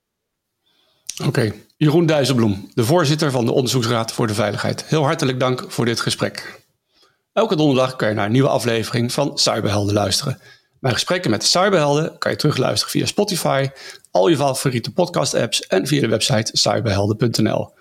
Oké. 1.26 1.52
Jeroen 1.78 2.06
Dijsselbloem, 2.06 2.70
de 2.74 2.84
voorzitter 2.84 3.32
van 3.32 3.46
de 3.46 3.52
Onderzoeksraad 3.52 4.14
voor 4.14 4.28
de 4.28 4.34
Veiligheid. 4.34 4.86
Heel 4.86 5.04
hartelijk 5.04 5.40
dank 5.40 5.72
voor 5.72 5.86
dit 5.86 6.00
gesprek. 6.00 6.66
Elke 7.34 7.56
donderdag 7.56 7.96
kan 7.96 8.10
je 8.10 8.16
naar 8.16 8.26
een 8.26 8.32
nieuwe 8.32 8.50
aflevering 8.50 9.12
van 9.12 9.38
Cyberhelden 9.38 9.94
luisteren. 9.94 10.38
Mijn 10.80 10.94
gesprekken 10.94 11.32
met 11.32 11.42
de 11.42 11.48
Cyberhelden 11.48 12.18
kan 12.18 12.32
je 12.32 12.38
terugluisteren 12.38 12.92
via 12.92 13.06
Spotify, 13.06 13.68
al 14.12 14.28
je 14.28 14.36
favoriete 14.36 14.94
podcast-apps 14.94 15.68
en 15.68 15.88
via 15.88 16.02
de 16.02 16.08
website 16.08 16.58
cyberhelden.nl. 16.58 17.74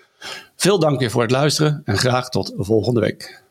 Veel 0.56 0.78
dank 0.78 1.00
weer 1.00 1.10
voor 1.10 1.22
het 1.22 1.30
luisteren 1.30 1.82
en 1.84 1.98
graag 1.98 2.28
tot 2.28 2.52
volgende 2.56 3.00
week. 3.00 3.42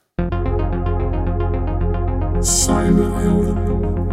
Cyberhelden. 2.39 4.04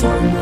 somewhere. 0.00 0.39